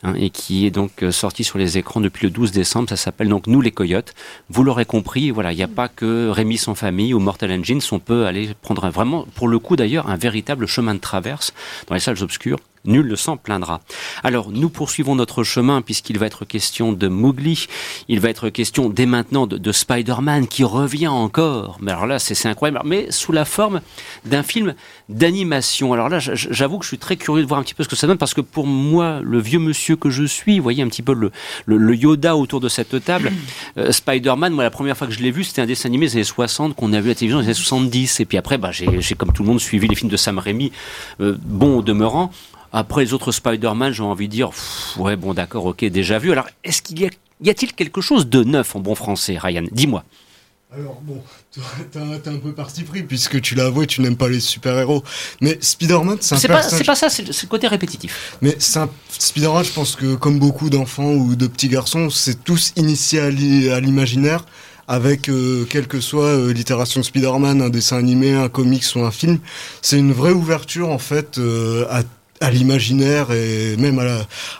hein, 0.04 0.14
et 0.16 0.30
qui 0.30 0.66
est 0.66 0.72
donc 0.72 1.04
euh, 1.04 1.12
sorti 1.12 1.44
sur 1.44 1.58
les 1.58 1.78
écrans 1.78 2.02
depuis 2.02 2.26
le 2.26 2.32
12 2.32 2.52
décembre, 2.52 2.90
ça 2.90 2.98
s'appelle 2.98 3.30
donc 3.30 3.48
Nous 3.48 3.62
les 3.62 3.72
Coyotes. 3.72 4.14
Vous 4.50 4.64
l'aurez 4.64 4.86
compris, 4.86 5.32
voilà, 5.32 5.52
il 5.52 5.58
n'y 5.58 5.64
a 5.64 5.68
pas 5.68 5.88
que 5.88 6.30
Rémi 6.30 6.58
sans 6.58 6.76
famille 6.76 7.14
ou 7.14 7.20
Mortal 7.20 7.52
Engines, 7.52 7.82
on 7.92 8.00
peut 8.00 8.26
aller 8.26 8.50
prendre 8.62 8.90
vraiment, 8.90 9.26
pour 9.36 9.48
le 9.48 9.60
coup 9.60 9.76
d'ailleurs, 9.76 10.10
un 10.10 10.18
véritable 10.18 10.68
chemin 10.68 10.96
de 10.96 11.00
traverse 11.00 11.54
dans 11.88 11.96
les 11.96 12.02
salles 12.02 12.22
obscures. 12.22 12.58
Nul 12.86 13.08
ne 13.08 13.16
s'en 13.16 13.36
plaindra. 13.36 13.82
Alors, 14.24 14.52
nous 14.52 14.70
poursuivons 14.70 15.16
notre 15.16 15.44
chemin 15.44 15.82
puisqu'il 15.82 16.18
va 16.18 16.26
être 16.26 16.46
question 16.46 16.94
de 16.94 17.08
Mowgli. 17.08 17.68
Il 18.12 18.20
va 18.20 18.30
être 18.30 18.50
question 18.50 18.90
dès 18.90 19.06
maintenant 19.06 19.46
de, 19.46 19.58
de 19.58 19.72
Spider-Man 19.72 20.48
qui 20.48 20.64
revient 20.64 21.08
encore. 21.08 21.78
Mais 21.80 21.92
alors 21.92 22.08
là, 22.08 22.18
c'est 22.18 22.48
incroyable. 22.48 22.82
Mais 22.84 23.12
sous 23.12 23.32
la 23.32 23.46
forme 23.46 23.82
d'un 24.26 24.42
film 24.42 24.74
d'animation. 25.10 25.94
Alors 25.94 26.10
là, 26.10 26.18
j'avoue 26.20 26.80
que 26.80 26.86
je 26.86 26.90
suis 26.90 26.98
très 26.98 27.18
curieux 27.18 27.44
de 27.44 27.48
voir 27.48 27.60
un 27.60 27.64
petit 27.64 27.76
peu 27.76 27.84
ce 27.84 27.88
que 27.88 27.96
ça 27.96 28.08
donne 28.08 28.18
parce 28.18 28.34
que 28.34 28.42
pour 28.42 28.66
moi, 28.66 29.22
le 29.24 29.40
vieux 29.40 29.60
monsieur 29.60 29.96
que 29.96 30.10
je 30.10 30.24
suis, 30.24 30.58
vous 30.58 30.64
voyez 30.64 30.82
un 30.82 30.88
petit 30.88 31.04
peu 31.04 31.14
le, 31.14 31.32
le, 31.68 31.78
le 31.78 31.96
Yoda 31.96 32.36
autour 32.36 32.60
de 32.60 32.68
cette 32.68 33.04
table, 33.06 33.32
euh, 33.78 33.92
Spider-Man, 33.92 34.54
moi, 34.54 34.64
la 34.64 34.72
première 34.72 34.98
fois 34.98 35.06
que 35.06 35.14
je 35.14 35.20
l'ai 35.20 35.32
vu, 35.32 35.44
c'était 35.44 35.62
un 35.62 35.68
dessin 35.68 35.88
animé 35.90 36.08
des 36.08 36.16
années 36.16 36.24
60 36.24 36.76
qu'on 36.76 36.94
a 36.94 37.02
vu 37.02 37.10
à 37.10 37.12
la 37.12 37.16
télévision 37.16 37.40
les 37.40 37.46
années 37.46 37.54
70. 37.54 38.22
Et 38.22 38.26
puis 38.26 38.40
après, 38.40 38.58
bah, 38.58 38.72
j'ai 38.72 39.02
j'ai, 39.02 39.14
comme 39.14 39.32
tout 39.32 39.44
le 39.44 39.50
monde 39.50 39.60
suivi 39.60 39.88
les 39.88 39.96
films 39.96 40.10
de 40.10 40.18
Sam 40.18 40.40
Raimi, 40.40 40.72
euh, 41.22 41.38
bon 41.40 41.78
au 41.78 41.82
demeurant. 41.84 42.32
Après 42.72 43.04
les 43.04 43.14
autres 43.14 43.32
Spider-Man, 43.32 43.94
j'ai 43.94 44.04
envie 44.04 44.28
de 44.28 44.34
dire, 44.34 44.50
pff, 44.50 44.98
ouais, 44.98 45.16
bon, 45.16 45.34
d'accord, 45.34 45.66
ok, 45.66 45.86
déjà 45.86 46.20
vu. 46.20 46.32
Alors, 46.32 46.48
est-ce 46.64 46.82
qu'il 46.82 47.00
y 47.00 47.06
a, 47.06 47.10
y 47.42 47.50
a-t-il 47.50 47.74
quelque 47.74 48.02
chose 48.02 48.28
de 48.28 48.44
neuf 48.44 48.76
en 48.76 48.80
bon 48.80 48.96
français, 48.96 49.38
Ryan? 49.38 49.64
Dis-moi. 49.72 50.04
Alors 50.72 51.02
bon, 51.02 51.20
t'es 51.92 52.30
un- 52.30 52.38
peu 52.38 52.54
parti 52.54 52.84
pris 52.84 53.02
puisque 53.02 53.42
tu 53.42 53.56
l'as 53.56 53.66
avoué, 53.66 53.88
tu 53.88 54.02
n'aimes 54.02 54.16
pas 54.18 54.30
les 54.30 54.40
super-héros. 54.40 55.04
Mais 55.42 55.58
Spider-Man, 55.60 56.18
c'est 56.22 56.36
un 56.36 56.38
C'est 56.38 56.48
pas, 56.48 56.56
personnage... 56.56 56.78
c'est 56.78 56.86
pas 56.86 56.96
ça, 56.96 57.10
c'est 57.10 57.24
le, 57.26 57.34
c'est 57.34 57.44
le 57.48 57.50
côté 57.50 57.68
répétitif. 57.68 58.38
Mais 58.44 58.56
c'est 58.60 58.78
un- 58.78 58.90
Spider-Man, 59.18 59.64
je 59.64 59.72
pense 59.72 59.96
que 59.96 60.14
comme 60.14 60.38
beaucoup 60.38 60.70
d'enfants 60.70 61.12
ou 61.12 61.36
de 61.36 61.48
petits 61.48 61.70
garçons, 61.70 62.12
c'est 62.12 62.44
tous 62.44 62.72
initiés 62.76 63.20
à 63.20 63.32
l'i- 63.32 63.70
à 63.72 63.80
l'imaginaire 63.80 64.46
avec 64.88 65.28
euh, 65.30 65.66
quelle 65.68 65.88
que 65.88 66.00
soit 66.02 66.26
euh, 66.26 66.54
l'itération 66.54 67.00
de 67.02 67.06
Spider-Man, 67.06 67.64
un 67.64 67.70
dessin 67.70 67.98
animé, 67.98 68.34
un 68.34 68.48
comics 68.50 68.86
ou 68.96 69.00
un 69.00 69.12
film. 69.12 69.40
C'est 69.82 69.98
une 69.98 70.14
vraie 70.14 70.34
ouverture 70.34 70.90
en 70.90 71.00
fait 71.00 71.40
euh, 71.40 71.88
à 71.90 72.04
à 72.42 72.52
l'imaginaire 72.52 73.32
et 73.32 73.76
même 73.78 74.00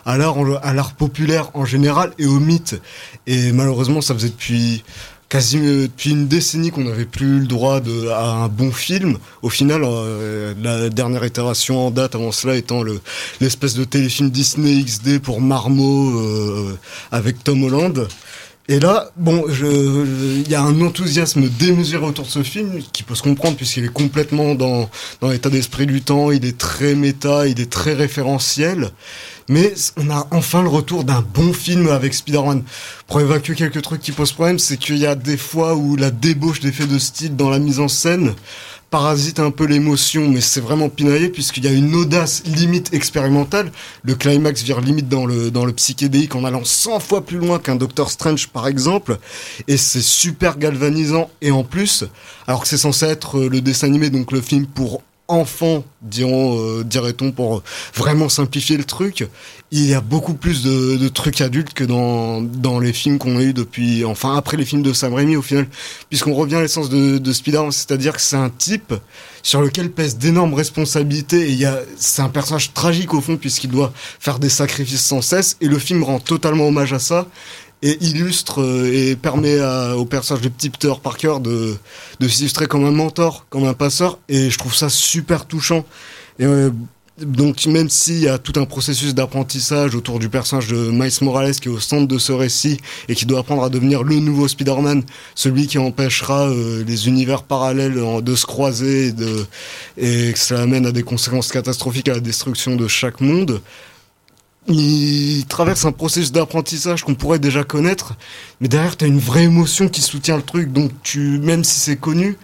à 0.04 0.16
l'art 0.18 0.92
populaire 0.94 1.50
en 1.54 1.64
général 1.64 2.12
et 2.18 2.26
au 2.26 2.38
mythe 2.40 2.80
et 3.26 3.52
malheureusement 3.52 4.00
ça 4.00 4.14
faisait 4.14 4.28
depuis 4.28 4.84
quasi 5.30 5.58
euh, 5.58 5.86
depuis 5.86 6.10
une 6.10 6.28
décennie 6.28 6.70
qu'on 6.70 6.84
n'avait 6.84 7.06
plus 7.06 7.38
le 7.38 7.46
droit 7.46 7.80
de, 7.80 8.08
à 8.08 8.24
un 8.24 8.48
bon 8.48 8.72
film. 8.72 9.16
Au 9.42 9.48
final, 9.48 9.82
euh, 9.84 10.52
la 10.60 10.90
dernière 10.90 11.24
itération 11.24 11.86
en 11.86 11.90
date 11.90 12.16
avant 12.16 12.32
cela 12.32 12.56
étant 12.56 12.82
le, 12.82 13.00
l'espèce 13.40 13.74
de 13.74 13.84
téléfilm 13.84 14.28
Disney 14.28 14.82
XD 14.82 15.20
pour 15.20 15.40
Marmot 15.40 16.10
euh, 16.10 16.78
avec 17.12 17.42
Tom 17.42 17.62
Holland. 17.62 18.08
Et 18.70 18.78
là, 18.78 19.10
bon, 19.16 19.46
il 19.48 20.48
y 20.48 20.54
a 20.54 20.62
un 20.62 20.80
enthousiasme 20.80 21.48
démesuré 21.48 22.06
autour 22.06 22.24
de 22.24 22.30
ce 22.30 22.44
film 22.44 22.80
qui 22.92 23.02
peut 23.02 23.16
se 23.16 23.22
comprendre 23.24 23.56
puisqu'il 23.56 23.84
est 23.86 23.92
complètement 23.92 24.54
dans, 24.54 24.88
dans 25.20 25.28
l'état 25.28 25.50
d'esprit 25.50 25.86
du 25.86 26.02
temps, 26.02 26.30
il 26.30 26.44
est 26.44 26.56
très 26.56 26.94
méta, 26.94 27.48
il 27.48 27.60
est 27.60 27.68
très 27.68 27.94
référentiel. 27.94 28.90
Mais 29.48 29.74
on 29.96 30.08
a 30.08 30.28
enfin 30.30 30.62
le 30.62 30.68
retour 30.68 31.02
d'un 31.02 31.20
bon 31.20 31.52
film 31.52 31.88
avec 31.88 32.14
Spider-Man. 32.14 32.62
Pour 33.08 33.20
évacuer 33.20 33.56
quelques 33.56 33.82
trucs 33.82 34.02
qui 34.02 34.12
posent 34.12 34.30
problème, 34.30 34.60
c'est 34.60 34.76
qu'il 34.76 34.98
y 34.98 35.06
a 35.06 35.16
des 35.16 35.36
fois 35.36 35.74
où 35.74 35.96
la 35.96 36.12
débauche 36.12 36.60
d'effets 36.60 36.86
de 36.86 37.00
style 37.00 37.34
dans 37.34 37.50
la 37.50 37.58
mise 37.58 37.80
en 37.80 37.88
scène 37.88 38.34
parasite 38.90 39.38
un 39.38 39.52
peu 39.52 39.64
l'émotion, 39.64 40.28
mais 40.28 40.40
c'est 40.40 40.60
vraiment 40.60 40.88
pinaillé 40.88 41.28
puisqu'il 41.28 41.64
y 41.64 41.68
a 41.68 41.72
une 41.72 41.94
audace 41.94 42.42
limite 42.44 42.92
expérimentale. 42.92 43.70
Le 44.02 44.14
climax 44.16 44.62
vire 44.62 44.80
limite 44.80 45.08
dans 45.08 45.26
le, 45.26 45.50
dans 45.50 45.64
le 45.64 45.72
psychédélique 45.72 46.34
en 46.34 46.44
allant 46.44 46.64
100 46.64 46.98
fois 47.00 47.24
plus 47.24 47.38
loin 47.38 47.60
qu'un 47.60 47.76
Doctor 47.76 48.10
Strange 48.10 48.48
par 48.48 48.66
exemple, 48.66 49.18
et 49.68 49.76
c'est 49.76 50.02
super 50.02 50.58
galvanisant. 50.58 51.30
Et 51.40 51.52
en 51.52 51.62
plus, 51.62 52.04
alors 52.46 52.62
que 52.62 52.68
c'est 52.68 52.78
censé 52.78 53.06
être 53.06 53.38
euh, 53.38 53.48
le 53.48 53.60
dessin 53.60 53.86
animé, 53.86 54.10
donc 54.10 54.32
le 54.32 54.40
film 54.40 54.66
pour 54.66 55.02
diront, 56.02 56.58
euh, 56.58 56.84
dirait-on, 56.84 57.32
pour 57.32 57.62
vraiment 57.94 58.28
simplifier 58.28 58.76
le 58.76 58.84
truc, 58.84 59.28
il 59.70 59.86
y 59.86 59.94
a 59.94 60.00
beaucoup 60.00 60.34
plus 60.34 60.62
de, 60.62 61.08
trucs 61.08 61.40
adultes 61.40 61.74
que 61.74 61.84
dans, 61.84 62.40
dans 62.40 62.78
les 62.78 62.92
films 62.92 63.18
qu'on 63.18 63.36
a 63.38 63.42
eu 63.42 63.52
depuis, 63.52 64.04
enfin 64.04 64.36
après 64.36 64.56
les 64.56 64.64
films 64.64 64.82
de 64.82 64.92
Sam 64.92 65.14
Raimi 65.14 65.36
au 65.36 65.42
final, 65.42 65.68
puisqu'on 66.08 66.34
revient 66.34 66.56
à 66.56 66.62
l'essence 66.62 66.88
de, 66.88 67.18
de 67.18 67.32
c'est-à-dire 67.32 68.14
que 68.14 68.20
c'est 68.20 68.36
un 68.36 68.50
type 68.50 68.94
sur 69.42 69.60
lequel 69.60 69.90
pèsent 69.90 70.18
d'énormes 70.18 70.54
responsabilités 70.54 71.48
et 71.48 71.50
il 71.50 71.58
y 71.58 71.64
a, 71.64 71.80
c'est 71.96 72.22
un 72.22 72.28
personnage 72.28 72.72
tragique 72.72 73.14
au 73.14 73.20
fond 73.20 73.36
puisqu'il 73.36 73.70
doit 73.70 73.92
faire 74.18 74.38
des 74.38 74.48
sacrifices 74.48 75.04
sans 75.04 75.22
cesse. 75.22 75.56
Et 75.60 75.66
le 75.66 75.78
film 75.78 76.02
rend 76.02 76.20
totalement 76.20 76.68
hommage 76.68 76.92
à 76.92 76.98
ça 76.98 77.26
et 77.82 77.96
illustre 78.04 78.60
euh, 78.62 78.92
et 78.92 79.16
permet 79.16 79.58
à- 79.60 79.96
au 79.96 80.04
personnage 80.04 80.42
de 80.42 80.48
petit 80.48 80.70
Peter 80.70 80.92
Parker 81.02 81.34
de, 81.40 81.76
de 82.20 82.28
s'illustrer 82.28 82.66
comme 82.66 82.84
un 82.84 82.90
mentor, 82.90 83.46
comme 83.50 83.64
un 83.64 83.74
passeur 83.74 84.18
et 84.28 84.50
je 84.50 84.58
trouve 84.58 84.74
ça 84.74 84.88
super 84.88 85.46
touchant. 85.46 85.84
Euh, 86.40 86.70
donc 87.18 87.66
même 87.66 87.90
s'il 87.90 88.20
y 88.20 88.28
a 88.28 88.38
tout 88.38 88.58
un 88.58 88.64
processus 88.64 89.14
d'apprentissage 89.14 89.94
autour 89.94 90.18
du 90.18 90.30
personnage 90.30 90.68
de 90.68 90.90
Miles 90.90 91.12
Morales 91.20 91.54
qui 91.54 91.68
est 91.68 91.70
au 91.70 91.78
centre 91.78 92.08
de 92.08 92.16
ce 92.16 92.32
récit 92.32 92.78
et 93.10 93.14
qui 93.14 93.26
doit 93.26 93.40
apprendre 93.40 93.62
à 93.62 93.68
devenir 93.68 94.02
le 94.04 94.16
nouveau 94.20 94.48
Spider-Man, 94.48 95.02
celui 95.34 95.66
qui 95.66 95.76
empêchera 95.76 96.48
euh, 96.48 96.82
les 96.86 97.08
univers 97.08 97.42
parallèles 97.42 98.00
de 98.22 98.34
se 98.34 98.46
croiser 98.46 99.08
et, 99.08 99.12
de, 99.12 99.44
et 99.98 100.32
que 100.32 100.38
cela 100.38 100.62
amène 100.62 100.86
à 100.86 100.92
des 100.92 101.02
conséquences 101.02 101.48
catastrophiques 101.48 102.08
à 102.08 102.14
la 102.14 102.20
destruction 102.20 102.74
de 102.76 102.88
chaque 102.88 103.20
monde. 103.20 103.60
Il 104.72 105.44
traverse 105.46 105.84
un 105.84 105.92
processus 105.92 106.30
d'apprentissage 106.30 107.02
qu'on 107.02 107.16
pourrait 107.16 107.40
déjà 107.40 107.64
connaître, 107.64 108.14
mais 108.60 108.68
derrière 108.68 108.96
t'as 108.96 109.08
une 109.08 109.18
vraie 109.18 109.44
émotion 109.44 109.88
qui 109.88 110.00
soutient 110.00 110.36
le 110.36 110.42
truc, 110.42 110.72
donc 110.72 110.92
tu, 111.02 111.40
même 111.40 111.64
si 111.64 111.78
c'est 111.80 111.96
connu, 111.96 112.38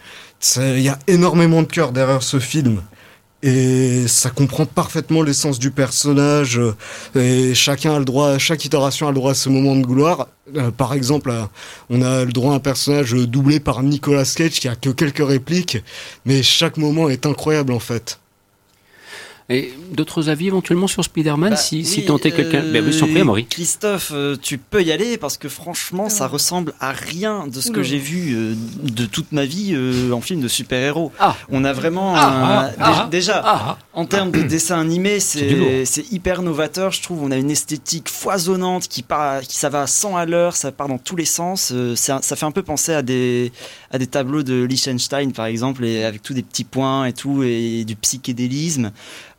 il 0.56 0.80
y 0.80 0.88
a 0.88 0.98
énormément 1.06 1.62
de 1.62 1.68
cœur 1.68 1.92
derrière 1.92 2.22
ce 2.22 2.40
film. 2.40 2.82
Et 3.42 4.08
ça 4.08 4.30
comprend 4.30 4.66
parfaitement 4.66 5.22
l'essence 5.22 5.60
du 5.60 5.70
personnage. 5.70 6.60
Et 7.14 7.54
chacun 7.54 7.94
a 7.94 7.98
le 8.00 8.04
droit, 8.04 8.38
chaque 8.38 8.64
itération 8.64 9.06
a 9.06 9.10
le 9.10 9.14
droit 9.14 9.32
à 9.32 9.34
ce 9.34 9.48
moment 9.48 9.76
de 9.76 9.86
gloire. 9.86 10.26
Euh, 10.56 10.70
par 10.72 10.94
exemple, 10.94 11.30
euh, 11.30 11.44
on 11.90 12.02
a 12.02 12.24
le 12.24 12.32
droit 12.32 12.54
à 12.54 12.56
un 12.56 12.60
personnage 12.60 13.12
doublé 13.12 13.60
par 13.60 13.82
Nicolas 13.82 14.24
Cage 14.24 14.58
qui 14.58 14.68
a 14.68 14.74
que 14.74 14.90
quelques 14.90 15.26
répliques, 15.26 15.78
mais 16.24 16.42
chaque 16.42 16.76
moment 16.76 17.08
est 17.08 17.26
incroyable 17.26 17.72
en 17.72 17.78
fait. 17.78 18.18
Et 19.48 19.72
d'autres 19.92 20.28
avis 20.28 20.48
éventuellement 20.48 20.88
sur 20.88 21.04
Spider-Man 21.04 21.50
Bah, 21.50 21.56
si, 21.56 21.84
si 21.84 22.00
oui, 22.00 22.16
est 22.24 22.30
quelqu'un. 22.32 22.58
euh, 22.64 22.72
Ben 22.72 22.84
oui, 22.84 22.92
s'en 22.92 23.06
prie, 23.06 23.20
Amaury. 23.20 23.46
Christophe, 23.46 24.10
euh, 24.12 24.34
tu 24.40 24.58
peux 24.58 24.82
y 24.82 24.90
aller 24.90 25.18
parce 25.18 25.36
que 25.36 25.48
franchement, 25.48 26.08
ça 26.08 26.26
ressemble 26.26 26.74
à 26.80 26.90
rien 26.90 27.46
de 27.46 27.60
ce 27.60 27.70
que 27.70 27.84
j'ai 27.84 27.98
vu 27.98 28.34
euh, 28.34 28.54
de 28.82 29.06
toute 29.06 29.30
ma 29.30 29.44
vie 29.44 29.70
euh, 29.74 30.10
en 30.10 30.20
film 30.20 30.40
de 30.40 30.48
super-héros. 30.48 31.12
Ah. 31.20 31.36
On 31.48 31.62
a 31.64 31.72
vraiment 31.72 32.14
Ah, 32.16 32.26
un- 32.26 32.72
ah, 32.80 33.02
ah, 33.04 33.08
déjà 33.08 33.40
Ah, 33.44 33.78
en 33.92 34.04
termes 34.04 34.32
de 34.32 34.42
dessin 34.42 34.80
animé, 34.80 35.20
C'est 35.20 36.10
hyper 36.10 36.42
novateur. 36.42 36.90
Je 36.90 37.02
trouve 37.02 37.22
on 37.22 37.30
a 37.30 37.36
une 37.36 37.50
esthétique 37.52 38.08
foisonnante 38.08 38.88
qui 38.88 39.02
part, 39.02 39.42
qui 39.42 39.56
ça 39.56 39.68
va 39.68 39.82
à 39.82 39.86
100 39.86 40.16
à 40.16 40.26
l'heure, 40.26 40.56
ça 40.56 40.72
part 40.72 40.88
dans 40.88 40.98
tous 40.98 41.14
les 41.14 41.24
sens. 41.24 41.72
Un- 41.72 41.94
ça 41.94 42.34
fait 42.36 42.46
un 42.46 42.50
peu 42.50 42.64
penser 42.64 42.92
à 42.92 43.02
des 43.02 43.52
à 43.92 43.98
des 43.98 44.08
tableaux 44.08 44.42
de 44.42 44.64
Liechtenstein 44.64 45.30
par 45.32 45.46
exemple, 45.46 45.84
et 45.84 46.04
avec 46.04 46.20
tous 46.22 46.34
des 46.34 46.42
petits 46.42 46.64
points 46.64 47.06
et 47.06 47.12
tout 47.12 47.44
et 47.44 47.84
du 47.84 47.94
psychédélisme. 47.94 48.90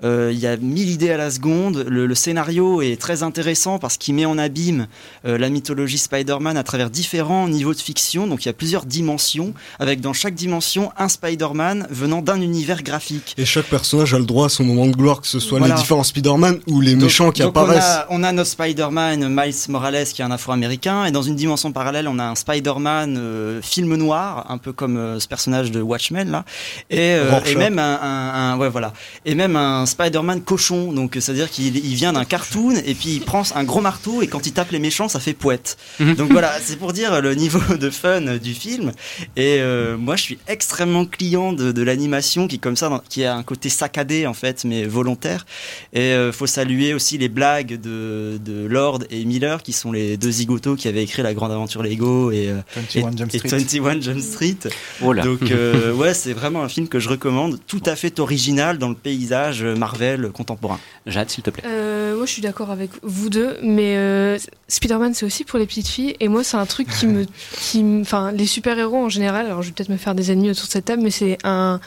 Euh, 0.03 0.31
Il 0.33 0.39
y 0.39 0.47
a 0.47 0.57
mille 0.57 0.89
idées 0.89 1.09
à 1.11 1.17
la 1.17 1.31
seconde. 1.31 1.85
Le, 1.87 2.05
le 2.05 2.15
scénario 2.15 2.81
est 2.81 2.99
très 3.01 3.23
intéressant 3.23 3.79
parce 3.79 3.97
qu'il 3.97 4.13
met 4.15 4.25
en 4.25 4.37
abîme 4.37 4.87
euh, 5.25 5.37
la 5.37 5.49
mythologie 5.49 5.97
Spider-Man 5.97 6.55
à 6.57 6.63
travers 6.63 6.89
différents 6.89 7.47
niveaux 7.47 7.73
de 7.73 7.79
fiction. 7.79 8.27
Donc 8.27 8.45
il 8.45 8.47
y 8.47 8.49
a 8.49 8.53
plusieurs 8.53 8.85
dimensions, 8.85 9.53
avec 9.79 10.01
dans 10.01 10.13
chaque 10.13 10.35
dimension 10.35 10.91
un 10.97 11.07
Spider-Man 11.09 11.87
venant 11.89 12.21
d'un 12.21 12.39
univers 12.41 12.83
graphique. 12.83 13.33
Et 13.37 13.45
chaque 13.45 13.65
personnage 13.65 14.13
a 14.13 14.19
le 14.19 14.25
droit 14.25 14.45
à 14.45 14.49
son 14.49 14.63
moment 14.63 14.85
de 14.87 14.95
gloire, 14.95 15.21
que 15.21 15.27
ce 15.27 15.39
soit 15.39 15.57
Voilà. 15.59 15.73
les 15.75 15.81
différents 15.81 16.03
Spider-Man 16.03 16.59
ou 16.67 16.79
les 16.81 16.93
Donc- 16.93 17.03
méchants 17.03 17.31
qui 17.31 17.41
apparaissent. 17.41 17.83
On 18.09 18.17
a, 18.17 18.19
on 18.19 18.23
a 18.23 18.31
notre 18.31 18.49
Spider-Man 18.51 19.27
Miles 19.29 19.55
Morales 19.69 20.05
qui 20.05 20.21
est 20.21 20.25
un 20.25 20.31
afro-américain 20.31 21.05
et 21.05 21.11
dans 21.11 21.23
une 21.23 21.35
dimension 21.35 21.71
parallèle 21.71 22.07
on 22.07 22.19
a 22.19 22.23
un 22.25 22.35
Spider-Man 22.35 23.17
euh, 23.17 23.61
film 23.63 23.95
noir 23.95 24.45
un 24.49 24.57
peu 24.59 24.73
comme 24.73 24.97
euh, 24.97 25.19
ce 25.19 25.27
personnage 25.27 25.71
de 25.71 25.81
Watchmen 25.81 26.29
là 26.29 26.45
et, 26.91 27.13
euh, 27.15 27.31
même 27.57 27.79
un, 27.79 27.99
un- 28.01 28.53
un- 28.53 28.57
ouais 28.59 28.69
voilà 28.69 28.93
et 29.25 29.33
même 29.33 29.55
un 29.55 29.85
Spider-Man 29.87 30.41
cochon, 30.41 30.93
donc 30.93 31.17
c'est-à-dire 31.19 31.49
qu'il 31.49 31.75
il 31.77 31.95
vient 31.95 32.13
d'un 32.13 32.25
cartoon 32.25 32.75
et 32.85 32.93
puis 32.93 33.09
il 33.15 33.21
prend 33.21 33.43
un 33.55 33.63
gros 33.63 33.81
marteau 33.81 34.21
et 34.21 34.27
quand 34.27 34.45
il 34.45 34.53
tape 34.53 34.71
les 34.71 34.79
méchants, 34.79 35.07
ça 35.07 35.19
fait 35.19 35.33
poète. 35.33 35.77
Mhm. 35.99 36.15
Donc 36.15 36.31
voilà, 36.31 36.51
c'est 36.63 36.77
pour 36.77 36.93
dire 36.93 37.21
le 37.21 37.33
niveau 37.35 37.59
de 37.77 37.89
fun 37.89 38.37
du 38.37 38.53
film. 38.53 38.91
Et 39.35 39.57
euh, 39.59 39.97
moi, 39.97 40.15
je 40.15 40.21
suis 40.21 40.39
extrêmement 40.47 41.05
client 41.05 41.53
de, 41.53 41.71
de 41.71 41.81
l'animation 41.81 42.47
qui, 42.47 42.59
comme 42.59 42.75
ça, 42.75 43.01
qui 43.09 43.23
a 43.23 43.35
un 43.35 43.43
côté 43.43 43.69
saccadé 43.69 44.27
en 44.27 44.33
fait, 44.33 44.65
mais 44.65 44.85
volontaire. 44.85 45.45
Et 45.93 46.13
euh, 46.13 46.31
faut 46.31 46.47
saluer 46.47 46.93
aussi 46.93 47.17
les 47.17 47.29
blagues 47.29 47.79
de, 47.79 48.39
de 48.43 48.65
Lord 48.65 48.99
et 49.09 49.25
Miller, 49.25 49.63
qui 49.63 49.73
sont 49.73 49.91
les 49.91 50.17
deux 50.17 50.31
zigotos 50.31 50.75
qui 50.75 50.87
avaient 50.87 51.03
écrit 51.03 51.21
La 51.21 51.33
Grande 51.33 51.51
Aventure 51.51 51.83
Lego 51.83 52.31
et, 52.31 52.49
euh, 52.49 52.59
et, 52.95 53.01
21 53.01 53.17
Jump 53.17 53.33
et 53.33 53.37
Street. 53.37 53.49
21 53.49 54.01
Jump 54.01 54.21
Street. 54.21 54.57
Oh 55.01 55.13
là. 55.13 55.23
Donc 55.23 55.41
euh, 55.51 55.93
ouais, 55.93 56.13
c'est 56.13 56.33
vraiment 56.33 56.63
un 56.63 56.69
film 56.69 56.87
que 56.87 56.99
je 56.99 57.09
recommande, 57.09 57.59
tout 57.67 57.83
à 57.85 57.95
fait 57.95 58.19
original 58.19 58.77
dans 58.77 58.89
le 58.89 58.95
paysage 58.95 59.63
Marvel 59.77 60.29
contemporain. 60.31 60.79
Jade, 61.05 61.29
s'il 61.29 61.43
te 61.43 61.49
plaît. 61.49 61.63
Euh, 61.65 62.15
moi, 62.17 62.25
je 62.25 62.31
suis 62.31 62.41
d'accord 62.41 62.71
avec 62.71 62.91
vous 63.03 63.29
deux, 63.29 63.57
mais 63.63 63.95
euh, 63.97 64.37
Spider-Man, 64.67 65.13
c'est 65.13 65.25
aussi 65.25 65.43
pour 65.43 65.59
les 65.59 65.65
petites 65.65 65.87
filles. 65.87 66.15
Et 66.19 66.27
moi, 66.27 66.43
c'est 66.43 66.57
un 66.57 66.65
truc 66.65 66.87
qui 66.89 67.07
me, 67.07 67.25
qui, 67.59 67.83
me- 67.83 68.01
enfin, 68.01 68.31
les 68.31 68.45
super-héros 68.45 68.97
en 69.05 69.09
général. 69.09 69.45
Alors, 69.45 69.61
je 69.61 69.67
vais 69.69 69.73
peut-être 69.73 69.89
me 69.89 69.97
faire 69.97 70.15
des 70.15 70.31
ennemis 70.31 70.51
autour 70.51 70.65
de 70.65 70.71
cette 70.71 70.85
table, 70.85 71.01
mais 71.03 71.11
c'est 71.11 71.37
un, 71.43 71.79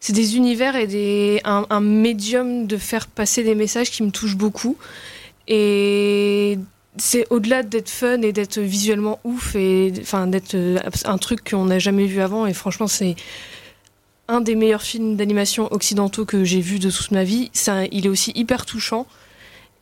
c'est 0.00 0.12
des 0.12 0.36
univers 0.36 0.76
et 0.76 0.86
des, 0.86 1.40
un, 1.44 1.66
un 1.70 1.80
médium 1.80 2.66
de 2.66 2.76
faire 2.76 3.06
passer 3.06 3.42
des 3.42 3.54
messages 3.54 3.90
qui 3.90 4.02
me 4.02 4.10
touchent 4.10 4.36
beaucoup. 4.36 4.76
Et 5.48 6.58
c'est 6.98 7.26
au-delà 7.30 7.62
d'être 7.62 7.90
fun 7.90 8.22
et 8.22 8.32
d'être 8.32 8.58
visuellement 8.58 9.20
ouf 9.24 9.54
et, 9.54 9.92
enfin, 10.00 10.26
d'être 10.26 10.54
euh, 10.54 10.78
un 11.04 11.18
truc 11.18 11.48
qu'on 11.50 11.66
n'a 11.66 11.78
jamais 11.78 12.06
vu 12.06 12.20
avant. 12.20 12.46
Et 12.46 12.54
franchement, 12.54 12.86
c'est 12.86 13.16
un 14.28 14.40
des 14.40 14.54
meilleurs 14.56 14.82
films 14.82 15.16
d'animation 15.16 15.72
occidentaux 15.72 16.24
que 16.24 16.44
j'ai 16.44 16.60
vu 16.60 16.78
de 16.78 16.90
toute 16.90 17.10
ma 17.12 17.24
vie. 17.24 17.50
Un- 17.68 17.86
il 17.92 18.06
est 18.06 18.08
aussi 18.08 18.32
hyper 18.34 18.66
touchant 18.66 19.06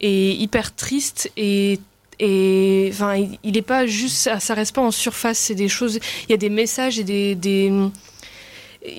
et 0.00 0.32
hyper 0.32 0.74
triste 0.74 1.30
et 1.36 1.78
et 2.20 2.90
enfin 2.92 3.16
il- 3.16 3.38
il 3.42 3.56
est 3.56 3.62
pas 3.62 3.86
juste 3.86 4.16
ça, 4.16 4.38
ça 4.38 4.54
reste 4.54 4.72
pas 4.74 4.82
en 4.82 4.90
surface 4.92 5.36
c'est 5.38 5.54
des 5.56 5.68
choses 5.68 5.98
il 6.28 6.30
y 6.30 6.34
a 6.34 6.36
des 6.36 6.48
messages 6.50 6.98
et 7.00 7.04
des, 7.04 7.34
des 7.34 7.72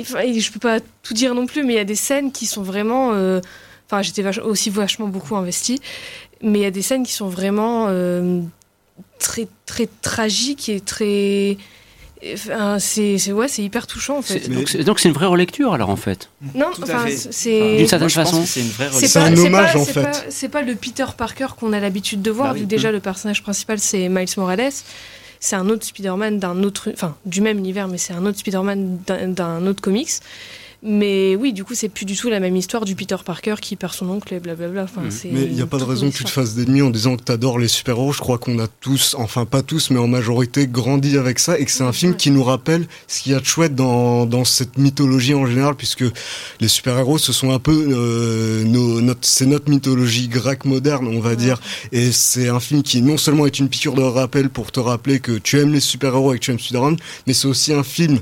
enfin, 0.01 0.19
je 0.37 0.51
peux 0.51 0.59
pas 0.59 0.79
tout 1.03 1.13
dire 1.13 1.33
non 1.33 1.45
plus 1.45 1.63
mais 1.63 1.73
il 1.73 1.75
y 1.77 1.79
a 1.79 1.85
des 1.85 1.95
scènes 1.95 2.31
qui 2.33 2.45
sont 2.45 2.63
vraiment 2.63 3.11
euh, 3.13 3.39
enfin 3.87 4.01
j'étais 4.01 4.25
aussi 4.39 4.69
vachement 4.69 5.07
beaucoup 5.07 5.35
investie 5.37 5.79
mais 6.41 6.59
il 6.59 6.63
y 6.63 6.65
a 6.65 6.71
des 6.71 6.81
scènes 6.81 7.05
qui 7.05 7.13
sont 7.13 7.29
vraiment 7.29 7.85
euh, 7.87 8.41
très 9.19 9.47
très 9.65 9.87
tragiques 10.01 10.67
et 10.69 10.81
très 10.81 11.57
enfin, 12.33 12.77
c'est 12.79 13.31
ouais 13.31 13.47
c'est 13.47 13.61
hyper 13.61 13.87
touchant 13.87 14.17
en 14.17 14.21
fait 14.21 14.47
Donc 14.49 14.99
c'est 14.99 15.07
une 15.09 15.13
vraie 15.13 15.25
relecture 15.27 15.73
alors 15.73 15.89
en 15.89 15.95
fait. 15.95 16.29
non 16.55 16.67
enfin 16.81 17.05
c'est 17.31 17.77
D'une 17.77 17.87
certaine 17.87 18.09
façon. 18.09 18.43
c'est 18.45 18.61
une 18.61 18.69
vraie 18.69 18.89
c'est 18.91 19.07
C'est 19.07 19.19
pas- 19.19 19.25
un 19.25 19.37
hommage, 19.37 19.73
pas- 19.73 19.79
en 19.79 19.85
fait. 19.85 20.25
C'est 20.29 20.49
pas 20.49 20.61
le 20.61 20.75
Peter 20.75 21.05
Parker 21.17 21.47
qu'on 21.59 21.73
a 21.73 21.79
l'habitude 21.79 22.21
de 22.21 22.31
voir, 22.31 22.47
Bah 22.49 22.53
oui. 22.55 22.61
vu 22.61 22.65
déjà 22.65 22.91
le 22.91 22.99
personnage 22.99 23.43
principal 23.43 23.79
c'est 23.79 24.09
Miles 24.09 24.27
Morales. 24.37 24.71
C'est 25.41 25.57
un 25.57 25.69
autre 25.69 25.85
Spider-Man 25.85 26.39
d'un 26.39 26.63
autre, 26.63 26.89
enfin 26.93 27.15
du 27.25 27.41
même 27.41 27.59
univers, 27.59 27.87
mais 27.87 27.97
c'est 27.99 28.13
un 28.13 28.25
autre 28.25 28.39
Spider-Man 28.39 28.99
d'un- 29.05 29.27
d'un 29.27 29.67
autre 29.67 29.81
comics. 29.81 30.09
Mais 30.87 31.35
oui, 31.35 31.51
du 31.51 31.63
coup, 31.63 31.73
c'est 31.73 31.89
plus 31.89 32.05
du 32.05 32.15
tout 32.15 32.29
la 32.29 32.39
même 32.39 32.55
histoire 32.55 32.85
du 32.85 32.95
Peter 32.95 33.15
Parker 33.25 33.55
qui 33.59 33.75
perd 33.75 33.91
son 33.93 34.07
oncle 34.07 34.31
et 34.35 34.39
blablabla. 34.39 34.83
Enfin, 34.83 35.01
c'est 35.09 35.29
Mais 35.31 35.41
il 35.43 35.53
n'y 35.53 35.61
a 35.61 35.65
pas 35.65 35.79
de 35.79 35.83
raison 35.83 36.11
que 36.11 36.15
tu 36.15 36.23
te 36.23 36.29
fasses 36.29 36.53
d'ennemis 36.53 36.83
en 36.83 36.91
disant 36.91 37.17
que 37.17 37.23
tu 37.23 37.31
adores 37.31 37.57
les 37.57 37.67
super-héros. 37.67 38.13
Je 38.13 38.19
crois 38.19 38.37
qu'on 38.37 38.59
a 38.59 38.67
tous, 38.67 39.15
enfin 39.17 39.45
pas 39.45 39.63
tous, 39.63 39.89
mais 39.89 39.97
en 39.97 40.07
majorité, 40.07 40.67
grandi 40.67 41.17
avec 41.17 41.39
ça 41.39 41.57
et 41.57 41.65
que 41.65 41.71
c'est 41.71 41.83
un 41.83 41.91
film 41.91 42.15
qui 42.15 42.29
nous 42.29 42.43
rappelle 42.43 42.85
ce 43.07 43.21
qu'il 43.23 43.31
y 43.31 43.35
a 43.35 43.39
de 43.39 43.45
chouette 43.45 43.73
dans, 43.73 44.27
dans 44.27 44.45
cette 44.45 44.77
mythologie 44.77 45.33
en 45.33 45.47
général, 45.47 45.73
puisque 45.75 46.05
les 46.59 46.67
super-héros, 46.67 47.17
ce 47.17 47.33
sont 47.33 47.51
un 47.51 47.59
peu 47.59 47.87
euh, 47.91 48.63
nos, 48.63 49.01
notre, 49.01 49.21
c'est 49.27 49.47
notre 49.47 49.69
mythologie 49.71 50.27
grecque 50.27 50.65
moderne, 50.65 51.07
on 51.07 51.19
va 51.19 51.31
Ouais. 51.31 51.35
dire. 51.35 51.59
Et 51.91 52.11
c'est 52.11 52.47
un 52.49 52.59
film 52.59 52.83
qui 52.83 53.01
non 53.01 53.17
seulement 53.17 53.47
est 53.47 53.57
une 53.57 53.69
piqûre 53.69 53.95
de 53.95 54.03
rappel 54.03 54.49
pour 54.49 54.71
te 54.71 54.79
rappeler 54.79 55.19
que 55.19 55.31
tu 55.39 55.59
aimes 55.59 55.73
les 55.73 55.79
super-héros 55.79 56.33
et 56.35 56.37
que 56.39 56.43
tu 56.43 56.51
aimes 56.51 56.59
Spider-Man, 56.59 56.97
mais 57.25 57.33
c'est 57.33 57.47
aussi 57.47 57.73
un 57.73 57.81
film 57.83 58.19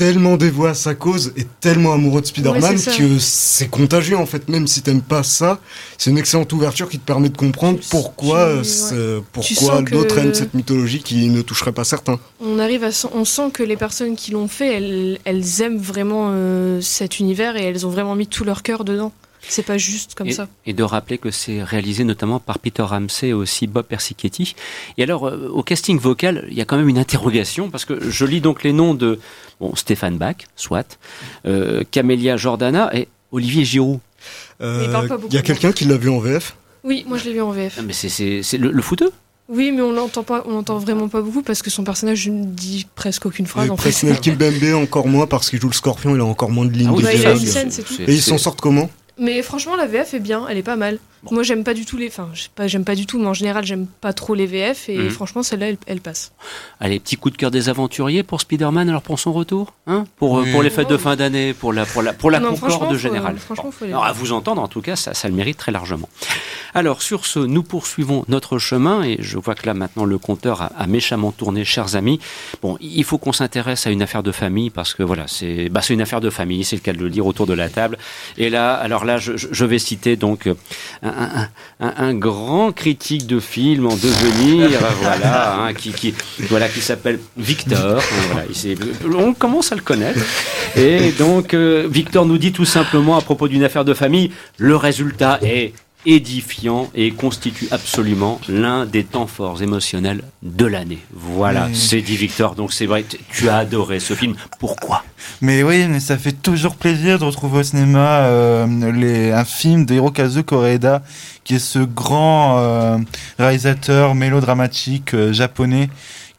tellement 0.00 0.38
dévoué 0.38 0.70
à 0.70 0.74
sa 0.74 0.94
cause 0.94 1.34
et 1.36 1.46
tellement 1.60 1.92
amoureux 1.92 2.22
de 2.22 2.26
Spider-Man 2.26 2.62
Ouais, 2.74 2.96
que 2.96 3.18
c'est 3.18 3.68
contagieux 3.68 4.16
en 4.16 4.24
fait 4.24 4.48
même 4.48 4.66
si 4.66 4.80
t'aimes 4.80 5.02
pas 5.02 5.22
ça 5.22 5.58
c'est 5.98 6.08
une 6.08 6.16
excellente 6.16 6.50
ouverture 6.54 6.88
qui 6.88 6.98
te 6.98 7.04
permet 7.04 7.28
de 7.28 7.36
comprendre 7.36 7.78
pourquoi 7.90 8.62
tu- 8.62 8.94
euh, 8.94 9.18
ouais. 9.18 9.24
pourquoi 9.30 9.82
que- 9.82 9.90
d'autres 9.90 10.16
aiment 10.16 10.32
cette 10.32 10.54
mythologie 10.54 11.02
qui 11.02 11.28
ne 11.28 11.42
toucherait 11.42 11.72
pas 11.72 11.84
certains 11.84 12.18
On 12.42 12.58
arrive 12.58 12.82
à, 12.84 12.88
on 13.12 13.26
sent 13.26 13.50
que 13.52 13.62
les 13.62 13.76
personnes 13.76 14.16
qui 14.16 14.30
l'ont 14.30 14.48
fait, 14.48 14.72
elles, 14.74 15.18
elles 15.26 15.60
aiment 15.60 15.76
vraiment 15.78 16.28
euh, 16.32 16.80
cet 16.80 17.18
univers 17.20 17.56
et 17.58 17.64
elles 17.64 17.86
ont 17.86 17.90
vraiment 17.90 18.14
mis 18.16 18.26
tout 18.26 18.44
leur 18.44 18.62
cœur 18.62 18.84
dedans. 18.84 19.12
C'est 19.48 19.62
pas 19.64 19.78
juste 19.78 20.14
comme 20.14 20.28
et, 20.28 20.32
ça. 20.32 20.48
et 20.66 20.72
de 20.72 20.82
rappeler 20.82 21.18
que 21.18 21.30
c'est 21.30 21.62
réalisé 21.62 22.04
notamment 22.04 22.38
par 22.40 22.58
Peter 22.58 22.82
Ramsey 22.82 23.28
et 23.28 23.32
aussi 23.32 23.66
Bob 23.66 23.86
Persichetti. 23.86 24.54
Et 24.98 25.02
alors, 25.02 25.26
euh, 25.28 25.48
au 25.52 25.62
casting 25.62 25.98
vocal, 25.98 26.46
il 26.50 26.56
y 26.56 26.60
a 26.60 26.64
quand 26.64 26.76
même 26.76 26.88
une 26.88 26.98
interrogation, 26.98 27.70
parce 27.70 27.84
que 27.84 28.10
je 28.10 28.24
lis 28.24 28.40
donc 28.40 28.62
les 28.62 28.72
noms 28.72 28.94
de 28.94 29.18
bon, 29.60 29.74
Stéphane 29.76 30.18
Bach, 30.18 30.36
soit, 30.56 30.98
euh, 31.46 31.82
Camélia 31.90 32.36
Jordana 32.36 32.94
et 32.96 33.08
Olivier 33.32 33.64
Giroud. 33.64 34.00
Euh, 34.60 34.82
il 34.86 34.92
parle 34.92 35.08
pas 35.08 35.16
beaucoup, 35.16 35.28
il 35.30 35.34
y 35.34 35.38
a 35.38 35.42
quelqu'un 35.42 35.72
qui 35.72 35.84
l'a 35.86 35.96
vu 35.96 36.10
en 36.10 36.18
VF 36.18 36.54
Oui, 36.84 37.04
moi 37.08 37.16
je 37.18 37.24
l'ai 37.24 37.32
vu 37.32 37.40
en 37.40 37.50
VF. 37.50 37.76
Ah, 37.78 37.82
mais 37.82 37.92
c'est- 37.94 38.08
c'est 38.10 38.42
c'est 38.42 38.58
le, 38.58 38.70
le 38.70 38.82
footeux 38.82 39.10
Oui, 39.48 39.72
mais 39.72 39.80
on 39.82 39.92
l'entend 39.92 40.22
pas, 40.22 40.44
on 40.46 40.52
l'entend 40.52 40.78
vraiment 40.78 41.08
pas 41.08 41.22
beaucoup 41.22 41.42
parce 41.42 41.62
que 41.62 41.70
son 41.70 41.82
personnage 41.82 42.28
ne 42.28 42.44
dit 42.44 42.86
presque 42.94 43.24
aucune 43.26 43.46
phrase. 43.46 43.68
et 43.68 43.70
en. 43.70 43.76
Presnel 43.76 44.20
Kimbembe 44.20 44.74
encore 44.82 45.08
moins 45.08 45.26
parce 45.26 45.48
qu'il 45.50 45.60
joue 45.60 45.68
le 45.68 45.74
scorpion 45.74 46.14
il 46.14 46.20
a 46.20 46.24
encore 46.24 46.50
moins 46.50 46.66
de 46.66 46.72
lignes 46.72 46.88
Ah 46.90 46.94
oui, 46.94 47.02
de 47.02 47.08
dialogue 47.08 47.42
et 48.06 48.12
ils 48.14 48.22
s'en 48.22 48.36
sortent 48.38 48.60
comment? 48.60 48.90
Mais 49.20 49.42
franchement, 49.42 49.76
la 49.76 49.86
VF 49.86 50.14
est 50.14 50.18
bien, 50.18 50.48
elle 50.48 50.56
est 50.56 50.62
pas 50.62 50.76
mal. 50.76 50.98
Bon. 51.22 51.34
Moi, 51.34 51.42
j'aime 51.42 51.64
pas 51.64 51.74
du 51.74 51.84
tout 51.84 51.96
les. 51.98 52.08
Enfin, 52.08 52.28
je 52.32 52.42
sais 52.42 52.48
pas, 52.54 52.66
j'aime 52.66 52.84
pas 52.84 52.94
du 52.94 53.04
tout, 53.06 53.18
mais 53.18 53.26
en 53.26 53.34
général, 53.34 53.64
j'aime 53.64 53.86
pas 54.00 54.12
trop 54.12 54.34
les 54.34 54.46
VF 54.46 54.88
et 54.88 54.96
Mhm. 54.96 55.10
franchement, 55.10 55.42
celle-là, 55.42 55.68
elle, 55.68 55.76
elle 55.86 56.00
passe. 56.00 56.32
Allez, 56.80 56.98
petit 56.98 57.16
coup 57.16 57.30
de 57.30 57.36
cœur 57.36 57.50
des 57.50 57.68
aventuriers 57.68 58.22
pour 58.22 58.40
Spider-Man 58.40 58.88
alors 58.88 59.02
pour 59.02 59.18
son 59.20 59.32
retour 59.32 59.74
hein 59.86 60.06
pour, 60.16 60.38
euh, 60.38 60.42
Oui. 60.44 60.52
pour 60.52 60.62
les 60.62 60.70
fêtes 60.70 60.88
de 60.88 60.96
fin 60.96 61.16
d'année, 61.16 61.52
pour 61.52 61.72
la, 61.72 61.84
pour 61.84 62.02
la, 62.02 62.12
pour 62.14 62.30
la 62.30 62.40
Non, 62.40 62.54
concorde 62.56 62.88
faut- 62.90 62.94
générale. 62.96 63.36
franchement, 63.38 63.70
faut 63.70 63.84
aller 63.84 63.92
Alors, 63.92 64.06
à 64.06 64.12
vous 64.12 64.32
entendre, 64.32 64.62
en 64.62 64.68
tout 64.68 64.80
cas, 64.80 64.96
ça, 64.96 65.12
ça 65.14 65.28
le 65.28 65.34
mérite 65.34 65.58
très 65.58 65.72
largement. 65.72 66.08
Alors, 66.72 67.02
sur 67.02 67.26
ce, 67.26 67.38
nous 67.40 67.62
poursuivons 67.64 68.24
notre 68.28 68.58
chemin 68.58 69.02
et 69.02 69.16
je 69.20 69.36
vois 69.38 69.54
que 69.54 69.66
là, 69.66 69.74
maintenant, 69.74 70.04
le 70.04 70.18
compteur 70.18 70.62
a, 70.62 70.66
a 70.78 70.86
méchamment 70.86 71.32
tourné, 71.32 71.64
chers 71.64 71.96
amis. 71.96 72.20
Bon, 72.62 72.78
il 72.80 73.04
faut 73.04 73.18
qu'on 73.18 73.32
s'intéresse 73.32 73.86
à 73.86 73.90
une 73.90 74.02
affaire 74.02 74.22
de 74.22 74.32
famille 74.32 74.70
parce 74.70 74.94
que 74.94 75.02
voilà, 75.02 75.24
c'est 75.26 75.68
bah, 75.68 75.82
c'est 75.82 75.94
une 75.94 76.00
affaire 76.02 76.20
de 76.20 76.30
famille, 76.30 76.64
c'est 76.64 76.76
le 76.76 76.82
cas 76.82 76.92
de 76.92 76.98
le 76.98 77.10
dire 77.10 77.26
autour 77.26 77.46
de 77.46 77.54
la 77.54 77.68
table. 77.68 77.98
Et 78.38 78.48
là, 78.50 78.74
alors 78.74 79.04
là, 79.04 79.18
je, 79.18 79.64
vais 79.64 79.78
citer 79.78 80.16
donc 80.16 80.46
euh, 80.46 80.54
un, 81.02 81.09
un- 81.18 81.48
un- 81.86 81.94
un 82.08 82.14
grand 82.14 82.72
critique 82.72 83.26
de 83.26 83.40
film 83.40 83.86
en 83.86 83.94
devenir, 83.96 84.70
voilà, 85.02 85.54
hein, 85.64 85.74
qui, 85.74 85.92
qui, 85.92 86.14
voilà, 86.48 86.68
qui 86.68 86.80
s'appelle 86.80 87.18
Victor. 87.36 87.98
hein, 87.98 88.22
voilà, 88.32 88.46
il 88.48 88.54
s'est- 88.56 88.76
on 89.16 89.32
commence 89.34 89.72
à 89.72 89.74
le 89.76 89.82
connaître. 89.82 90.20
Et 90.76 91.12
donc, 91.12 91.54
euh, 91.54 91.86
Victor 91.90 92.26
nous 92.26 92.38
dit 92.38 92.52
tout 92.52 92.64
simplement 92.64 93.16
à 93.16 93.20
propos 93.20 93.48
d'une 93.48 93.64
affaire 93.64 93.84
de 93.84 93.94
famille, 93.94 94.30
le 94.58 94.76
résultat 94.76 95.38
est 95.42 95.72
édifiant 96.06 96.90
et 96.94 97.10
constitue 97.10 97.68
absolument 97.70 98.40
l'un 98.48 98.86
des 98.86 99.04
temps 99.04 99.26
forts 99.26 99.62
émotionnels 99.62 100.22
de 100.42 100.64
l'année. 100.64 100.98
Voilà, 101.12 101.66
Oui. 101.66 101.76
c'est 101.76 102.00
dit 102.00 102.16
Victor. 102.16 102.54
Donc 102.54 102.72
c'est 102.72 102.86
vrai, 102.86 103.04
tu 103.32 103.48
as 103.50 103.58
adoré 103.58 104.00
ce 104.00 104.14
film. 104.14 104.34
Pourquoi? 104.58 105.04
Mais 105.40 105.62
oui, 105.62 105.86
mais 105.88 106.00
ça 106.00 106.18
fait 106.18 106.32
toujours 106.32 106.76
plaisir 106.76 107.18
de 107.18 107.24
retrouver 107.24 107.60
au 107.60 107.62
cinéma 107.62 108.20
euh, 108.20 108.92
les, 108.92 109.32
un 109.32 109.44
film 109.44 109.84
de 109.86 109.94
Hirokazu 109.94 110.42
Koreeda, 110.42 111.02
qui 111.44 111.56
est 111.56 111.58
ce 111.58 111.78
grand 111.78 112.58
euh, 112.58 112.98
réalisateur 113.38 114.14
mélodramatique 114.14 115.14
euh, 115.14 115.32
japonais 115.32 115.88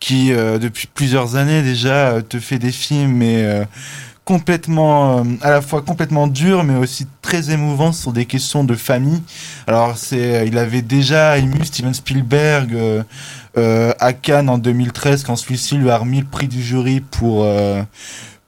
qui, 0.02 0.34
euh, 0.34 0.58
depuis 0.58 0.88
plusieurs 0.94 1.38
années 1.38 1.62
déjà, 1.62 2.10
euh, 2.10 2.22
te 2.22 2.40
fait 2.40 2.60
des 2.60 2.74
films 2.74 3.14
mais 3.14 3.44
euh, 3.46 3.64
complètement, 4.26 5.24
à 5.42 5.50
la 5.50 5.62
fois 5.62 5.82
complètement 5.82 6.28
durs, 6.28 6.64
mais 6.64 6.76
aussi 6.76 7.08
très 7.22 7.52
émouvants 7.52 7.92
sur 7.92 8.12
des 8.12 8.26
questions 8.26 8.64
de 8.64 8.76
famille. 8.76 9.22
Alors, 9.68 9.98
c'est, 9.98 10.48
il 10.48 10.58
avait 10.58 10.82
déjà 10.82 11.38
ému 11.38 11.64
Steven 11.64 11.94
Spielberg 11.94 12.78
à 13.58 14.14
Cannes 14.14 14.50
en 14.50 14.58
2013 14.58 15.24
quand 15.24 15.36
celui-ci 15.36 15.76
lui 15.76 15.90
a 15.90 15.98
remis 15.98 16.20
le 16.20 16.28
prix 16.28 16.48
du 16.48 16.62
jury 16.62 17.02
pour 17.02 17.46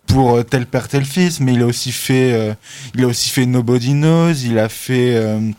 pour 0.08 0.38
euh, 0.38 0.43
tel 0.43 0.66
père 0.66 0.88
tel 0.88 1.06
fils, 1.06 1.39
mais 1.39 1.54
il 1.54 1.62
a 1.62 1.66
aussi 1.66 1.91
fait 1.91 2.34
euh, 2.34 2.54
il 2.95 3.04
a 3.04 3.08
aussi 3.08 3.30
fait 3.30 3.45
Nobody 3.45 3.93
Knows, 3.93 4.34
il 4.34 4.60
a 4.60 4.70
fait 4.70 5.16
euh, 5.16 5.51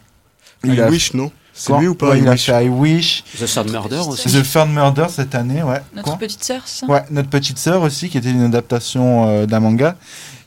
I 0.65 0.81
a 0.81 0.89
Wish 0.89 1.15
non 1.15 1.31
c'est 1.57 1.73
lui 1.79 1.87
ou 1.87 1.95
pas 1.95 2.11
Ouais, 2.11 2.19
il 2.19 2.29
a 2.29 2.37
fait 2.37 2.67
I 2.67 2.69
Wish, 2.69 3.23
The 3.39 3.47
Third 3.47 3.71
Murder 3.71 4.01
aussi 4.09 4.29
The 4.29 4.43
Third 4.43 4.69
Murder 4.71 5.07
cette 5.09 5.37
année, 5.37 5.63
ouais. 5.63 5.81
Notre 5.95 6.09
Quoi 6.09 6.17
petite 6.19 6.43
sœur, 6.43 6.63
c'est 6.65 6.85
ça 6.85 6.93
Ouais, 6.93 7.05
notre 7.11 7.31
petite 7.31 7.59
sœur 7.59 7.83
aussi, 7.83 8.09
qui 8.09 8.19
était 8.19 8.31
une 8.31 8.43
adaptation 8.43 9.29
euh, 9.29 9.47
d'un 9.47 9.61
manga. 9.61 9.95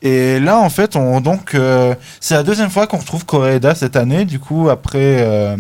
Et 0.02 0.40
là, 0.42 0.60
en 0.60 0.70
fait, 0.70 0.98
on 0.98 1.22
donc 1.22 1.56
euh, 1.56 1.96
c'est 2.20 2.34
la 2.34 2.44
deuxième 2.44 2.70
fois 2.70 2.88
qu'on 2.88 2.98
retrouve 2.98 3.26
Koreeda 3.26 3.74
cette 3.74 3.96
année. 3.96 4.26
Du 4.26 4.40
coup, 4.40 4.70
après 4.70 5.22
euh, 5.22 5.56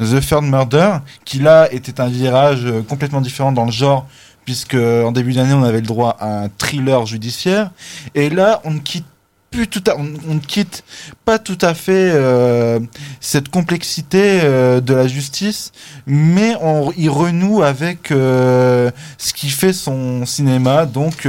The 0.00 0.20
Third 0.20 0.44
Murder, 0.44 0.98
qui 1.24 1.38
là 1.38 1.72
était 1.72 1.98
un 2.02 2.08
virage 2.08 2.66
complètement 2.86 3.22
différent 3.22 3.52
dans 3.52 3.64
le 3.64 3.72
genre, 3.72 4.06
puisque 4.44 4.74
en 4.74 5.12
début 5.12 5.32
d'année, 5.32 5.54
on 5.54 5.62
avait 5.62 5.80
le 5.80 5.86
droit 5.86 6.16
à 6.20 6.44
un 6.44 6.48
thriller 6.48 7.06
judiciaire. 7.06 7.70
Et 8.14 8.30
là, 8.30 8.60
on 8.64 8.72
ne 8.72 8.78
quitte 8.78 9.06
plus 9.54 9.68
tout 9.68 9.84
à, 9.86 9.96
on, 9.96 10.12
on 10.28 10.38
quitte 10.38 10.82
pas 11.24 11.38
tout 11.38 11.58
à 11.60 11.74
fait 11.74 12.10
euh, 12.12 12.80
cette 13.20 13.50
complexité 13.50 14.40
euh, 14.42 14.80
de 14.80 14.92
la 14.94 15.06
justice, 15.06 15.70
mais 16.06 16.56
on 16.60 16.92
il 16.96 17.08
renoue 17.08 17.62
avec 17.62 18.10
euh, 18.10 18.90
ce 19.16 19.32
qui 19.32 19.50
fait 19.50 19.72
son 19.72 20.26
cinéma, 20.26 20.86
donc 20.86 21.28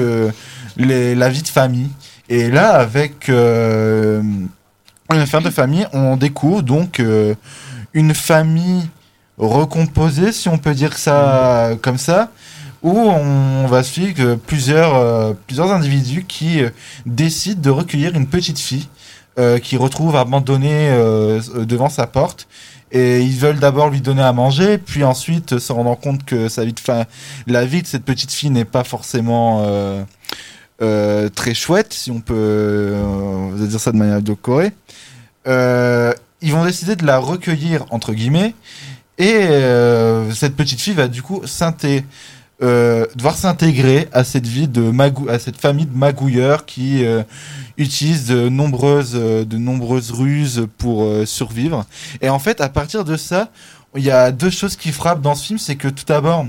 les, 0.76 1.14
la 1.14 1.30
vie 1.30 1.44
de 1.44 1.48
famille. 1.48 1.92
Et 2.28 2.50
là, 2.50 2.72
avec 2.74 3.28
une 3.28 4.50
affaire 5.10 5.42
de 5.42 5.52
famille, 5.52 5.86
on 5.94 6.18
découvre 6.18 6.64
donc 6.64 7.02
une 7.94 8.16
famille 8.16 8.90
recomposée, 9.38 10.32
si 10.32 10.50
on 10.50 10.58
peut 10.58 10.74
dire 10.74 10.98
ça 10.98 11.72
comme 11.84 12.00
ça, 12.00 12.32
où 12.86 13.00
on 13.00 13.66
va 13.66 13.82
suivre 13.82 14.36
plusieurs, 14.36 14.94
euh, 14.96 15.34
plusieurs 15.48 15.72
individus 15.72 16.24
qui 16.24 16.62
euh, 16.62 16.70
décident 17.08 17.60
de 17.60 17.72
recueillir 17.72 18.14
une 18.16 18.28
petite 18.28 18.60
fille 18.60 18.88
euh, 19.40 19.58
qui 19.58 19.76
retrouve 19.76 20.16
abandonnée 20.16 20.92
devant 21.58 21.90
sa 21.90 22.06
porte. 22.06 22.48
Et 22.92 23.22
ils 23.22 23.38
veulent 23.38 23.58
d'abord 23.58 23.90
lui 23.90 24.02
donner 24.02 24.22
à 24.22 24.32
manger, 24.34 24.78
puis 24.78 25.04
ensuite 25.04 25.58
se 25.58 25.74
rendant 25.74 25.96
compte 25.96 26.24
que 26.26 26.48
sa 26.48 26.64
vie 26.64 26.74
de 26.74 26.80
fa- 26.80 27.08
la 27.48 27.66
vie 27.66 27.82
de 27.82 27.88
cette 27.88 28.06
petite 28.06 28.32
fille 28.32 28.52
n'est 28.52 28.64
pas 28.66 28.84
forcément 28.84 29.66
très 30.80 31.54
chouette, 31.56 31.92
si 31.92 32.12
on 32.12 32.22
peut 32.22 32.94
dire 33.58 33.80
ça 33.80 33.92
de 33.92 33.98
manière 33.98 34.22
décorée. 34.22 34.72
Ils 35.48 36.52
vont 36.54 36.64
décider 36.64 36.96
de 36.96 37.06
la 37.06 37.18
recueillir 37.18 37.86
entre 37.90 38.14
guillemets, 38.14 38.54
et 39.18 39.40
cette 40.34 40.56
petite 40.56 40.80
fille 40.80 40.94
va 40.94 41.08
du 41.08 41.24
coup 41.24 41.42
s'inté- 41.46 42.06
euh, 42.64 43.06
devoir 43.16 43.36
s'intégrer 43.36 44.08
à 44.14 44.24
cette 44.24 44.48
vie 44.48 44.68
de 44.68 44.82
magou 44.90 45.28
à 45.30 45.40
cette 45.40 45.58
famille 45.58 45.86
de 45.88 45.98
magouilleurs 45.98 46.66
qui 46.66 47.04
euh, 47.04 47.22
utilisent 47.78 48.28
de 48.28 48.48
nombreuses 48.48 49.12
euh, 49.16 49.44
de 49.44 49.58
nombreuses 49.58 50.12
ruses 50.12 50.66
pour 50.78 51.04
euh, 51.04 51.26
survivre. 51.26 51.86
Et 52.22 52.30
en 52.30 52.40
fait, 52.40 52.62
à 52.62 52.70
partir 52.70 53.04
de 53.04 53.18
ça, 53.18 53.50
il 53.96 54.04
y 54.04 54.12
a 54.12 54.32
deux 54.32 54.50
choses 54.50 54.76
qui 54.78 54.92
frappent 54.94 55.22
dans 55.22 55.36
ce 55.36 55.46
film, 55.48 55.60
c'est 55.60 55.76
que 55.76 55.90
tout 55.90 56.06
d'abord, 56.08 56.46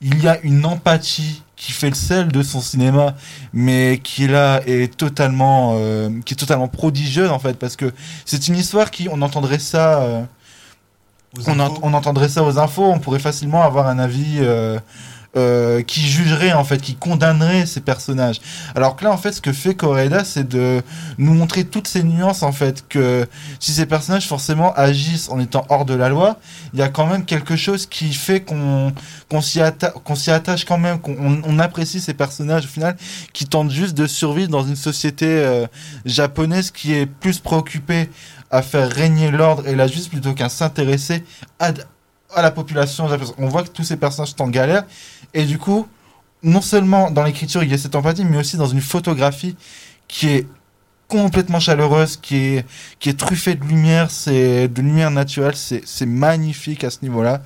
il 0.00 0.22
y 0.22 0.28
a 0.28 0.38
une 0.42 0.64
empathie 0.64 1.42
qui 1.56 1.72
fait 1.72 1.90
le 1.90 1.94
sel 1.94 2.28
de 2.28 2.42
son 2.42 2.60
cinéma, 2.60 3.14
mais 3.52 4.00
qui 4.02 4.26
là 4.26 4.60
est 4.66 4.96
totalement, 4.96 5.78
qui 6.24 6.34
est 6.34 6.36
totalement 6.36 6.66
prodigieuse 6.66 7.30
en 7.30 7.38
fait, 7.38 7.56
parce 7.56 7.76
que 7.76 7.92
c'est 8.24 8.48
une 8.48 8.56
histoire 8.56 8.90
qui, 8.90 9.08
on 9.08 9.22
entendrait 9.22 9.60
ça, 9.60 10.26
on, 11.46 11.60
en- 11.60 11.78
on 11.82 11.94
entendrait 11.94 12.28
ça 12.28 12.42
aux 12.42 12.58
infos, 12.58 12.84
on 12.84 12.98
pourrait 12.98 13.20
facilement 13.20 13.62
avoir 13.62 13.86
un 13.86 14.00
avis 14.00 14.40
euh, 15.36 15.82
qui 15.82 16.00
jugerait 16.00 16.52
en 16.52 16.64
fait, 16.64 16.78
qui 16.78 16.94
condamnerait 16.94 17.64
ces 17.66 17.80
personnages. 17.80 18.40
Alors 18.74 18.96
que 18.96 19.04
là, 19.04 19.12
en 19.12 19.16
fait, 19.16 19.32
ce 19.32 19.40
que 19.40 19.52
fait 19.52 19.74
Coreda, 19.74 20.24
c'est 20.24 20.46
de 20.46 20.82
nous 21.18 21.32
montrer 21.34 21.64
toutes 21.64 21.88
ces 21.88 22.02
nuances 22.02 22.42
en 22.42 22.52
fait, 22.52 22.84
que 22.88 23.26
si 23.58 23.72
ces 23.72 23.86
personnages 23.86 24.28
forcément 24.28 24.74
agissent 24.74 25.28
en 25.30 25.40
étant 25.40 25.64
hors 25.70 25.84
de 25.86 25.94
la 25.94 26.08
loi, 26.10 26.38
il 26.74 26.80
y 26.80 26.82
a 26.82 26.88
quand 26.88 27.06
même 27.06 27.24
quelque 27.24 27.56
chose 27.56 27.86
qui 27.86 28.12
fait 28.12 28.40
qu'on 28.42 28.92
qu'on 29.30 29.40
s'y 29.40 29.60
atta- 29.60 29.92
s'y 30.14 30.30
attache 30.30 30.64
quand 30.66 30.78
même, 30.78 30.98
qu'on 30.98 31.12
on- 31.18 31.42
on 31.46 31.58
apprécie 31.58 32.00
ces 32.00 32.12
personnages 32.14 32.64
au 32.66 32.68
final, 32.68 32.96
qui 33.32 33.46
tentent 33.46 33.70
juste 33.70 33.94
de 33.96 34.06
survivre 34.06 34.50
dans 34.50 34.64
une 34.66 34.76
société 34.76 35.26
euh, 35.26 35.66
japonaise 36.04 36.70
qui 36.70 36.92
est 36.92 37.06
plus 37.06 37.38
préoccupée 37.38 38.10
à 38.50 38.60
faire 38.60 38.90
régner 38.90 39.30
l'ordre 39.30 39.66
et 39.66 39.74
la 39.74 39.86
justice 39.86 40.08
plutôt 40.08 40.34
qu'à 40.34 40.50
s'intéresser 40.50 41.24
à, 41.58 41.72
à 42.34 42.42
la 42.42 42.50
population. 42.50 43.08
On 43.38 43.48
voit 43.48 43.62
que 43.62 43.68
tous 43.70 43.84
ces 43.84 43.96
personnages 43.96 44.30
sont 44.30 44.42
en 44.42 44.48
galère 44.48 44.84
et 45.34 45.44
du 45.44 45.58
coup, 45.58 45.86
non 46.42 46.60
seulement 46.60 47.10
dans 47.10 47.22
l'écriture 47.22 47.62
il 47.62 47.70
y 47.70 47.74
a 47.74 47.78
cette 47.78 47.94
empathie, 47.94 48.24
mais 48.24 48.38
aussi 48.38 48.56
dans 48.56 48.66
une 48.66 48.80
photographie 48.80 49.56
qui 50.08 50.28
est 50.28 50.46
complètement 51.08 51.60
chaleureuse, 51.60 52.16
qui 52.16 52.36
est, 52.36 52.66
qui 52.98 53.10
est 53.10 53.18
truffée 53.18 53.54
de 53.54 53.64
lumière, 53.64 54.10
c'est 54.10 54.68
de 54.68 54.82
lumière 54.82 55.10
naturelle, 55.10 55.54
c'est 55.54 56.06
magnifique 56.06 56.84
à 56.84 56.90
ce 56.90 56.98
niveau-là. 57.02 57.42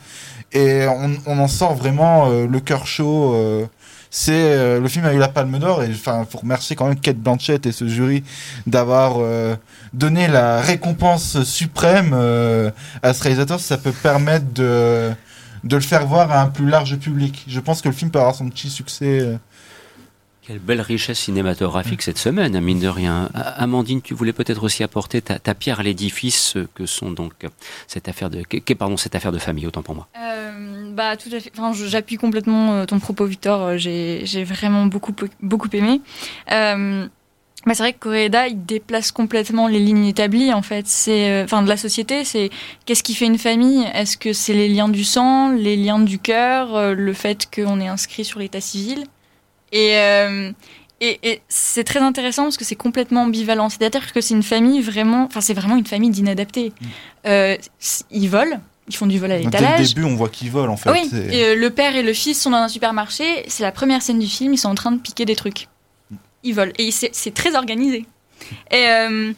Et 0.52 0.86
on, 0.86 1.16
on 1.26 1.38
en 1.40 1.48
sort 1.48 1.74
vraiment 1.74 2.30
euh, 2.30 2.46
le 2.46 2.60
cœur 2.60 2.86
chaud. 2.86 3.34
euh, 3.34 3.66
c'est 4.10 4.32
euh, 4.32 4.80
le 4.80 4.88
film 4.88 5.04
a 5.04 5.12
eu 5.12 5.18
la 5.18 5.28
Palme 5.28 5.58
d'Or 5.58 5.82
et 5.82 5.90
enfin 5.90 6.26
faut 6.30 6.38
remercier 6.38 6.76
quand 6.76 6.86
même 6.86 6.98
Kate 6.98 7.18
Blanchett 7.18 7.66
et 7.66 7.72
ce 7.72 7.86
jury 7.86 8.24
d'avoir 8.66 9.16
euh, 9.18 9.56
donné 9.92 10.28
la 10.28 10.60
récompense 10.60 11.42
suprême 11.42 12.12
euh, 12.14 12.70
à 13.02 13.12
ce 13.12 13.22
réalisateur. 13.22 13.60
Ça 13.60 13.76
peut 13.76 13.92
permettre 13.92 14.46
de 14.54 15.10
de 15.66 15.76
le 15.76 15.82
faire 15.82 16.06
voir 16.06 16.30
à 16.30 16.42
un 16.42 16.46
plus 16.48 16.68
large 16.68 16.96
public. 16.98 17.44
Je 17.48 17.60
pense 17.60 17.82
que 17.82 17.88
le 17.88 17.94
film 17.94 18.10
peut 18.10 18.18
avoir 18.20 18.34
son 18.34 18.48
petit 18.48 18.70
succès. 18.70 19.20
euh, 19.20 19.36
Quelle 20.42 20.58
belle 20.60 20.80
richesse 20.80 21.18
cinématographique 21.18 22.02
cette 22.02 22.18
semaine, 22.18 22.54
hein, 22.54 22.60
mine 22.60 22.78
de 22.80 22.86
rien. 22.88 23.28
Amandine, 23.34 24.00
tu 24.00 24.14
voulais 24.14 24.32
peut-être 24.32 24.62
aussi 24.62 24.84
apporter 24.84 25.20
ta, 25.20 25.38
ta 25.40 25.54
pierre 25.54 25.80
à 25.80 25.82
l'édifice 25.82 26.56
euh, 26.56 26.68
que 26.74 26.86
sont 26.86 27.10
donc 27.10 27.32
euh, 27.44 27.48
cette 27.88 28.08
affaire 28.08 28.30
de, 28.30 28.42
qu'est- 28.42 28.74
pardon, 28.76 28.96
cette 28.96 29.14
affaire 29.16 29.32
de 29.32 29.38
famille, 29.38 29.66
autant 29.66 29.82
pour 29.82 29.96
moi. 29.96 30.06
Euh, 30.20 30.92
bah 30.92 31.16
tout 31.16 31.28
à 31.34 31.40
fait. 31.40 31.50
Enfin, 31.58 31.72
j'appuie 31.86 32.16
complètement 32.16 32.86
ton 32.86 33.00
propos, 33.00 33.26
Victor. 33.26 33.76
J'ai 33.76 34.22
j'ai 34.24 34.44
vraiment 34.44 34.86
beaucoup 34.86 35.12
beaucoup 35.42 35.68
aimé. 35.72 36.00
Euh, 36.52 37.08
bah, 37.66 37.74
c'est 37.74 37.82
vrai 37.82 37.92
que 37.92 37.98
Koreeda, 37.98 38.46
il 38.48 38.64
déplace 38.64 39.10
complètement 39.12 39.66
les 39.66 39.80
lignes 39.80 40.06
établies 40.06 40.52
en 40.52 40.62
fait. 40.62 40.86
C'est 40.86 41.30
euh, 41.30 41.44
enfin 41.44 41.62
de 41.62 41.68
la 41.68 41.76
société. 41.76 42.24
C'est 42.24 42.50
qu'est-ce 42.84 43.02
qui 43.02 43.14
fait 43.14 43.26
une 43.26 43.38
famille? 43.38 43.84
Est-ce 43.92 44.16
que 44.16 44.32
c'est 44.32 44.54
les 44.54 44.68
liens 44.68 44.88
du 44.88 45.02
sang, 45.04 45.50
les 45.50 45.76
liens 45.76 45.98
du 45.98 46.18
cœur, 46.18 46.74
euh, 46.76 46.94
le 46.94 47.12
fait 47.12 47.48
qu'on 47.52 47.80
est 47.80 47.88
inscrit 47.88 48.24
sur 48.24 48.38
l'état 48.38 48.60
civil? 48.60 49.04
Et 49.72 49.96
euh, 49.96 50.52
et, 51.00 51.18
et 51.24 51.42
c'est 51.48 51.84
très 51.84 51.98
intéressant 51.98 52.44
parce 52.44 52.56
que 52.56 52.64
c'est 52.64 52.76
complètement 52.76 53.22
ambivalent. 53.24 53.68
C'est-à-dire 53.68 54.12
que 54.12 54.20
c'est 54.20 54.34
une 54.34 54.42
famille 54.42 54.80
vraiment, 54.80 55.24
enfin 55.24 55.40
c'est 55.40 55.52
vraiment 55.52 55.76
une 55.76 55.84
famille 55.86 56.10
d'inadaptés. 56.10 56.72
C- 57.24 58.04
ils 58.10 58.28
volent, 58.30 58.60
ils 58.88 58.94
font 58.96 59.06
du 59.06 59.18
vol 59.18 59.32
à 59.32 59.34
Dès 59.36 59.40
le 59.42 59.44
l'étalage. 59.50 59.94
début, 59.94 60.06
on 60.06 60.14
voit 60.14 60.28
qu'ils 60.30 60.50
volent 60.50 60.72
en 60.72 60.76
fait. 60.76 60.90
Oui, 60.90 61.10
et, 61.32 61.54
le 61.56 61.70
père 61.70 61.96
et 61.96 62.02
le 62.02 62.14
fils 62.14 62.40
sont 62.40 62.50
dans 62.50 62.58
un 62.58 62.68
supermarché. 62.68 63.24
C'est 63.48 63.62
la 63.64 63.72
première 63.72 64.00
scène 64.00 64.20
du 64.20 64.26
film. 64.28 64.54
Ils 64.54 64.58
sont 64.58 64.68
en 64.70 64.74
train 64.74 64.92
de 64.92 64.98
piquer 65.00 65.24
des 65.26 65.36
trucs. 65.36 65.66
Ils 66.46 66.54
volent. 66.54 66.72
Et 66.78 66.90
c'est 66.90 67.34
très 67.34 67.54
organisé. 67.56 68.06
Et 68.70 68.86
euh, 68.88 69.32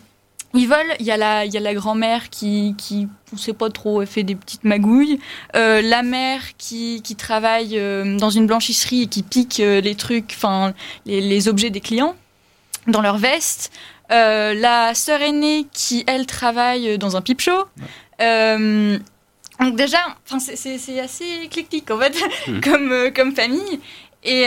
ils 0.55 0.69
volent. 0.69 0.95
Il 1.01 1.07
y 1.07 1.11
a 1.11 1.17
la, 1.17 1.45
il 1.45 1.53
y 1.53 1.57
a 1.57 1.61
la 1.61 1.75
grand-mère 1.75 2.29
qui, 2.31 2.75
qui, 2.77 3.09
on 3.33 3.37
sait 3.37 3.53
pas 3.53 3.71
trop, 3.71 4.03
elle 4.03 4.09
fait 4.09 4.23
des 4.25 4.35
petites 4.35 4.65
magouilles. 4.65 5.19
Euh, 5.57 5.81
la 5.83 6.03
mère 6.03 6.43
qui, 6.59 7.01
qui 7.03 7.17
travaille 7.17 7.79
euh, 7.79 8.17
dans 8.19 8.31
une 8.31 8.47
blanchisserie 8.47 9.03
et 9.03 9.07
qui 9.07 9.23
pique 9.23 9.59
les 9.59 9.95
trucs, 9.95 10.33
enfin, 10.37 10.75
les, 11.07 11.21
les 11.21 11.49
objets 11.49 11.71
des 11.71 11.81
clients 11.81 12.15
dans 12.87 13.01
leur 13.01 13.19
veste. 13.19 13.71
La 14.11 14.95
sœur 14.95 15.21
aînée 15.23 15.67
qui, 15.73 16.05
elle, 16.07 16.27
travaille 16.27 16.99
dans 16.99 17.17
un 17.17 17.21
pipe 17.21 17.41
show. 17.43 17.65
Donc 19.61 19.75
déjà, 19.77 19.99
c'est- 20.39 21.01
assez 21.01 21.25
éclectique 21.45 21.91
en 21.91 21.99
fait, 21.99 22.15
Mhm. 22.47 22.61
comme, 22.65 23.11
comme 23.15 23.35
famille. 23.35 23.81
Et, 24.25 24.45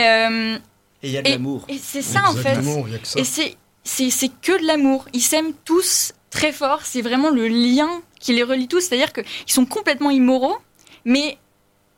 Et 1.02 1.08
il 1.08 1.12
y 1.12 1.18
a 1.18 1.22
de 1.22 1.30
l'amour. 1.30 1.64
et 1.68 1.78
c'est 1.78 2.02
ça 2.02 2.22
en 2.28 2.34
fait. 2.34 2.50
Exactement, 2.50 2.84
il 2.86 2.92
y 2.92 2.96
a 2.96 2.98
que 2.98 3.06
ça. 3.08 3.18
Et 3.20 3.24
c'est 3.24 3.56
c'est 3.84 4.10
c'est 4.10 4.28
que 4.40 4.60
de 4.60 4.66
l'amour. 4.66 5.06
Ils 5.12 5.20
s'aiment 5.22 5.52
tous 5.64 6.12
très 6.30 6.52
fort. 6.52 6.80
C'est 6.84 7.02
vraiment 7.02 7.30
le 7.30 7.48
lien 7.48 7.90
qui 8.20 8.32
les 8.32 8.42
relie 8.44 8.68
tous. 8.68 8.80
C'est-à-dire 8.80 9.12
qu'ils 9.12 9.24
sont 9.46 9.66
complètement 9.66 10.10
immoraux, 10.10 10.56
mais 11.04 11.38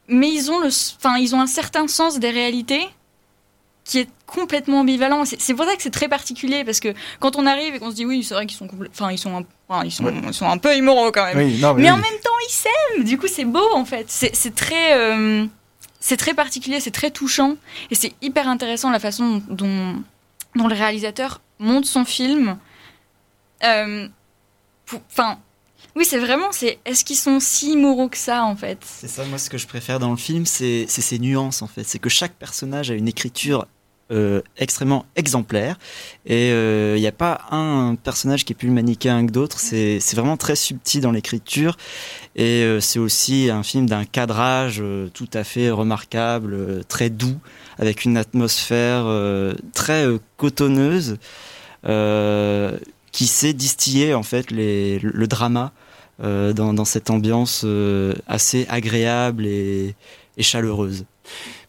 mais 0.09 0.31
ils 0.33 0.51
ont 0.51 0.59
le, 0.59 0.69
enfin 0.69 1.17
ils 1.19 1.35
ont 1.35 1.41
un 1.41 1.47
certain 1.47 1.87
sens 1.89 2.19
des 2.19 2.31
réalités 2.31 2.87
qui 3.85 3.99
est 3.99 4.09
complètement 4.27 4.81
ambivalent. 4.81 5.25
C'est 5.27 5.53
pour 5.53 5.67
ça 5.67 5.77
que 5.77 5.83
c'est 5.83 5.91
très 5.91 6.09
particulier 6.09 6.65
parce 6.65 6.81
que 6.81 6.95
quand 7.21 7.37
on 7.37 7.45
arrive 7.45 7.75
et 7.75 7.79
qu'on 7.79 7.91
se 7.91 7.97
dit 7.97 8.07
oui, 8.07 8.25
c'est 8.25 8.33
vrai 8.33 8.47
qu'ils 8.47 8.57
sont 8.57 8.69
enfin 8.91 9.11
ils 9.13 9.19
sont 9.19 9.37
un, 9.37 9.43
enfin, 9.69 9.85
ils 9.85 9.91
sont 9.93 10.05
Ouais. 10.05 10.15
ils 10.27 10.33
sont 10.33 10.49
un 10.49 10.57
peu 10.57 10.75
immoraux 10.75 11.13
quand 11.13 11.25
même. 11.27 11.37
Oui, 11.37 11.59
non, 11.61 11.75
mais 11.75 11.83
Mais 11.83 11.89
oui. 11.91 11.95
en 11.95 11.97
même 11.99 12.21
temps, 12.23 12.31
ils 12.49 12.53
s'aiment. 12.53 13.05
Du 13.05 13.19
coup, 13.19 13.27
c'est 13.29 13.45
beau 13.45 13.67
en 13.75 13.85
fait. 13.85 14.07
C'est 14.09 14.35
c'est 14.35 14.55
très, 14.55 14.97
euh, 14.97 15.45
c'est 16.05 16.19
très 16.19 16.35
particulier, 16.35 16.81
c'est 16.81 16.91
très 16.91 17.11
touchant, 17.11 17.57
et 17.91 17.95
c'est 17.95 18.13
hyper 18.21 18.47
intéressant 18.47 18.91
la 18.91 19.01
façon 19.01 19.43
dont, 19.49 20.03
le 20.55 20.75
réalisateur 20.75 21.41
monte 21.59 21.87
son 21.87 22.05
film. 22.05 22.59
Euh, 23.65 24.07
Enfin, 25.11 25.39
oui, 25.97 26.05
c'est 26.05 26.19
vraiment, 26.19 26.53
c'est. 26.53 26.79
Est-ce 26.85 27.07
qu'ils 27.07 27.17
sont 27.17 27.41
si 27.41 27.75
moraux 27.75 28.11
que 28.11 28.19
ça 28.19 28.45
en 28.45 28.55
fait? 28.55 28.79
C'est 28.85 29.09
ça, 29.09 29.25
moi, 29.25 29.39
ce 29.39 29.49
que 29.49 29.57
je 29.57 29.67
préfère 29.67 29.99
dans 29.99 30.11
le 30.11 30.19
film, 30.19 30.45
c'est 30.45 30.87
ces 30.87 31.19
nuances, 31.19 31.63
en 31.63 31.67
fait. 31.67 31.85
C'est 31.85 31.99
que 31.99 32.11
chaque 32.11 32.35
personnage 32.35 32.91
a 32.91 32.95
une 32.95 33.09
écriture 33.09 33.67
euh, 34.11 34.43
extrêmement 34.59 35.07
exemplaire. 35.17 35.79
Et 36.27 36.51
il 36.51 37.01
n'y 37.01 37.07
a 37.07 37.13
pas 37.13 37.43
un 37.51 37.97
personnage 37.97 38.45
qui 38.45 38.53
est 38.53 38.57
plus 38.57 38.71
manichéen 38.71 39.27
que 39.27 39.33
d'autres. 39.33 39.59
C'est 39.59 40.15
vraiment 40.15 40.37
très 40.37 40.57
subtil 40.57 41.01
dans 41.01 41.13
l'écriture. 41.13 41.77
Et 42.37 42.63
euh, 42.65 42.81
c'est 42.81 42.99
aussi 42.99 43.49
un 43.51 43.63
film 43.63 43.87
d'un 43.89 44.05
cadrage 44.05 44.81
euh, 44.81 45.09
tout 45.13 45.29
à 45.35 45.45
fait 45.45 45.71
remarquable, 45.71 46.55
euh, 46.55 46.83
très 46.83 47.09
doux, 47.09 47.39
avec 47.79 48.05
une 48.05 48.17
atmosphère 48.17 49.05
euh, 49.07 49.55
très 49.73 50.05
euh, 50.05 50.19
cotonneuse, 50.37 51.19
euh, 51.87 52.77
qui 53.13 53.27
sait 53.29 53.53
distiller, 53.53 54.15
en 54.15 54.25
fait, 54.25 54.51
le 54.51 55.27
drama 55.27 55.73
euh, 56.23 56.53
dans, 56.53 56.85
cette 56.85 57.11
ambiance 57.11 57.63
euh, 57.65 58.15
assez 58.27 58.67
agréable 58.69 59.47
et 59.47 59.95
chaleureuse. 60.39 61.05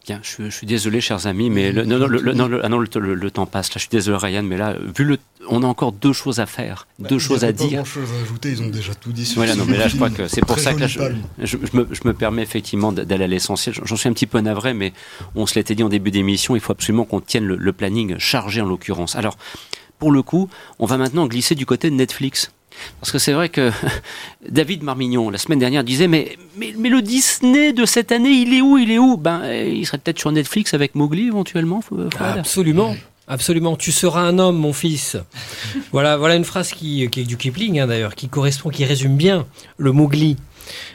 Bien, 0.06 0.20
je, 0.22 0.28
suis- 0.28 0.44
je 0.44 0.50
suis 0.56 0.66
désolé, 0.68 1.00
chers 1.00 1.26
amis, 1.26 1.50
mais 1.50 1.72
le, 1.72 1.84
non, 1.84 1.98
non, 1.98 2.06
le, 2.06 2.20
le- 2.20 2.32
non, 2.32 2.46
le- 2.46 2.64
ah 2.64 2.68
non, 2.68 2.78
le, 2.78 3.30
temps 3.32 3.46
passe. 3.46 3.70
Là, 3.70 3.72
je 3.74 3.80
suis 3.80 3.88
désolé, 3.90 4.16
Ryan, 4.18 4.44
mais 4.44 4.56
là, 4.56 4.76
vu 4.96 5.02
le, 5.04 5.18
on 5.48 5.64
a 5.64 5.66
encore 5.66 5.90
deux 5.90 6.12
choses 6.12 6.38
à 6.38 6.46
faire, 6.46 6.86
Bah, 7.00 7.08
deux 7.08 7.18
choses 7.18 7.42
à 7.42 7.50
dire. 7.52 7.82
Pas 7.82 7.88
chose 7.88 8.08
à 8.16 8.22
ajouter, 8.22 8.50
ils 8.50 8.62
ont 8.62 8.68
déjà 8.68 8.94
tout 8.94 9.10
dit. 9.10 9.26
sur 9.26 9.36
Voilà, 9.36 9.56
non, 9.56 9.64
mais 9.66 9.76
là, 9.76 9.88
je 9.88 9.96
crois 9.96 10.10
que 10.10 10.28
c'est 10.28 10.42
pour 10.46 10.60
ça 10.60 10.74
que 10.74 10.78
là, 10.80 10.86
je, 10.86 11.00
je, 11.42 11.56
me, 11.76 11.88
je 11.90 12.00
me 12.04 12.12
permets 12.14 12.42
effectivement 12.42 12.92
d'aller 12.92 13.24
à 13.24 13.26
l'essentiel. 13.26 13.74
J'en- 13.84 13.96
suis 13.96 14.08
un 14.08 14.12
petit 14.12 14.26
peu 14.26 14.38
navré, 14.40 14.74
mais 14.74 14.92
on 15.34 15.44
se 15.46 15.56
l'était 15.56 15.74
dit 15.74 15.82
en 15.82 15.88
début 15.88 16.12
d'émission, 16.12 16.54
il 16.54 16.60
faut 16.60 16.72
absolument 16.72 17.04
qu'on 17.04 17.20
tienne 17.20 17.44
le 17.46 17.72
planning 17.72 18.16
chargé 18.18 18.60
en 18.60 18.66
l'occurrence. 18.66 19.16
Alors, 19.16 19.36
pour 19.98 20.12
le 20.12 20.22
coup, 20.22 20.48
on 20.78 20.86
va 20.86 20.98
maintenant 20.98 21.26
glisser 21.26 21.54
du 21.56 21.66
côté 21.66 21.90
de 21.90 21.96
Netflix. 21.96 22.52
Parce 23.00 23.12
que 23.12 23.18
c'est 23.18 23.32
vrai 23.32 23.48
que 23.48 23.70
David 24.48 24.82
Marmignon, 24.82 25.30
la 25.30 25.38
semaine 25.38 25.58
dernière, 25.58 25.84
disait 25.84 26.08
mais, 26.08 26.36
mais, 26.56 26.74
mais 26.78 26.88
le 26.88 27.02
Disney 27.02 27.72
de 27.72 27.84
cette 27.84 28.12
année, 28.12 28.30
il 28.30 28.54
est 28.54 28.60
où 28.60 28.78
Il 28.78 28.90
est 28.90 28.98
où? 28.98 29.16
Ben, 29.16 29.42
il 29.52 29.86
serait 29.86 29.98
peut-être 29.98 30.18
sur 30.18 30.32
Netflix 30.32 30.74
avec 30.74 30.94
Mowgli 30.94 31.28
éventuellement, 31.28 31.80
Fred 31.80 32.10
Absolument. 32.20 32.96
Absolument, 33.28 33.76
tu 33.76 33.90
seras 33.90 34.20
un 34.20 34.38
homme, 34.38 34.56
mon 34.56 34.72
fils. 34.72 35.16
voilà, 35.92 36.16
voilà 36.16 36.36
une 36.36 36.44
phrase 36.44 36.70
qui, 36.70 37.08
qui 37.10 37.20
est 37.22 37.24
du 37.24 37.36
Kipling 37.36 37.80
hein, 37.80 37.88
d'ailleurs, 37.88 38.14
qui 38.14 38.28
correspond, 38.28 38.70
qui 38.70 38.84
résume 38.84 39.16
bien 39.16 39.46
le 39.78 39.90
Mowgli 39.90 40.36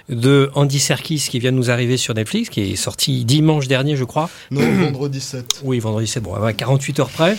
de 0.09 0.49
Andy 0.55 0.79
Serkis 0.79 1.27
qui 1.29 1.39
vient 1.39 1.51
de 1.51 1.57
nous 1.57 1.71
arriver 1.71 1.97
sur 1.97 2.13
Netflix, 2.13 2.49
qui 2.49 2.61
est 2.71 2.75
sorti 2.75 3.25
dimanche 3.25 3.67
dernier, 3.67 3.95
je 3.95 4.03
crois. 4.03 4.29
Non, 4.49 4.61
vendredi 4.79 5.19
7. 5.19 5.61
Oui, 5.63 5.79
vendredi, 5.79 6.07
c'est 6.07 6.19
bon, 6.19 6.33
à 6.35 6.53
48 6.53 6.99
heures 6.99 7.09
près. 7.09 7.37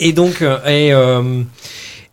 Et 0.00 0.12
donc, 0.12 0.42
euh, 0.42 0.58
et, 0.66 0.92
euh, 0.92 1.42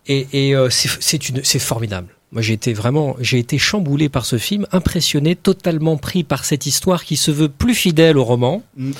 et, 0.07 0.27
et, 0.33 0.55
euh, 0.55 0.69
c'est 0.69 1.59
formidable. 1.59 2.07
Moi, 2.31 2.41
j'ai 2.41 2.53
été 2.53 2.73
vraiment, 2.73 3.15
j'ai 3.19 3.37
été 3.37 3.59
chamboulé 3.59 4.09
par 4.09 4.25
ce 4.25 4.39
film, 4.39 4.65
impressionné, 4.71 5.35
totalement 5.35 5.97
pris 5.97 6.23
par 6.23 6.45
cette 6.45 6.65
histoire 6.65 7.03
qui 7.03 7.15
se 7.15 7.29
veut 7.29 7.49
plus 7.49 7.75
fidèle 7.75 8.17
au 8.17 8.23
roman 8.23 8.63
Mm. 8.75 8.91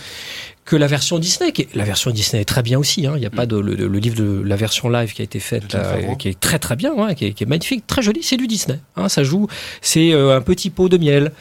Que 0.66 0.76
la 0.76 0.88
version 0.88 1.20
Disney. 1.20 1.51
Qui 1.51 1.64
est- 1.64 1.76
la 1.76 1.84
version 1.84 2.11
Disney 2.11 2.41
est 2.41 2.45
très 2.45 2.64
bien 2.64 2.80
aussi. 2.80 3.05
hein. 3.05 3.14
Il 3.16 3.20
n'y 3.20 3.26
a 3.26 3.30
pas 3.30 3.45
de 3.45 3.57
le, 3.57 3.76
le 3.76 3.99
livre 3.99 4.16
de 4.16 4.41
la 4.45 4.55
version 4.55 4.89
live 4.89 5.14
qui 5.14 5.22
a 5.22 5.26
été 5.26 5.39
faite, 5.39 5.64
De 5.76 5.78
Favreau. 5.82 6.16
qui 6.16 6.30
est 6.30 6.39
très 6.39 6.57
très 6.59 6.76
bien, 6.76 6.93
ouais, 6.93 7.16
qui, 7.16 7.26
est, 7.26 7.34
qui 7.34 7.43
est 7.43 7.47
magnifique, 7.47 7.86
très 7.86 8.01
joli. 8.01 8.22
C'est 8.24 8.38
du 8.38 8.47
Disney. 8.47 8.80
hein. 8.95 9.09
ça 9.09 9.24
joue, 9.24 9.47
c'est 9.82 10.14
euh, 10.14 10.36
un 10.38 10.41
petit 10.41 10.70
pot 10.70 10.88
de 10.89 10.97
miel. 10.97 11.32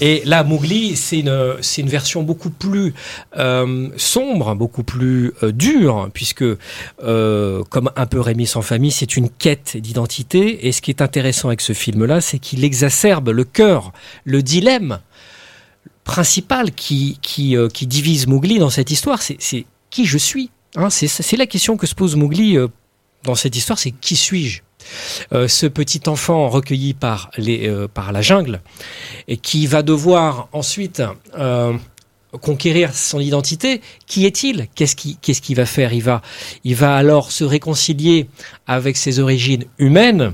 Et 0.00 0.22
là, 0.24 0.44
Mowgli, 0.44 0.96
c'est 0.96 1.20
une, 1.20 1.54
c'est 1.60 1.82
une 1.82 1.88
version 1.88 2.22
beaucoup 2.22 2.50
plus 2.50 2.94
euh, 3.36 3.88
sombre, 3.96 4.54
beaucoup 4.54 4.82
plus 4.82 5.32
euh, 5.42 5.52
dure, 5.52 6.08
puisque 6.14 6.44
euh, 7.04 7.62
comme 7.68 7.90
un 7.96 8.06
peu 8.06 8.20
Rémi 8.20 8.46
sans 8.46 8.62
famille, 8.62 8.90
c'est 8.92 9.16
une 9.16 9.28
quête 9.30 9.76
d'identité. 9.76 10.66
Et 10.66 10.72
ce 10.72 10.80
qui 10.80 10.90
est 10.90 11.02
intéressant 11.02 11.48
avec 11.48 11.60
ce 11.60 11.72
film-là, 11.72 12.20
c'est 12.20 12.38
qu'il 12.38 12.64
exacerbe 12.64 13.28
le 13.28 13.44
cœur, 13.44 13.92
le 14.24 14.42
dilemme 14.42 15.00
principal 16.10 16.72
qui, 16.72 17.20
qui, 17.22 17.56
euh, 17.56 17.68
qui 17.68 17.86
divise 17.86 18.26
Mowgli 18.26 18.58
dans 18.58 18.68
cette 18.68 18.90
histoire, 18.90 19.22
c'est 19.22 19.64
qui 19.90 20.06
je 20.06 20.18
suis. 20.18 20.50
Hein, 20.74 20.90
c'est 20.90 21.36
la 21.36 21.46
question 21.46 21.76
que 21.76 21.86
se 21.86 21.94
pose 21.94 22.16
Mowgli 22.16 22.56
euh, 22.56 22.66
dans 23.22 23.36
cette 23.36 23.54
histoire, 23.54 23.78
c'est 23.78 23.92
qui 23.92 24.16
suis-je? 24.16 24.62
Euh, 25.32 25.46
ce 25.46 25.66
petit 25.66 26.00
enfant 26.08 26.48
recueilli 26.48 26.94
par, 26.94 27.30
les, 27.36 27.72
par 27.94 28.10
la 28.10 28.22
jungle 28.22 28.60
et 29.28 29.36
qui 29.36 29.68
va 29.68 29.82
devoir 29.82 30.48
ensuite 30.52 31.00
conquérir 32.40 32.92
son 32.92 33.20
identité, 33.20 33.80
qui 34.08 34.26
est-il? 34.26 34.66
Qu'est-ce 34.74 34.96
qu'il 34.96 35.16
qu'est-ce 35.18 35.40
qu'il 35.40 35.56
va 35.56 35.66
faire? 35.66 35.92
Il 35.92 36.02
va, 36.02 36.22
il 36.64 36.74
va 36.74 36.96
alors 36.96 37.30
se 37.30 37.44
réconcilier 37.44 38.28
avec 38.66 38.96
ses 38.96 39.20
origines 39.20 39.64
humaines 39.78 40.32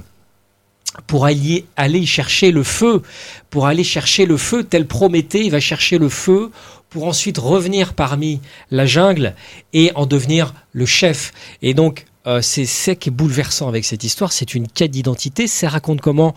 pour 1.06 1.26
aller, 1.26 1.66
aller 1.76 2.06
chercher 2.06 2.50
le 2.50 2.62
feu, 2.62 3.02
pour 3.50 3.66
aller 3.66 3.84
chercher 3.84 4.26
le 4.26 4.36
feu 4.36 4.64
tel 4.64 4.86
Prométhée, 4.86 5.44
il 5.44 5.50
va 5.50 5.60
chercher 5.60 5.98
le 5.98 6.08
feu 6.08 6.50
pour 6.88 7.06
ensuite 7.06 7.38
revenir 7.38 7.94
parmi 7.94 8.40
la 8.70 8.86
jungle 8.86 9.34
et 9.72 9.92
en 9.94 10.06
devenir 10.06 10.54
le 10.72 10.86
chef. 10.86 11.32
Et 11.62 11.74
donc, 11.74 12.06
euh, 12.26 12.40
c'est 12.40 12.66
ce 12.66 12.92
qui 12.92 13.10
est 13.10 13.12
bouleversant 13.12 13.68
avec 13.68 13.84
cette 13.84 14.04
histoire, 14.04 14.32
c'est 14.32 14.54
une 14.54 14.68
quête 14.68 14.90
d'identité, 14.90 15.46
ça 15.46 15.68
raconte 15.68 16.00
comment 16.00 16.34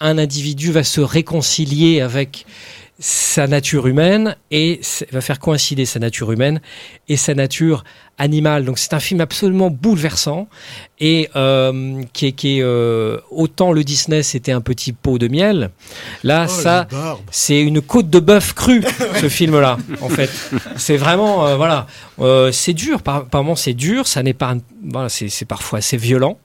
un 0.00 0.18
individu 0.18 0.72
va 0.72 0.84
se 0.84 1.00
réconcilier 1.00 2.00
avec 2.00 2.46
sa 3.00 3.46
nature 3.46 3.86
humaine 3.86 4.36
et 4.50 4.80
va 5.12 5.20
faire 5.20 5.38
coïncider 5.38 5.84
sa 5.84 6.00
nature 6.00 6.32
humaine 6.32 6.60
et 7.08 7.16
sa 7.16 7.34
nature 7.34 7.84
animale. 8.18 8.64
Donc 8.64 8.78
c'est 8.78 8.94
un 8.94 9.00
film 9.00 9.20
absolument 9.20 9.70
bouleversant 9.70 10.48
et 11.00 11.28
euh, 11.36 12.02
qui 12.12 12.26
est, 12.26 12.32
qui 12.32 12.58
est, 12.58 12.62
euh, 12.62 13.18
autant 13.30 13.72
le 13.72 13.84
Disney 13.84 14.22
c'était 14.24 14.50
un 14.52 14.60
petit 14.60 14.92
pot 14.92 15.18
de 15.18 15.28
miel, 15.28 15.70
là 16.24 16.46
Oh, 16.48 16.52
ça 16.52 16.88
c'est 17.30 17.60
une 17.60 17.80
côte 17.80 18.10
de 18.10 18.18
bœuf 18.18 18.52
crue, 18.54 18.82
ce 19.20 19.28
film-là, 19.38 19.78
en 20.00 20.08
fait. 20.08 20.30
C'est 20.76 20.96
vraiment, 20.96 21.46
euh, 21.46 21.56
voilà, 21.56 21.86
Euh, 22.20 22.50
c'est 22.50 22.74
dur, 22.74 23.02
par, 23.02 23.26
par 23.26 23.44
moments 23.44 23.54
c'est 23.54 23.74
dur, 23.74 24.08
ça 24.08 24.24
n'est 24.24 24.34
pas, 24.34 24.56
voilà, 24.90 25.08
c'est 25.08 25.28
c'est 25.28 25.44
parfois 25.44 25.78
assez 25.78 25.96
violent. 25.96 26.36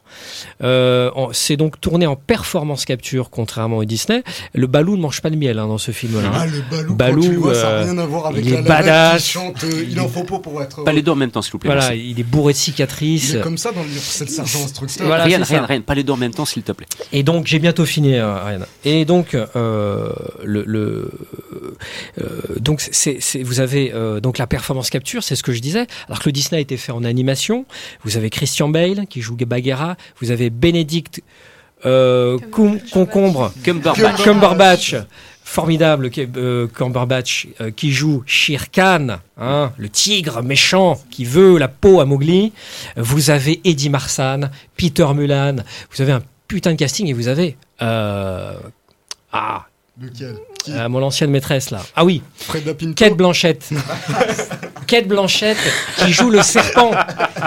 Euh, 0.63 1.09
c'est 1.31 1.57
donc 1.57 1.79
tourné 1.81 2.05
en 2.05 2.15
performance 2.15 2.85
capture, 2.85 3.29
contrairement 3.31 3.77
au 3.77 3.85
Disney. 3.85 4.23
Le 4.53 4.67
Balou 4.67 4.95
ne 4.95 5.01
mange 5.01 5.21
pas 5.21 5.29
le 5.29 5.35
miel 5.37 5.57
hein, 5.59 5.67
dans 5.67 5.77
ce 5.79 5.91
film-là. 5.91 6.31
Ah, 6.33 6.45
le 6.45 6.61
Balou, 6.69 6.93
Balou, 6.95 7.21
quand 7.21 7.27
tu 7.27 7.33
le 7.33 7.39
vois, 7.39 7.55
ça 7.55 7.63
n'a 7.63 7.69
euh, 7.69 7.83
rien 7.85 7.97
à 7.97 8.05
voir 8.05 8.27
avec 8.27 8.45
il 8.45 8.53
la 8.53 8.59
est 8.59 8.61
badass. 8.63 9.23
qui 9.23 9.29
chante 9.31 9.63
euh, 9.63 9.85
Il 9.89 9.99
en 9.99 10.07
faut 10.07 10.23
pas 10.23 10.39
pour 10.39 10.61
être. 10.61 10.83
Pas 10.83 10.93
les 10.93 11.01
deux 11.01 11.11
en 11.11 11.15
même 11.15 11.31
temps, 11.31 11.41
s'il 11.41 11.53
vous 11.53 11.59
plaît. 11.59 11.62
Voilà, 11.63 11.89
merci. 11.89 12.09
il 12.11 12.19
est 12.19 12.23
bourré 12.23 12.53
de 12.53 12.57
cicatrices. 12.57 13.29
Il 13.31 13.37
est 13.37 13.41
comme 13.41 13.57
ça 13.57 13.71
dans 13.71 13.83
le 13.83 13.87
livre, 13.89 14.01
c'est 14.03 14.25
le 14.25 14.31
sergent 14.31 14.63
instructeur. 14.63 15.05
Voilà, 15.07 15.23
rien, 15.23 15.43
rien, 15.43 15.65
rien. 15.65 15.81
Pas 15.81 15.95
les 15.95 16.03
deux 16.03 16.13
en 16.13 16.17
même 16.17 16.33
temps, 16.33 16.45
s'il 16.45 16.63
te 16.63 16.71
plaît. 16.71 16.87
Et 17.11 17.23
donc 17.23 17.45
j'ai 17.47 17.59
bientôt 17.59 17.85
fini, 17.85 18.15
euh, 18.15 18.35
Ariane. 18.35 18.65
Et 18.85 19.05
donc 19.05 19.35
euh, 19.35 20.09
le, 20.43 20.63
le 20.65 21.11
euh, 22.21 22.41
donc 22.59 22.81
c'est 22.81 23.17
c'est- 23.21 23.43
vous 23.43 23.59
avez 23.59 23.91
euh, 23.93 24.19
donc 24.19 24.37
la 24.37 24.47
performance 24.47 24.89
capture, 24.89 25.23
c'est 25.23 25.35
ce 25.35 25.43
que 25.43 25.53
je 25.53 25.59
disais. 25.59 25.87
Alors 26.07 26.19
que 26.19 26.25
le 26.29 26.31
Disney 26.33 26.57
a 26.57 26.61
été 26.61 26.77
fait 26.77 26.91
en 26.91 27.03
animation, 27.03 27.65
vous 28.03 28.17
avez 28.17 28.29
Christian 28.29 28.69
Bale 28.69 29.05
qui 29.09 29.21
joue 29.21 29.35
Bagheera, 29.45 29.97
vous 30.21 30.31
avez 30.31 30.49
Benedict 30.49 31.21
euh, 31.85 32.37
Cum- 32.51 32.79
Concombre, 32.91 33.51
Cumberbatch. 33.63 34.23
Cumberbatch, 34.23 34.95
formidable 35.53 36.09
euh, 36.17 36.67
Cumberbatch 36.67 37.47
euh, 37.61 37.69
qui 37.69 37.91
joue 37.91 38.23
Shere 38.25 38.71
Khan, 38.71 39.19
hein, 39.39 39.71
le 39.77 39.87
tigre 39.87 40.41
méchant 40.41 40.99
qui 41.11 41.25
veut 41.25 41.59
la 41.59 41.67
peau 41.67 42.01
à 42.01 42.05
Mowgli. 42.05 42.53
Vous 42.97 43.29
avez 43.29 43.61
Eddie 43.63 43.89
Marsan, 43.89 44.49
Peter 44.75 45.05
Mulan. 45.13 45.57
Vous 45.91 46.01
avez 46.01 46.11
un 46.11 46.23
putain 46.47 46.71
de 46.71 46.77
casting 46.77 47.07
et 47.07 47.13
vous 47.13 47.27
avez 47.27 47.55
euh, 47.83 48.55
ah 49.31 49.67
Lequel? 50.01 50.37
Euh, 50.69 50.89
mon 50.89 51.03
ancienne 51.03 51.29
maîtresse 51.29 51.69
là. 51.69 51.81
Ah 51.95 52.03
oui, 52.03 52.23
Freda 52.35 52.73
Pinto 52.73 52.95
Kate 52.95 53.15
Blanchett. 53.15 53.69
Kate 54.87 55.07
Blanchett 55.07 55.57
qui 55.97 56.11
joue 56.11 56.31
le 56.31 56.41
serpent. 56.41 56.91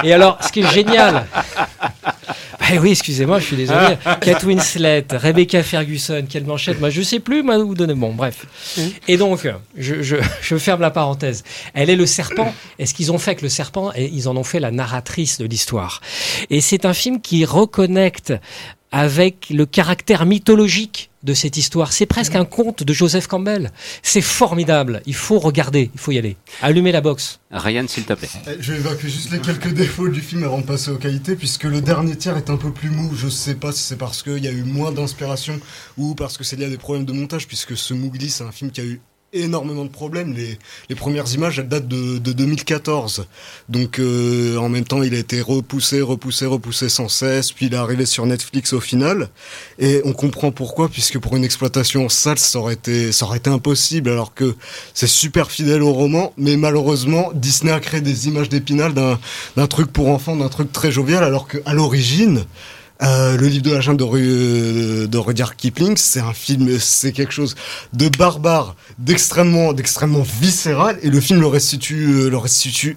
Et 0.04 0.12
alors, 0.12 0.38
ce 0.44 0.52
qui 0.52 0.61
est 0.61 0.70
génial. 0.70 1.26
Eh 2.73 2.79
oui, 2.79 2.91
excusez-moi, 2.91 3.39
je 3.39 3.45
suis 3.45 3.57
désolé. 3.57 3.97
Kate 4.21 4.43
Winslet, 4.45 5.07
Rebecca 5.11 5.62
Ferguson, 5.62 6.25
Kate 6.29 6.45
Blanchett, 6.45 6.81
moi 6.81 6.91
je 6.91 7.03
sais 7.03 7.21
plus 7.21 7.43
moi, 7.43 7.59
où 7.59 7.75
donner. 7.75 7.95
Bon, 7.95 8.12
bref. 8.12 8.47
Et 9.07 9.17
donc, 9.17 9.49
je, 9.77 10.03
je, 10.03 10.17
je 10.43 10.57
ferme 10.57 10.81
la 10.81 10.91
parenthèse. 10.91 11.45
Elle 11.75 11.91
est 11.91 11.97
le 11.97 12.07
serpent. 12.07 12.53
Et 12.79 12.87
ce 12.87 12.95
qu'ils 12.95 13.12
ont 13.12 13.19
fait 13.19 13.31
avec 13.33 13.43
le 13.43 13.49
serpent, 13.49 13.93
et 13.95 14.11
ils 14.12 14.29
en 14.29 14.37
ont 14.37 14.45
fait 14.45 14.61
la 14.61 14.71
narratrice 14.71 15.39
de 15.39 15.47
l'histoire. 15.47 16.01
Et 16.51 16.61
c'est 16.61 16.85
un 16.85 16.95
film 16.95 17.21
qui 17.21 17.45
reconnecte 17.45 18.33
avec 18.97 19.49
le 19.51 19.66
caractère 19.66 20.24
mythologique 20.24 21.11
de 21.22 21.34
cette 21.34 21.59
histoire. 21.59 21.92
C'est 21.92 22.07
presque 22.07 22.34
un 22.34 22.47
conte 22.47 22.82
de 22.82 22.94
Joseph 22.94 23.26
Campbell. 23.26 23.70
C'est 24.03 24.22
formidable. 24.22 25.03
Il 25.05 25.14
faut 25.14 25.38
regarder, 25.38 25.90
il 25.92 26.01
faut 26.01 26.12
y 26.12 26.18
aller. 26.18 26.38
Allumez 26.62 26.92
la 26.92 27.03
box. 27.03 27.40
Ryan, 27.51 27.84
s'il 27.88 28.05
te 28.05 28.14
plaît. 28.14 28.30
Eh, 28.47 28.53
Je 28.59 28.72
vais 28.72 28.78
évacuer 28.78 29.11
juste 29.11 29.30
les 29.32 29.40
quelques 29.40 29.68
défauts 29.74 30.09
du 30.09 30.22
film 30.22 30.44
avant 30.44 30.61
de 30.61 30.64
passer 30.64 30.90
aux 30.90 30.97
qualités, 30.97 31.36
puisque 31.36 31.64
le 31.64 31.82
dernier 31.82 32.16
tiers 32.16 32.38
est 32.38 32.49
un 32.49 32.57
peu 32.57 32.72
plus 32.72 32.88
mou. 32.88 33.14
Je 33.14 33.28
sais 33.28 33.57
pas 33.57 33.70
si 33.70 33.82
c'est 33.82 33.97
parce 33.99 34.22
qu'il 34.22 34.42
y 34.42 34.49
a 34.49 34.53
eu 34.53 34.62
moins 34.62 34.92
d'inspiration 34.92 35.61
ou 35.99 36.14
parce 36.14 36.38
que 36.38 36.44
c'est 36.44 36.57
lié 36.57 36.64
à 36.64 36.70
des 36.70 36.78
problèmes 36.78 37.05
de 37.05 37.12
montage, 37.12 37.47
puisque 37.47 37.76
ce 37.76 37.92
Mowgli, 37.92 38.30
c'est 38.30 38.44
un 38.44 38.53
film 38.53 38.70
qui 38.70 38.80
a 38.80 38.84
eu 38.84 39.03
énormément 39.33 39.85
de 39.85 39.91
problèmes. 39.91 40.33
Les, 40.33 40.59
les 40.89 40.95
premières 40.95 41.33
images, 41.35 41.59
elles 41.59 41.68
datent 41.68 41.89
de, 41.89 42.18
de 42.18 42.33
2014. 42.33 43.27
Donc 43.68 43.99
euh, 43.99 44.57
en 44.57 44.68
même 44.68 44.85
temps, 44.85 45.03
il 45.03 45.14
a 45.14 45.18
été 45.18 45.41
repoussé, 45.41 46.01
repoussé, 46.01 46.47
repoussé 46.47 46.89
sans 46.89 47.09
cesse, 47.09 47.53
puis 47.53 47.66
il 47.66 47.74
est 47.74 47.77
arrivé 47.77 48.07
sur 48.07 48.27
Netflix 48.27 48.72
au 48.72 48.81
final. 48.81 49.29
Et 49.79 50.01
on 50.05 50.12
comprend 50.12 50.51
pourquoi, 50.53 50.89
puisque 50.89 51.18
pour 51.18 51.37
une 51.37 51.45
exploitation 51.45 52.07
en 52.07 52.09
salle, 52.09 52.39
ça 52.39 52.59
aurait 52.59 52.74
été, 52.74 53.12
ça 53.12 53.27
aurait 53.27 53.39
été 53.39 53.51
impossible, 53.51 54.11
alors 54.11 54.35
que 54.35 54.55
c'est 54.95 55.07
super 55.07 55.51
fidèle 55.51 55.83
au 55.83 55.93
roman, 55.93 56.33
mais 56.37 56.57
malheureusement, 56.57 57.31
Disney 57.35 57.72
a 57.72 57.81
créé 57.81 58.01
des 58.01 58.29
images 58.29 58.49
d'épinal 58.49 58.95
d'un, 58.95 59.66
truc 59.66 59.93
pour 59.93 60.09
enfants, 60.09 60.37
d'un 60.37 60.49
truc 60.49 60.72
très 60.72 60.91
jovial, 60.91 61.24
alors 61.24 61.47
que 61.49 61.59
à 61.66 61.74
l'origine, 61.74 62.45
euh, 63.03 63.36
le 63.36 63.47
livre 63.47 63.64
de 63.64 63.72
la 63.72 63.80
jungle 63.80 63.99
de, 63.99 65.07
de 65.07 65.18
Rudyard 65.18 65.57
Kipling, 65.57 65.97
c'est 65.97 66.20
un 66.20 66.32
film, 66.32 66.78
c'est 66.78 67.12
quelque 67.12 67.32
chose 67.32 67.55
de 67.92 68.09
barbare, 68.09 68.74
d'extrêmement, 68.99 69.72
d'extrêmement 69.72 70.24
viscéral, 70.40 70.99
et 71.03 71.11
le 71.11 71.20
film 71.20 71.40
le 71.40 71.47
restitue, 71.47 72.07
euh, 72.07 72.30
le 72.30 72.38
restitue 72.38 72.97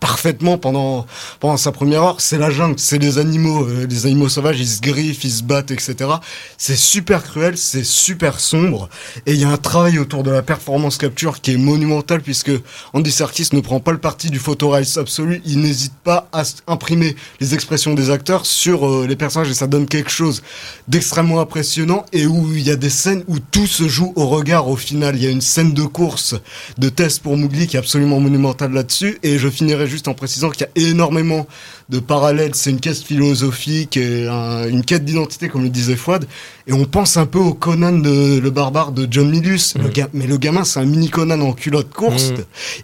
parfaitement 0.00 0.58
pendant 0.58 1.06
pendant 1.40 1.56
sa 1.56 1.72
première 1.72 2.02
heure. 2.02 2.20
C'est 2.20 2.38
la 2.38 2.50
jungle, 2.50 2.78
c'est 2.78 2.98
les 2.98 3.18
animaux, 3.18 3.64
euh, 3.64 3.86
les 3.88 4.06
animaux 4.06 4.28
sauvages, 4.28 4.60
ils 4.60 4.68
se 4.68 4.80
griffent, 4.80 5.24
ils 5.24 5.30
se 5.30 5.42
battent, 5.42 5.70
etc. 5.70 6.10
C'est 6.58 6.76
super 6.76 7.22
cruel, 7.22 7.56
c'est 7.56 7.84
super 7.84 8.40
sombre, 8.40 8.88
et 9.26 9.32
il 9.32 9.40
y 9.40 9.44
a 9.44 9.50
un 9.50 9.56
travail 9.56 9.98
autour 9.98 10.22
de 10.22 10.30
la 10.30 10.42
performance 10.42 10.98
capture 10.98 11.40
qui 11.40 11.52
est 11.52 11.56
monumental 11.56 12.20
puisque 12.20 12.52
Andy 12.92 13.10
Serkis 13.10 13.48
ne 13.52 13.60
prend 13.60 13.80
pas 13.80 13.92
le 13.92 13.98
parti 13.98 14.30
du 14.30 14.38
photorealisme 14.38 15.00
absolu, 15.00 15.42
il 15.44 15.60
n'hésite 15.60 15.94
pas 16.04 16.28
à 16.32 16.42
imprimer 16.66 17.16
les 17.40 17.54
expressions 17.54 17.94
des 17.94 18.10
acteurs 18.10 18.46
sur 18.46 18.86
euh, 18.86 19.06
les 19.06 19.16
personnages 19.16 19.50
et 19.50 19.54
ça 19.54 19.66
donne 19.66 19.86
quelque 19.86 20.10
chose 20.10 20.42
d'extrêmement 20.88 21.40
impressionnant 21.40 22.04
et 22.12 22.26
où 22.26 22.52
il 22.54 22.62
y 22.62 22.70
a 22.70 22.76
des 22.76 22.90
scènes 22.90 23.24
où 23.28 23.38
tout 23.38 23.66
se 23.66 23.88
joue 23.88 24.12
au 24.16 24.26
regard 24.26 24.68
au 24.68 24.76
final. 24.76 25.16
Il 25.16 25.22
y 25.22 25.26
a 25.26 25.30
une 25.30 25.40
scène 25.40 25.72
de 25.72 25.82
course 25.82 26.34
de 26.78 26.88
test 26.88 27.22
pour 27.22 27.36
Mowgli 27.36 27.66
qui 27.66 27.76
est 27.76 27.80
absolument 27.80 28.20
monumentale 28.20 28.72
là-dessus 28.72 29.18
et 29.22 29.38
je 29.38 29.48
finirai 29.48 29.85
juste 29.86 30.08
en 30.08 30.14
précisant 30.14 30.50
qu'il 30.50 30.66
y 30.66 30.86
a 30.86 30.88
énormément 30.88 31.46
de 31.88 31.98
parallèles. 31.98 32.54
C'est 32.54 32.70
une 32.70 32.80
quête 32.80 32.98
philosophique, 32.98 33.96
et 33.96 34.26
une 34.26 34.84
quête 34.84 35.04
d'identité, 35.04 35.48
comme 35.48 35.62
le 35.62 35.68
disait 35.68 35.96
Fouad. 35.96 36.26
Et 36.68 36.72
on 36.72 36.84
pense 36.84 37.16
un 37.16 37.26
peu 37.26 37.38
au 37.38 37.54
Conan 37.54 37.92
de, 37.92 38.38
le 38.38 38.50
barbare 38.50 38.90
de 38.90 39.06
John 39.08 39.30
Milius. 39.30 39.74
Le 39.76 39.88
mm. 39.88 40.08
mais 40.14 40.26
le 40.26 40.36
gamin, 40.36 40.64
c'est 40.64 40.80
un 40.80 40.84
mini 40.84 41.08
Conan 41.08 41.40
en 41.40 41.52
culotte 41.52 41.92
course. 41.92 42.30
Mm. 42.30 42.34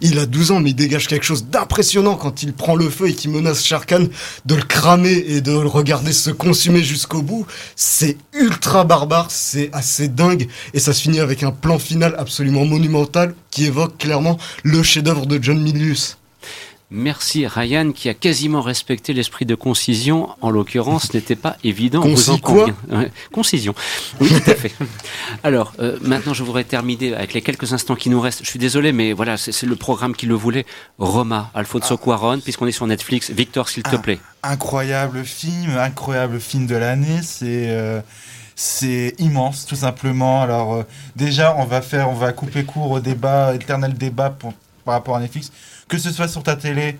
Il 0.01 0.19
a 0.19 0.25
12 0.25 0.51
ans, 0.51 0.59
mais 0.61 0.69
il 0.69 0.75
dégage 0.75 1.07
quelque 1.07 1.25
chose 1.25 1.45
d'impressionnant 1.45 2.15
quand 2.15 2.43
il 2.43 2.53
prend 2.53 2.75
le 2.75 2.89
feu 2.89 3.09
et 3.09 3.13
qu'il 3.13 3.31
menace 3.31 3.63
Sharkan 3.63 4.05
de 4.45 4.55
le 4.55 4.61
cramer 4.61 5.11
et 5.27 5.41
de 5.41 5.51
le 5.51 5.67
regarder 5.67 6.13
se 6.13 6.29
consumer 6.29 6.83
jusqu'au 6.83 7.21
bout. 7.21 7.45
C'est 7.75 8.17
ultra 8.33 8.85
barbare, 8.85 9.27
c'est 9.29 9.69
assez 9.73 10.07
dingue. 10.07 10.47
Et 10.73 10.79
ça 10.79 10.93
se 10.93 11.01
finit 11.01 11.19
avec 11.19 11.43
un 11.43 11.51
plan 11.51 11.77
final 11.77 12.15
absolument 12.17 12.65
monumental 12.65 13.35
qui 13.51 13.65
évoque 13.65 13.97
clairement 13.97 14.37
le 14.63 14.81
chef-d'œuvre 14.81 15.25
de 15.25 15.41
John 15.41 15.61
Milius. 15.61 16.17
Merci 16.95 17.47
Ryan 17.47 17.91
qui 17.91 18.07
a 18.07 18.13
quasiment 18.13 18.61
respecté 18.61 19.13
l'esprit 19.13 19.47
de 19.47 19.55
concision. 19.55 20.29
En 20.41 20.51
l'occurrence, 20.51 21.07
ce 21.07 21.17
n'était 21.17 21.35
pas 21.35 21.57
évident. 21.63 22.01
Concis 22.01 22.39
quoi 22.39 22.67
Concision. 23.31 23.73
Oui, 24.21 24.29
tout 24.29 24.51
à 24.51 24.53
fait. 24.53 24.71
Alors, 25.43 25.73
euh, 25.79 25.97
maintenant, 26.03 26.35
je 26.35 26.43
voudrais 26.43 26.65
terminer 26.65 27.15
avec 27.15 27.33
les 27.33 27.41
quelques 27.41 27.73
instants 27.73 27.95
qui 27.95 28.11
nous 28.11 28.21
restent. 28.21 28.43
Je 28.43 28.47
suis 28.47 28.59
désolé, 28.59 28.91
mais 28.91 29.11
voilà, 29.11 29.37
c'est 29.37 29.65
le 29.65 29.75
programme 29.75 30.15
qui 30.15 30.27
le 30.27 30.35
voulait. 30.35 30.67
Roma, 30.99 31.49
Alfonso 31.55 31.97
Cuaron, 31.97 32.39
puisqu'on 32.41 32.67
est 32.67 32.71
sur 32.71 32.85
Netflix. 32.85 33.31
Victor, 33.31 33.69
s'il 33.69 33.81
te 33.81 33.95
plaît. 33.95 34.19
Incroyable 34.43 35.25
film, 35.25 35.75
incroyable 35.75 36.39
film 36.39 36.67
de 36.67 36.75
l'année. 36.75 37.21
C'est 37.23 37.71
euh, 37.71 38.01
c'est 38.55 39.15
immense, 39.17 39.65
tout 39.65 39.75
simplement. 39.75 40.43
Alors 40.43 40.75
euh, 40.75 40.83
déjà, 41.15 41.55
on 41.57 41.65
va 41.65 41.81
faire, 41.81 42.07
on 42.11 42.13
va 42.13 42.33
couper 42.33 42.65
court 42.65 42.91
au 42.91 42.99
débat, 42.99 43.55
éternel 43.55 43.95
débat 43.95 44.29
pour, 44.29 44.53
par 44.85 44.93
rapport 44.93 45.15
à 45.15 45.19
Netflix 45.19 45.51
que 45.87 45.97
ce 45.97 46.11
soit 46.11 46.27
sur 46.27 46.43
ta 46.43 46.55
télé 46.55 46.97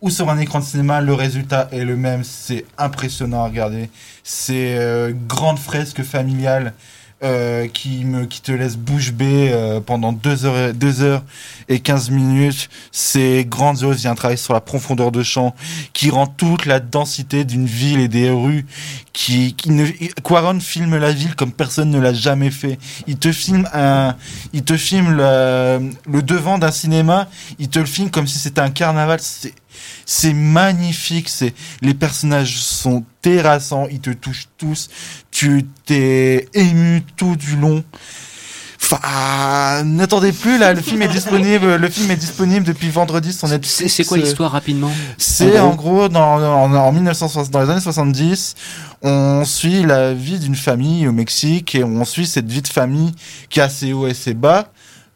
ou 0.00 0.10
sur 0.10 0.28
un 0.28 0.38
écran 0.38 0.60
de 0.60 0.64
cinéma, 0.64 1.00
le 1.00 1.14
résultat 1.14 1.68
est 1.72 1.84
le 1.84 1.96
même. 1.96 2.22
C'est 2.24 2.64
impressionnant 2.78 3.42
à 3.42 3.46
regarder. 3.46 3.90
C'est 4.22 4.76
euh, 4.76 5.12
grande 5.26 5.58
fresque 5.58 6.02
familiale 6.02 6.74
euh, 7.22 7.66
qui 7.66 8.04
me 8.04 8.26
qui 8.26 8.42
te 8.42 8.52
laisse 8.52 8.76
bouche 8.76 9.12
bée 9.12 9.50
euh, 9.50 9.80
pendant 9.80 10.12
deux 10.12 10.44
heures 10.44 10.74
deux 10.74 11.00
heures 11.00 11.22
et 11.68 11.80
15 11.80 12.10
minutes. 12.10 12.68
C'est 12.92 13.46
grandiose 13.48 14.02
il 14.02 14.04
y 14.04 14.06
a 14.08 14.10
un 14.10 14.14
travail 14.14 14.36
sur 14.36 14.52
la 14.52 14.60
profondeur 14.60 15.10
de 15.12 15.22
champ 15.22 15.54
qui 15.94 16.10
rend 16.10 16.26
toute 16.26 16.66
la 16.66 16.78
densité 16.78 17.44
d'une 17.44 17.64
ville 17.64 18.00
et 18.00 18.08
des 18.08 18.28
rues 18.28 18.66
qui 19.14 19.54
qui 19.54 19.70
ne 19.70 19.86
Quaron 20.22 20.60
filme 20.60 20.98
la 20.98 21.12
ville 21.12 21.34
comme 21.34 21.52
personne 21.52 21.90
ne 21.90 21.98
l'a 21.98 22.12
jamais 22.12 22.50
fait. 22.50 22.78
Il 23.06 23.16
te 23.16 23.32
filme 23.32 23.66
un 23.72 24.14
il 24.52 24.62
te 24.62 24.76
filme 24.76 25.16
le, 25.16 25.90
le 26.06 26.22
devant 26.22 26.58
d'un 26.58 26.70
cinéma. 26.70 27.28
Il 27.58 27.70
te 27.70 27.78
le 27.78 27.86
filme 27.86 28.10
comme 28.10 28.26
si 28.26 28.38
c'était 28.38 28.60
un 28.60 28.70
carnaval. 28.70 29.20
C'est 29.22 29.54
c'est 30.04 30.32
magnifique, 30.32 31.28
c'est 31.28 31.54
les 31.82 31.94
personnages 31.94 32.58
sont 32.58 33.04
terrassants, 33.22 33.86
ils 33.90 34.00
te 34.00 34.10
touchent 34.10 34.48
tous, 34.58 34.88
tu 35.30 35.66
t'es 35.84 36.48
ému 36.54 37.02
tout 37.16 37.36
du 37.36 37.56
long. 37.56 37.84
Enfin, 38.82 39.82
n'attendez 39.84 40.32
plus 40.32 40.58
là, 40.58 40.72
le 40.72 40.80
film 40.80 41.02
est 41.02 41.08
disponible, 41.08 41.74
le 41.74 41.88
film 41.88 42.10
est 42.10 42.16
disponible 42.16 42.64
depuis 42.64 42.88
vendredi 42.88 43.32
sur 43.32 43.48
Netflix. 43.48 43.92
C'est 43.92 44.04
quoi 44.04 44.16
l'histoire 44.16 44.52
rapidement? 44.52 44.92
C'est 45.18 45.58
en 45.58 45.74
gros, 45.74 46.08
dans, 46.08 46.36
en 46.36 46.92
1960, 46.92 47.50
dans 47.50 47.62
les 47.62 47.70
années 47.70 47.80
70, 47.80 48.54
on 49.02 49.44
suit 49.44 49.82
la 49.82 50.14
vie 50.14 50.38
d'une 50.38 50.54
famille 50.54 51.08
au 51.08 51.12
Mexique 51.12 51.74
et 51.74 51.82
on 51.82 52.04
suit 52.04 52.26
cette 52.26 52.48
vie 52.50 52.62
de 52.62 52.68
famille 52.68 53.12
qui 53.50 53.60
a 53.60 53.64
assez 53.64 53.92
haut 53.92 54.06
et 54.06 54.10
assez 54.10 54.34
bas. 54.34 54.68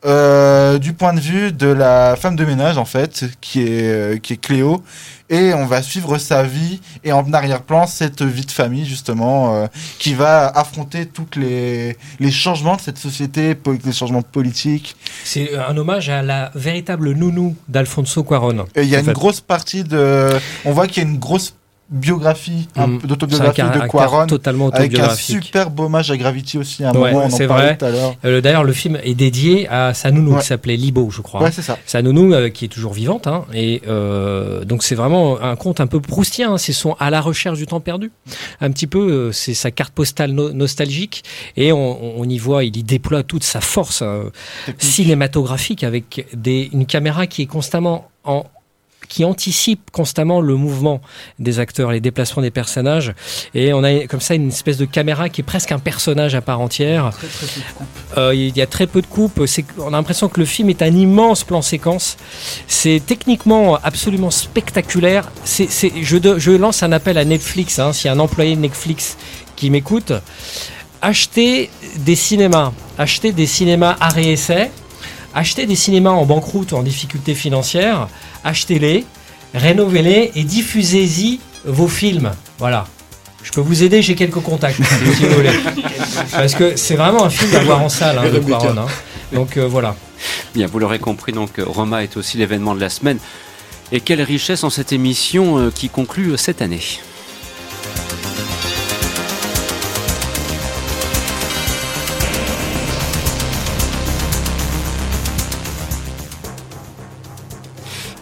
Euh, 0.07 0.79
du 0.79 0.95
point 0.95 1.13
de 1.13 1.21
vue 1.21 1.53
de 1.53 1.67
la 1.67 2.17
femme 2.17 2.35
de 2.35 2.47
ménage 2.47 2.79
en 2.79 2.87
fait, 2.87 3.27
qui 3.43 3.61
est 3.61 3.83
euh, 3.83 4.17
qui 4.17 4.33
est 4.33 4.37
Cléo, 4.39 4.83
et 5.29 5.53
on 5.53 5.67
va 5.67 5.83
suivre 5.83 6.17
sa 6.17 6.43
vie 6.43 6.81
et 7.05 7.13
en 7.13 7.31
arrière-plan 7.31 7.87
cette 7.87 8.23
vie 8.23 8.47
de 8.47 8.51
famille 8.51 8.87
justement 8.87 9.55
euh, 9.55 9.67
qui 9.99 10.15
va 10.15 10.47
affronter 10.47 11.05
toutes 11.05 11.37
les 11.37 11.99
les 12.19 12.31
changements 12.31 12.77
de 12.77 12.81
cette 12.81 12.97
société, 12.97 13.55
les 13.85 13.93
changements 13.93 14.23
politiques. 14.23 14.97
C'est 15.23 15.55
un 15.55 15.77
hommage 15.77 16.09
à 16.09 16.23
la 16.23 16.51
véritable 16.55 17.13
nounou 17.13 17.55
d'Alfonso 17.69 18.25
Cuarón. 18.25 18.65
Il 18.77 18.85
y 18.85 18.97
a 18.97 19.01
une 19.01 19.13
grosse 19.13 19.43
partie 19.43 19.85
de, 19.85 20.31
on 20.65 20.73
voit 20.73 20.87
qu'il 20.87 21.03
y 21.03 21.07
a 21.07 21.09
une 21.11 21.19
grosse 21.19 21.55
biographie, 21.91 22.69
mm. 22.77 22.99
d'autobiographie 22.99 23.63
de 23.63 23.87
Quaron, 23.89 24.27
totalement 24.27 24.71
avec 24.71 24.97
un 24.99 25.15
super 25.15 25.69
hommage 25.77 26.11
à 26.11 26.17
Gravity 26.17 26.59
aussi. 26.59 26.85
À 26.85 26.91
un 26.91 26.93
moment, 26.93 27.29
c'est 27.29 27.47
vrai. 27.47 27.77
Euh, 28.25 28.41
D'ailleurs, 28.41 28.65
le 28.65 28.73
film 28.73 28.99
est 29.03 29.15
dédié 29.15 29.69
à 29.69 29.93
sa 29.93 30.11
nounou 30.11 30.39
qui 30.39 30.47
s'appelait 30.47 30.77
Libo, 30.77 31.11
je 31.11 31.21
crois. 31.21 31.43
Ouais, 31.43 31.53
c'est 31.53 31.63
ça. 31.63 31.79
Sa 31.87 32.03
nounou 32.03 32.33
euh, 32.33 32.49
qui 32.49 32.67
est 32.67 32.69
toujours 32.69 32.93
vivante, 32.93 33.27
hein, 33.27 33.45
et 33.53 33.83
euh, 33.89 34.65
donc 34.65 34.83
c'est 34.83 34.95
vraiment 34.95 35.41
un 35.41 35.57
conte 35.57 35.81
un 35.81 35.87
peu 35.87 36.01
proustien. 36.01 36.53
Hein, 36.53 36.59
c'est 36.59 36.73
son 36.73 36.95
à 37.01 37.11
la 37.11 37.21
recherche 37.21 37.59
du 37.59 37.67
temps 37.67 37.81
perdu. 37.81 38.13
Un 38.61 38.71
petit 38.71 38.87
peu, 38.87 39.11
euh, 39.11 39.33
c'est 39.33 39.55
sa 39.55 39.71
carte 39.71 39.93
postale 39.93 40.33
nostalgique, 40.33 41.25
et 41.57 41.73
on, 41.73 42.21
on, 42.21 42.29
y 42.29 42.39
voit, 42.39 42.65
il 42.65 42.77
y 42.77 42.83
déploie 42.85 43.23
toute 43.23 43.45
sa 43.45 43.61
force 43.61 44.05
cinématographique 44.79 45.83
avec 45.83 46.27
des, 46.35 46.71
une 46.73 46.87
caméra 46.87 47.27
qui 47.27 47.43
est 47.43 47.47
constamment 47.47 48.09
en 48.25 48.45
qui 49.11 49.25
anticipe 49.25 49.91
constamment 49.91 50.41
le 50.41 50.55
mouvement 50.55 51.03
des 51.39 51.59
acteurs, 51.59 51.91
les 51.91 52.01
déplacements 52.01 52.43
des 52.43 52.53
personnages. 52.53 53.13
Et 53.55 53.75
on 53.75 53.83
a 53.83 54.07
comme 54.07 54.21
ça 54.21 54.35
une 54.35 54.49
espèce 54.49 54.79
de 54.79 54.85
caméra 54.87 55.29
qui 55.29 55.43
est 55.43 55.45
presque 55.45 55.73
un 55.73 55.81
personnage 55.81 56.35
à 56.37 56.41
part 56.41 56.61
entière. 56.61 57.11
Euh, 58.17 58.35
il 58.35 58.57
y 58.57 58.63
a 58.63 58.67
très 58.67 58.87
peu 58.87 59.03
de 59.03 59.07
coupes. 59.07 59.43
On 59.79 59.89
a 59.89 59.91
l'impression 59.91 60.29
que 60.29 60.39
le 60.39 60.47
film 60.47 60.71
est 60.71 60.81
un 60.81 60.95
immense 60.95 61.43
plan 61.43 61.61
séquence. 61.61 62.17
C'est 62.69 63.03
techniquement 63.05 63.77
absolument 63.83 64.31
spectaculaire. 64.31 65.31
Je, 65.45 66.37
je, 66.39 66.51
lance 66.53 66.85
un 66.85 66.93
appel 66.93 67.19
à 67.19 67.25
Netflix, 67.25 67.81
hein, 67.81 67.93
s'il 67.93 68.07
y 68.07 68.09
a 68.09 68.13
un 68.13 68.21
employé 68.21 68.55
de 68.55 68.61
Netflix 68.61 69.17
qui 69.57 69.71
m'écoute. 69.71 70.13
Achetez 71.03 71.69
des 71.97 72.15
cinémas, 72.15 72.73
achetez 72.97 73.33
des 73.33 73.47
cinémas 73.47 73.97
à 74.01 74.09
réessai, 74.09 74.71
achetez 75.35 75.67
des 75.67 75.77
cinémas 75.77 76.11
en 76.11 76.27
banqueroute 76.27 76.73
ou 76.73 76.77
en 76.77 76.83
difficulté 76.83 77.35
financière 77.35 78.09
achetez-les, 78.45 79.05
rénovez-les 79.55 80.33
et 80.35 80.45
diffusez-y 80.45 81.41
vos 81.65 81.89
films. 81.89 82.33
Voilà. 82.59 82.87
Je 83.43 83.53
peux 83.53 83.61
vous 83.61 83.83
aider, 83.83 84.03
j'ai 84.03 84.15
quelques 84.15 84.41
contacts, 84.41 84.81
si 85.17 85.25
vous 85.25 85.35
voulez. 85.35 85.51
Parce 86.31 86.55
que 86.55 86.77
c'est 86.77 86.97
vraiment 86.97 87.25
un 87.25 87.31
film 87.31 87.55
à 87.57 87.61
voir 87.61 87.83
en 87.83 87.89
salle, 87.89 88.19
hein, 88.19 88.29
de 88.31 88.39
Quaron, 88.39 88.77
hein. 88.77 88.87
Donc 89.33 89.57
euh, 89.57 89.67
voilà. 89.67 89.97
Bien, 90.55 90.67
vous 90.67 90.79
l'aurez 90.79 90.99
compris, 90.99 91.33
donc 91.33 91.53
Roma 91.59 92.03
est 92.03 92.17
aussi 92.17 92.37
l'événement 92.37 92.75
de 92.75 92.81
la 92.81 92.91
semaine. 92.91 93.19
Et 93.93 94.01
quelle 94.01 94.21
richesse 94.23 94.63
en 94.63 94.71
cette 94.71 94.93
émission 94.93 95.59
euh, 95.59 95.71
qui 95.71 95.89
conclut 95.89 96.37
cette 96.37 96.61
année. 96.61 96.81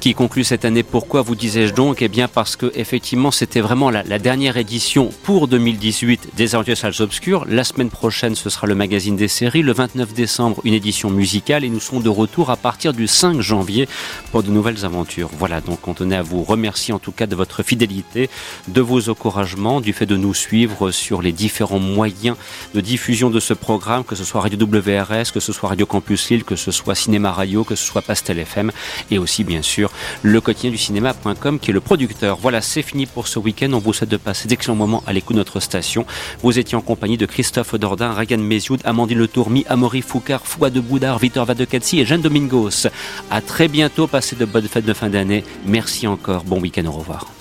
Qui 0.01 0.15
conclut 0.15 0.45
cette 0.45 0.65
année. 0.65 0.83
Pourquoi 0.83 1.23
vous 1.23 1.35
disais-je 1.35 1.75
donc? 1.75 2.03
Eh 2.03 2.09
bien 2.09 2.29
parce 2.29 2.57
que 2.57 2.71
effectivement 2.75 3.31
c'était 3.31 3.61
vraiment 3.61 3.91
la, 3.91 4.19
dernière 4.19 4.57
édition 4.57 5.11
pour 5.25 5.49
2018 5.49 6.31
des 6.37 6.55
Aventures 6.55 6.77
Salles 6.77 7.01
Obscures. 7.01 7.45
La 7.49 7.65
semaine 7.65 7.91
prochaine 7.91 8.35
ce 8.35 8.49
sera 8.51 8.67
le 8.67 8.75
magazine 8.75 9.17
des 9.17 9.29
séries. 9.29 9.63
Le 9.63 9.73
29 9.73 10.15
décembre 10.15 10.61
une 10.65 10.75
édition 10.75 11.11
musicale 11.11 11.65
et 11.65 11.69
nous 11.69 11.81
serons 11.81 12.01
de 12.01 12.09
retour 12.09 12.51
à 12.51 12.57
partir 12.57 12.93
du 12.93 13.07
5 13.07 13.41
janvier 13.41 13.89
pour 14.31 14.43
de 14.43 14.51
nouvelles 14.51 14.85
aventures. 14.85 15.31
Voilà 15.39 15.61
donc 15.61 15.87
on 15.89 15.95
tenait 15.95 16.17
à 16.17 16.23
vous 16.23 16.45
remercier 16.45 16.95
en 16.95 16.99
tout 16.99 17.13
cas 17.13 17.27
de 17.27 17.35
votre 17.35 17.63
fidélité, 17.63 18.31
de 18.69 18.81
vos 18.81 19.09
encouragements, 19.09 19.81
du 19.81 19.93
fait 19.93 20.07
de 20.07 20.17
nous 20.17 20.35
suivre 20.35 20.91
sur 20.93 21.23
les 21.23 21.33
différents 21.33 21.81
moyens 21.81 22.37
de 22.75 22.81
diffusion 22.81 23.31
de 23.31 23.41
ce 23.41 23.55
programme, 23.55 24.05
que 24.05 24.15
ce 24.15 24.25
soit 24.25 24.43
Radio 24.43 24.59
WRS, 24.59 25.33
que 25.33 25.41
ce 25.41 25.53
soit 25.53 25.71
Radio 25.71 25.87
Campus 25.87 26.31
Lille, 26.31 26.45
que 26.45 26.57
ce 26.57 26.71
soit 26.71 26.95
Cinéma 26.95 27.33
Radio, 27.33 27.65
que 27.65 27.75
ce 27.75 27.85
soit 27.85 28.03
Pastel 28.03 28.39
FM 28.39 28.71
et 29.11 29.19
aussi 29.19 29.45
bien 29.45 29.63
sûr 29.63 29.88
le 30.23 30.41
quotidien 30.41 30.71
du 30.71 30.79
cinéma.com 30.79 31.59
qui 31.59 31.71
est 31.71 31.75
le 31.75 31.81
producteur. 31.81 32.39
Voilà, 32.41 32.61
c'est 32.61 32.83
fini 32.83 33.07
pour 33.07 33.29
ce 33.29 33.39
week-end. 33.39 33.73
On 33.73 33.79
vous 33.79 33.93
souhaite 33.93 34.11
de 34.11 34.17
passer 34.17 34.49
d'excellents 34.49 34.77
moments 34.77 35.03
à 35.07 35.13
l'écoute 35.13 35.37
de 35.37 35.41
notre 35.41 35.61
station. 35.61 36.07
Vous 36.43 36.59
étiez 36.59 36.77
en 36.77 36.81
compagnie 36.81 37.17
de 37.17 37.27
Christophe 37.27 37.75
Dordain, 37.75 38.13
Ryan 38.13 38.39
Mézioud, 38.39 38.81
Amandine 38.85 39.19
Le 39.19 39.29
Tourmi, 39.29 39.65
Amaury 39.69 40.03
Foucard, 40.03 40.47
Fouad 40.47 40.73
de 40.73 40.81
Boudard, 40.81 41.19
Victor 41.19 41.45
Vadecatsi 41.45 42.01
et 42.01 42.07
Jeanne 42.07 42.23
Domingos. 42.23 42.89
À 43.31 43.41
très 43.41 43.69
bientôt. 43.69 44.07
Passez 44.07 44.37
de 44.37 44.45
bonnes 44.45 44.69
fêtes 44.69 44.87
de 44.87 44.95
fin 44.95 45.09
d'année. 45.09 45.45
Merci 45.67 46.07
encore. 46.07 46.45
Bon 46.45 46.61
week-end. 46.61 46.87
Au 46.87 46.93
revoir. 46.93 47.38